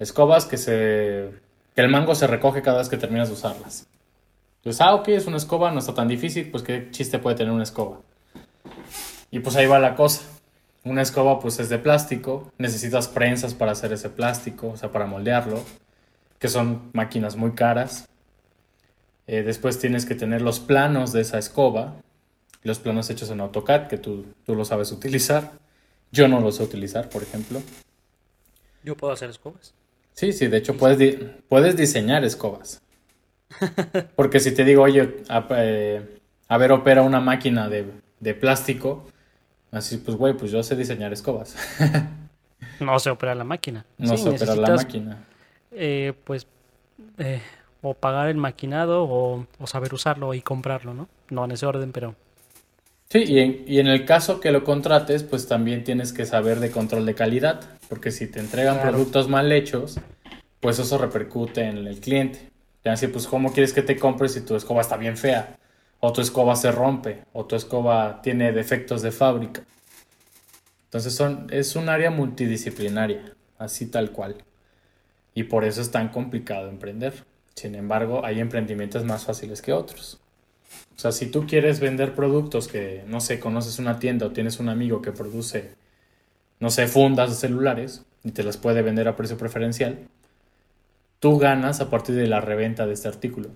Escobas 0.00 0.46
que 0.46 1.30
el 1.76 1.88
mango 1.88 2.16
se 2.16 2.26
recoge 2.26 2.60
cada 2.60 2.78
vez 2.78 2.88
que 2.88 2.96
terminas 2.96 3.28
de 3.28 3.34
usarlas. 3.34 3.86
Entonces, 4.56 4.80
ah, 4.80 4.96
ok, 4.96 5.06
es 5.10 5.28
una 5.28 5.36
escoba, 5.36 5.70
no 5.70 5.78
está 5.78 5.94
tan 5.94 6.08
difícil, 6.08 6.50
pues 6.50 6.64
qué 6.64 6.90
chiste 6.90 7.20
puede 7.20 7.36
tener 7.36 7.52
una 7.52 7.62
escoba. 7.62 8.00
Y 9.30 9.38
pues 9.38 9.54
ahí 9.54 9.66
va 9.68 9.78
la 9.78 9.94
cosa. 9.94 10.22
Una 10.86 11.02
escoba 11.02 11.40
pues 11.40 11.58
es 11.58 11.68
de 11.68 11.78
plástico, 11.78 12.52
necesitas 12.58 13.08
prensas 13.08 13.54
para 13.54 13.72
hacer 13.72 13.92
ese 13.92 14.08
plástico, 14.08 14.68
o 14.68 14.76
sea, 14.76 14.92
para 14.92 15.06
moldearlo, 15.06 15.60
que 16.38 16.46
son 16.46 16.90
máquinas 16.92 17.34
muy 17.34 17.52
caras. 17.52 18.08
Eh, 19.26 19.42
después 19.42 19.80
tienes 19.80 20.06
que 20.06 20.14
tener 20.14 20.42
los 20.42 20.60
planos 20.60 21.12
de 21.12 21.22
esa 21.22 21.38
escoba, 21.38 21.96
los 22.62 22.78
planos 22.78 23.10
hechos 23.10 23.30
en 23.30 23.40
AutoCAD, 23.40 23.88
que 23.88 23.98
tú, 23.98 24.26
tú 24.44 24.54
lo 24.54 24.64
sabes 24.64 24.92
utilizar. 24.92 25.54
Yo 26.12 26.28
no 26.28 26.38
lo 26.38 26.52
sé 26.52 26.62
utilizar, 26.62 27.08
por 27.08 27.24
ejemplo. 27.24 27.60
Yo 28.84 28.96
puedo 28.96 29.12
hacer 29.12 29.28
escobas. 29.28 29.74
Sí, 30.12 30.32
sí, 30.32 30.46
de 30.46 30.58
hecho 30.58 30.76
puedes, 30.76 31.18
puedes 31.48 31.76
diseñar 31.76 32.24
escobas. 32.24 32.80
Porque 34.14 34.38
si 34.38 34.52
te 34.52 34.64
digo, 34.64 34.82
oye, 34.82 35.16
eh, 35.50 36.20
a, 36.46 36.58
ver, 36.58 36.70
opera 36.70 37.02
una 37.02 37.18
máquina 37.18 37.68
de, 37.68 38.34
plástico, 38.34 39.10
así 39.70 39.98
pues, 39.98 40.16
güey, 40.16 40.34
pues 40.34 40.50
yo 40.50 40.62
sé 40.62 40.76
diseñar 40.76 41.12
escobas. 41.12 41.56
no 42.80 42.98
sé 42.98 43.10
operar 43.10 43.36
la 43.36 43.44
máquina. 43.44 43.84
No 43.98 44.16
sé 44.16 44.28
operar 44.30 44.58
la 44.58 44.76
máquina. 44.76 45.24
Eh, 45.72 46.12
pues, 46.24 46.46
eh, 47.18 47.42
o 47.82 47.94
pagar 47.94 48.28
el 48.28 48.36
maquinado 48.36 49.04
o, 49.04 49.46
o, 49.58 49.66
saber 49.66 49.92
usarlo 49.94 50.34
y 50.34 50.40
comprarlo, 50.40 50.94
¿no? 50.94 51.08
No 51.30 51.44
en 51.44 51.52
ese 51.52 51.66
orden, 51.66 51.92
pero 51.92 52.14
Sí, 53.08 53.22
y 53.66 53.78
en, 53.78 53.86
el 53.86 54.04
caso 54.04 54.40
que 54.40 54.50
lo 54.50 54.64
contrates, 54.64 55.22
pues 55.22 55.46
también 55.46 55.84
tienes 55.84 56.12
que 56.12 56.26
saber 56.26 56.58
de 56.58 56.72
control 56.72 57.06
de 57.06 57.14
calidad, 57.14 57.60
porque 57.88 58.10
si 58.10 58.26
te 58.26 58.40
entregan 58.40 58.82
productos 58.82 59.28
mal 59.28 59.52
hechos, 59.52 60.00
pues 60.58 60.80
eso 60.80 60.98
repercute 60.98 61.62
en 61.62 61.86
el 61.86 62.00
cliente. 62.00 62.38
Te 62.82 62.88
van 62.88 62.94
a 62.94 63.00
decir, 63.00 63.12
pues 63.12 63.28
¿cómo 63.28 63.52
quieres 63.52 63.72
que 63.72 63.82
te 63.82 63.96
compres 63.96 64.32
si 64.32 64.40
tu 64.40 64.56
escoba 64.56 64.80
está 64.80 64.96
bien 64.96 65.16
fea? 65.16 65.56
O 66.00 66.12
tu 66.12 66.20
escoba 66.20 66.56
se 66.56 66.70
rompe, 66.72 67.24
o 67.32 67.44
tu 67.46 67.56
escoba 67.56 68.20
tiene 68.22 68.52
defectos 68.52 69.02
de 69.02 69.12
fábrica. 69.12 69.62
Entonces 70.84 71.14
son, 71.14 71.46
es 71.50 71.76
un 71.76 71.88
área 71.88 72.10
multidisciplinaria, 72.10 73.34
así 73.58 73.86
tal 73.86 74.12
cual. 74.12 74.36
Y 75.34 75.44
por 75.44 75.64
eso 75.64 75.80
es 75.80 75.90
tan 75.90 76.08
complicado 76.08 76.68
emprender. 76.68 77.24
Sin 77.54 77.74
embargo, 77.74 78.24
hay 78.24 78.40
emprendimientos 78.40 79.04
más 79.04 79.24
fáciles 79.24 79.62
que 79.62 79.72
otros. 79.72 80.20
O 80.96 80.98
sea, 80.98 81.12
si 81.12 81.26
tú 81.26 81.46
quieres 81.46 81.80
vender 81.80 82.14
productos 82.14 82.68
que, 82.68 83.04
no 83.06 83.20
sé, 83.20 83.38
conoces 83.38 83.78
una 83.78 83.98
tienda 83.98 84.26
o 84.26 84.30
tienes 84.30 84.60
un 84.60 84.68
amigo 84.68 85.02
que 85.02 85.12
produce, 85.12 85.74
no 86.60 86.70
sé, 86.70 86.86
fundas 86.86 87.30
de 87.30 87.36
celulares 87.36 88.04
y 88.24 88.30
te 88.30 88.42
las 88.42 88.56
puede 88.56 88.82
vender 88.82 89.08
a 89.08 89.16
precio 89.16 89.36
preferencial, 89.36 89.98
tú 91.20 91.38
ganas 91.38 91.80
a 91.80 91.90
partir 91.90 92.14
de 92.14 92.26
la 92.26 92.40
reventa 92.40 92.86
de 92.86 92.94
este 92.94 93.08
artículo. 93.08 93.50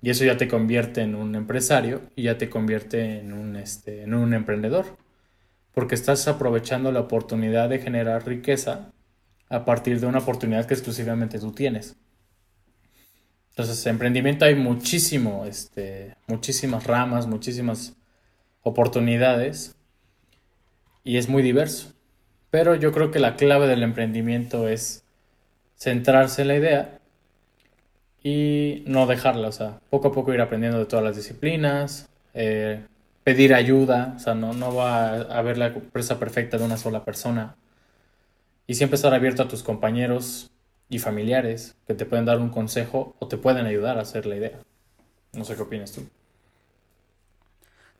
Y 0.00 0.10
eso 0.10 0.24
ya 0.24 0.36
te 0.36 0.48
convierte 0.48 1.02
en 1.02 1.14
un 1.14 1.34
empresario 1.34 2.02
y 2.14 2.24
ya 2.24 2.38
te 2.38 2.48
convierte 2.48 3.18
en 3.18 3.32
un, 3.32 3.56
este, 3.56 4.02
en 4.02 4.14
un 4.14 4.32
emprendedor. 4.32 4.96
Porque 5.72 5.94
estás 5.94 6.28
aprovechando 6.28 6.92
la 6.92 7.00
oportunidad 7.00 7.68
de 7.68 7.80
generar 7.80 8.26
riqueza 8.26 8.92
a 9.48 9.64
partir 9.64 10.00
de 10.00 10.06
una 10.06 10.18
oportunidad 10.18 10.66
que 10.66 10.74
exclusivamente 10.74 11.38
tú 11.38 11.52
tienes. 11.52 11.96
Entonces, 13.50 13.86
emprendimiento 13.86 14.44
hay 14.44 14.54
muchísimo, 14.54 15.44
este, 15.44 16.14
muchísimas 16.28 16.84
ramas, 16.84 17.26
muchísimas 17.26 17.96
oportunidades 18.62 19.74
y 21.02 21.16
es 21.16 21.28
muy 21.28 21.42
diverso. 21.42 21.92
Pero 22.50 22.76
yo 22.76 22.92
creo 22.92 23.10
que 23.10 23.18
la 23.18 23.34
clave 23.34 23.66
del 23.66 23.82
emprendimiento 23.82 24.68
es 24.68 25.04
centrarse 25.74 26.42
en 26.42 26.48
la 26.48 26.56
idea 26.56 26.97
y 28.22 28.82
no 28.86 29.06
dejarla, 29.06 29.48
o 29.48 29.52
sea, 29.52 29.80
poco 29.90 30.08
a 30.08 30.12
poco 30.12 30.34
ir 30.34 30.40
aprendiendo 30.40 30.78
de 30.78 30.86
todas 30.86 31.04
las 31.04 31.16
disciplinas, 31.16 32.08
eh, 32.34 32.84
pedir 33.24 33.54
ayuda, 33.54 34.14
o 34.16 34.18
sea, 34.18 34.34
no, 34.34 34.52
no 34.52 34.74
va 34.74 35.08
a 35.08 35.38
haber 35.38 35.58
la 35.58 35.66
empresa 35.66 36.18
perfecta 36.18 36.58
de 36.58 36.64
una 36.64 36.76
sola 36.76 37.04
persona. 37.04 37.56
Y 38.66 38.74
siempre 38.74 38.96
estar 38.96 39.14
abierto 39.14 39.42
a 39.42 39.48
tus 39.48 39.62
compañeros 39.62 40.50
y 40.88 40.98
familiares 40.98 41.76
que 41.86 41.94
te 41.94 42.06
pueden 42.06 42.24
dar 42.24 42.38
un 42.38 42.50
consejo 42.50 43.14
o 43.18 43.28
te 43.28 43.36
pueden 43.36 43.66
ayudar 43.66 43.98
a 43.98 44.02
hacer 44.02 44.26
la 44.26 44.36
idea. 44.36 44.58
No 45.32 45.44
sé 45.44 45.56
qué 45.56 45.62
opinas 45.62 45.92
tú. 45.92 46.06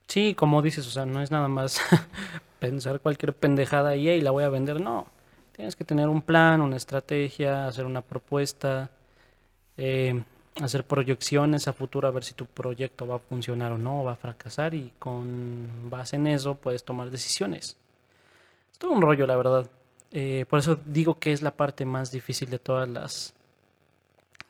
Sí, 0.07 0.35
como 0.35 0.63
dices, 0.63 0.87
o 0.87 0.91
sea, 0.91 1.05
no 1.05 1.23
es 1.23 1.31
nada 1.31 1.49
más 1.49 1.81
pensar 2.59 3.01
cualquier 3.01 3.35
pendejada 3.35 3.97
y, 3.97 4.09
y 4.09 4.21
la 4.21 4.31
voy 4.31 4.45
a 4.45 4.49
vender, 4.49 4.81
no. 4.81 5.07
Tienes 5.53 5.77
que 5.77 5.85
tener 5.85 6.09
un 6.09 6.23
plan, 6.23 6.61
una 6.61 6.77
estrategia, 6.77 7.67
hacer 7.67 7.85
una 7.85 8.01
propuesta, 8.01 8.91
eh, 9.79 10.23
hacer 10.61 10.85
proyecciones 10.85 11.69
a 11.69 11.73
futuro 11.73 12.09
a 12.09 12.11
ver 12.11 12.25
si 12.25 12.35
tu 12.35 12.47
proyecto 12.47 13.07
va 13.07 13.17
a 13.17 13.19
funcionar 13.21 13.73
o 13.73 13.79
no, 13.79 14.05
va 14.05 14.13
a 14.13 14.17
fracasar 14.17 14.75
y 14.75 14.93
con 14.99 15.89
base 15.89 16.17
en 16.17 16.27
eso 16.27 16.57
puedes 16.57 16.85
tomar 16.85 17.11
decisiones. 17.11 17.77
Es 18.73 18.79
todo 18.79 18.91
un 18.91 19.01
rollo, 19.01 19.27
la 19.27 19.37
verdad. 19.37 19.71
Eh, 20.11 20.47
por 20.49 20.59
eso 20.59 20.79
digo 20.85 21.19
que 21.19 21.33
es 21.33 21.43
la 21.43 21.53
parte 21.53 21.85
más 21.85 22.11
difícil 22.11 22.51
de 22.51 22.59
todas 22.59 22.89
las, 22.89 23.35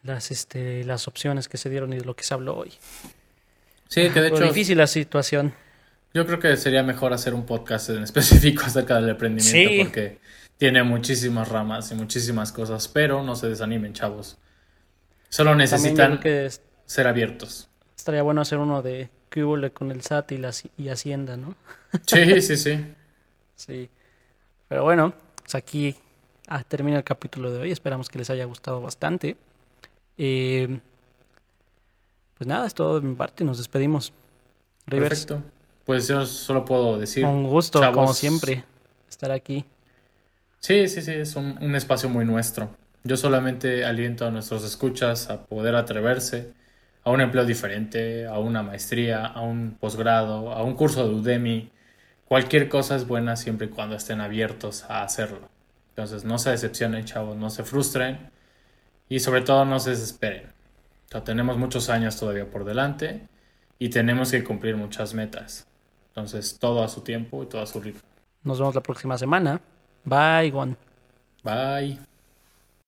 las, 0.02 0.30
este, 0.30 0.84
las 0.84 1.08
opciones 1.08 1.48
que 1.48 1.58
se 1.58 1.68
dieron 1.68 1.92
y 1.92 1.98
de 1.98 2.04
lo 2.04 2.16
que 2.16 2.24
se 2.24 2.34
habló 2.34 2.56
hoy. 2.56 2.72
Sí, 3.88 4.08
que 4.10 4.20
de 4.20 4.28
hecho... 4.28 4.44
difícil 4.44 4.78
la 4.78 4.86
situación. 4.86 5.52
Yo 6.14 6.26
creo 6.26 6.38
que 6.38 6.56
sería 6.56 6.82
mejor 6.82 7.12
hacer 7.12 7.34
un 7.34 7.44
podcast 7.44 7.90
en 7.90 8.02
específico 8.02 8.62
acerca 8.66 8.96
del 8.96 9.10
emprendimiento 9.10 9.84
porque 9.84 10.18
tiene 10.56 10.82
muchísimas 10.82 11.48
ramas 11.48 11.90
y 11.92 11.94
muchísimas 11.94 12.50
cosas, 12.50 12.88
pero 12.88 13.22
no 13.22 13.36
se 13.36 13.48
desanimen, 13.48 13.92
chavos. 13.92 14.38
Solo 15.28 15.54
necesitan 15.54 16.20
ser 16.86 17.06
abiertos. 17.06 17.68
Estaría 17.96 18.22
bueno 18.22 18.40
hacer 18.40 18.58
uno 18.58 18.82
de 18.82 19.10
que 19.28 19.70
con 19.72 19.90
el 19.90 20.02
SAT 20.02 20.32
y, 20.32 20.38
la, 20.38 20.52
y 20.76 20.88
Hacienda, 20.88 21.36
¿no? 21.36 21.54
Sí, 22.06 22.40
sí, 22.40 22.56
sí. 22.56 22.84
sí. 23.56 23.90
Pero 24.68 24.84
bueno, 24.84 25.12
pues 25.42 25.54
aquí 25.54 25.94
ah, 26.48 26.64
termina 26.64 26.98
el 26.98 27.04
capítulo 27.04 27.52
de 27.52 27.60
hoy. 27.60 27.70
Esperamos 27.70 28.08
que 28.08 28.18
les 28.18 28.30
haya 28.30 28.44
gustado 28.46 28.80
bastante. 28.80 29.36
Eh, 30.16 30.80
pues 32.36 32.48
nada, 32.48 32.66
es 32.66 32.74
todo 32.74 33.00
de 33.00 33.06
mi 33.06 33.14
parte. 33.14 33.44
Nos 33.44 33.58
despedimos. 33.58 34.12
Perfecto. 34.86 35.42
Pues 35.84 36.08
yo 36.08 36.24
solo 36.26 36.64
puedo 36.64 36.98
decir. 36.98 37.24
Un 37.24 37.44
gusto, 37.44 37.80
como 37.92 38.12
siempre, 38.12 38.64
estar 39.08 39.30
aquí. 39.30 39.64
Sí, 40.60 40.88
sí, 40.88 41.02
sí, 41.02 41.12
es 41.12 41.36
un 41.36 41.74
espacio 41.74 42.08
muy 42.08 42.24
nuestro. 42.24 42.70
Yo 43.08 43.16
solamente 43.16 43.86
aliento 43.86 44.26
a 44.26 44.30
nuestros 44.30 44.64
escuchas 44.64 45.30
a 45.30 45.46
poder 45.46 45.74
atreverse 45.76 46.52
a 47.02 47.10
un 47.10 47.22
empleo 47.22 47.46
diferente, 47.46 48.26
a 48.26 48.38
una 48.38 48.62
maestría, 48.62 49.24
a 49.24 49.40
un 49.40 49.78
posgrado, 49.80 50.52
a 50.52 50.62
un 50.62 50.74
curso 50.74 51.08
de 51.08 51.14
Udemy. 51.14 51.70
Cualquier 52.26 52.68
cosa 52.68 52.96
es 52.96 53.08
buena 53.08 53.36
siempre 53.36 53.68
y 53.68 53.70
cuando 53.70 53.96
estén 53.96 54.20
abiertos 54.20 54.84
a 54.90 55.04
hacerlo. 55.04 55.48
Entonces 55.88 56.26
no 56.26 56.36
se 56.36 56.50
decepcionen, 56.50 57.06
chavos, 57.06 57.34
no 57.34 57.48
se 57.48 57.64
frustren 57.64 58.28
y 59.08 59.20
sobre 59.20 59.40
todo 59.40 59.64
no 59.64 59.80
se 59.80 59.90
desesperen. 59.90 60.52
tenemos 61.24 61.56
muchos 61.56 61.88
años 61.88 62.20
todavía 62.20 62.50
por 62.50 62.66
delante 62.66 63.26
y 63.78 63.88
tenemos 63.88 64.32
que 64.32 64.44
cumplir 64.44 64.76
muchas 64.76 65.14
metas. 65.14 65.66
Entonces 66.08 66.58
todo 66.58 66.84
a 66.84 66.88
su 66.88 67.00
tiempo 67.00 67.42
y 67.42 67.46
todo 67.46 67.62
a 67.62 67.66
su 67.66 67.80
ritmo. 67.80 68.02
Nos 68.44 68.58
vemos 68.58 68.74
la 68.74 68.82
próxima 68.82 69.16
semana. 69.16 69.62
Bye, 70.04 70.50
Juan. 70.50 70.76
Bye. 71.42 72.07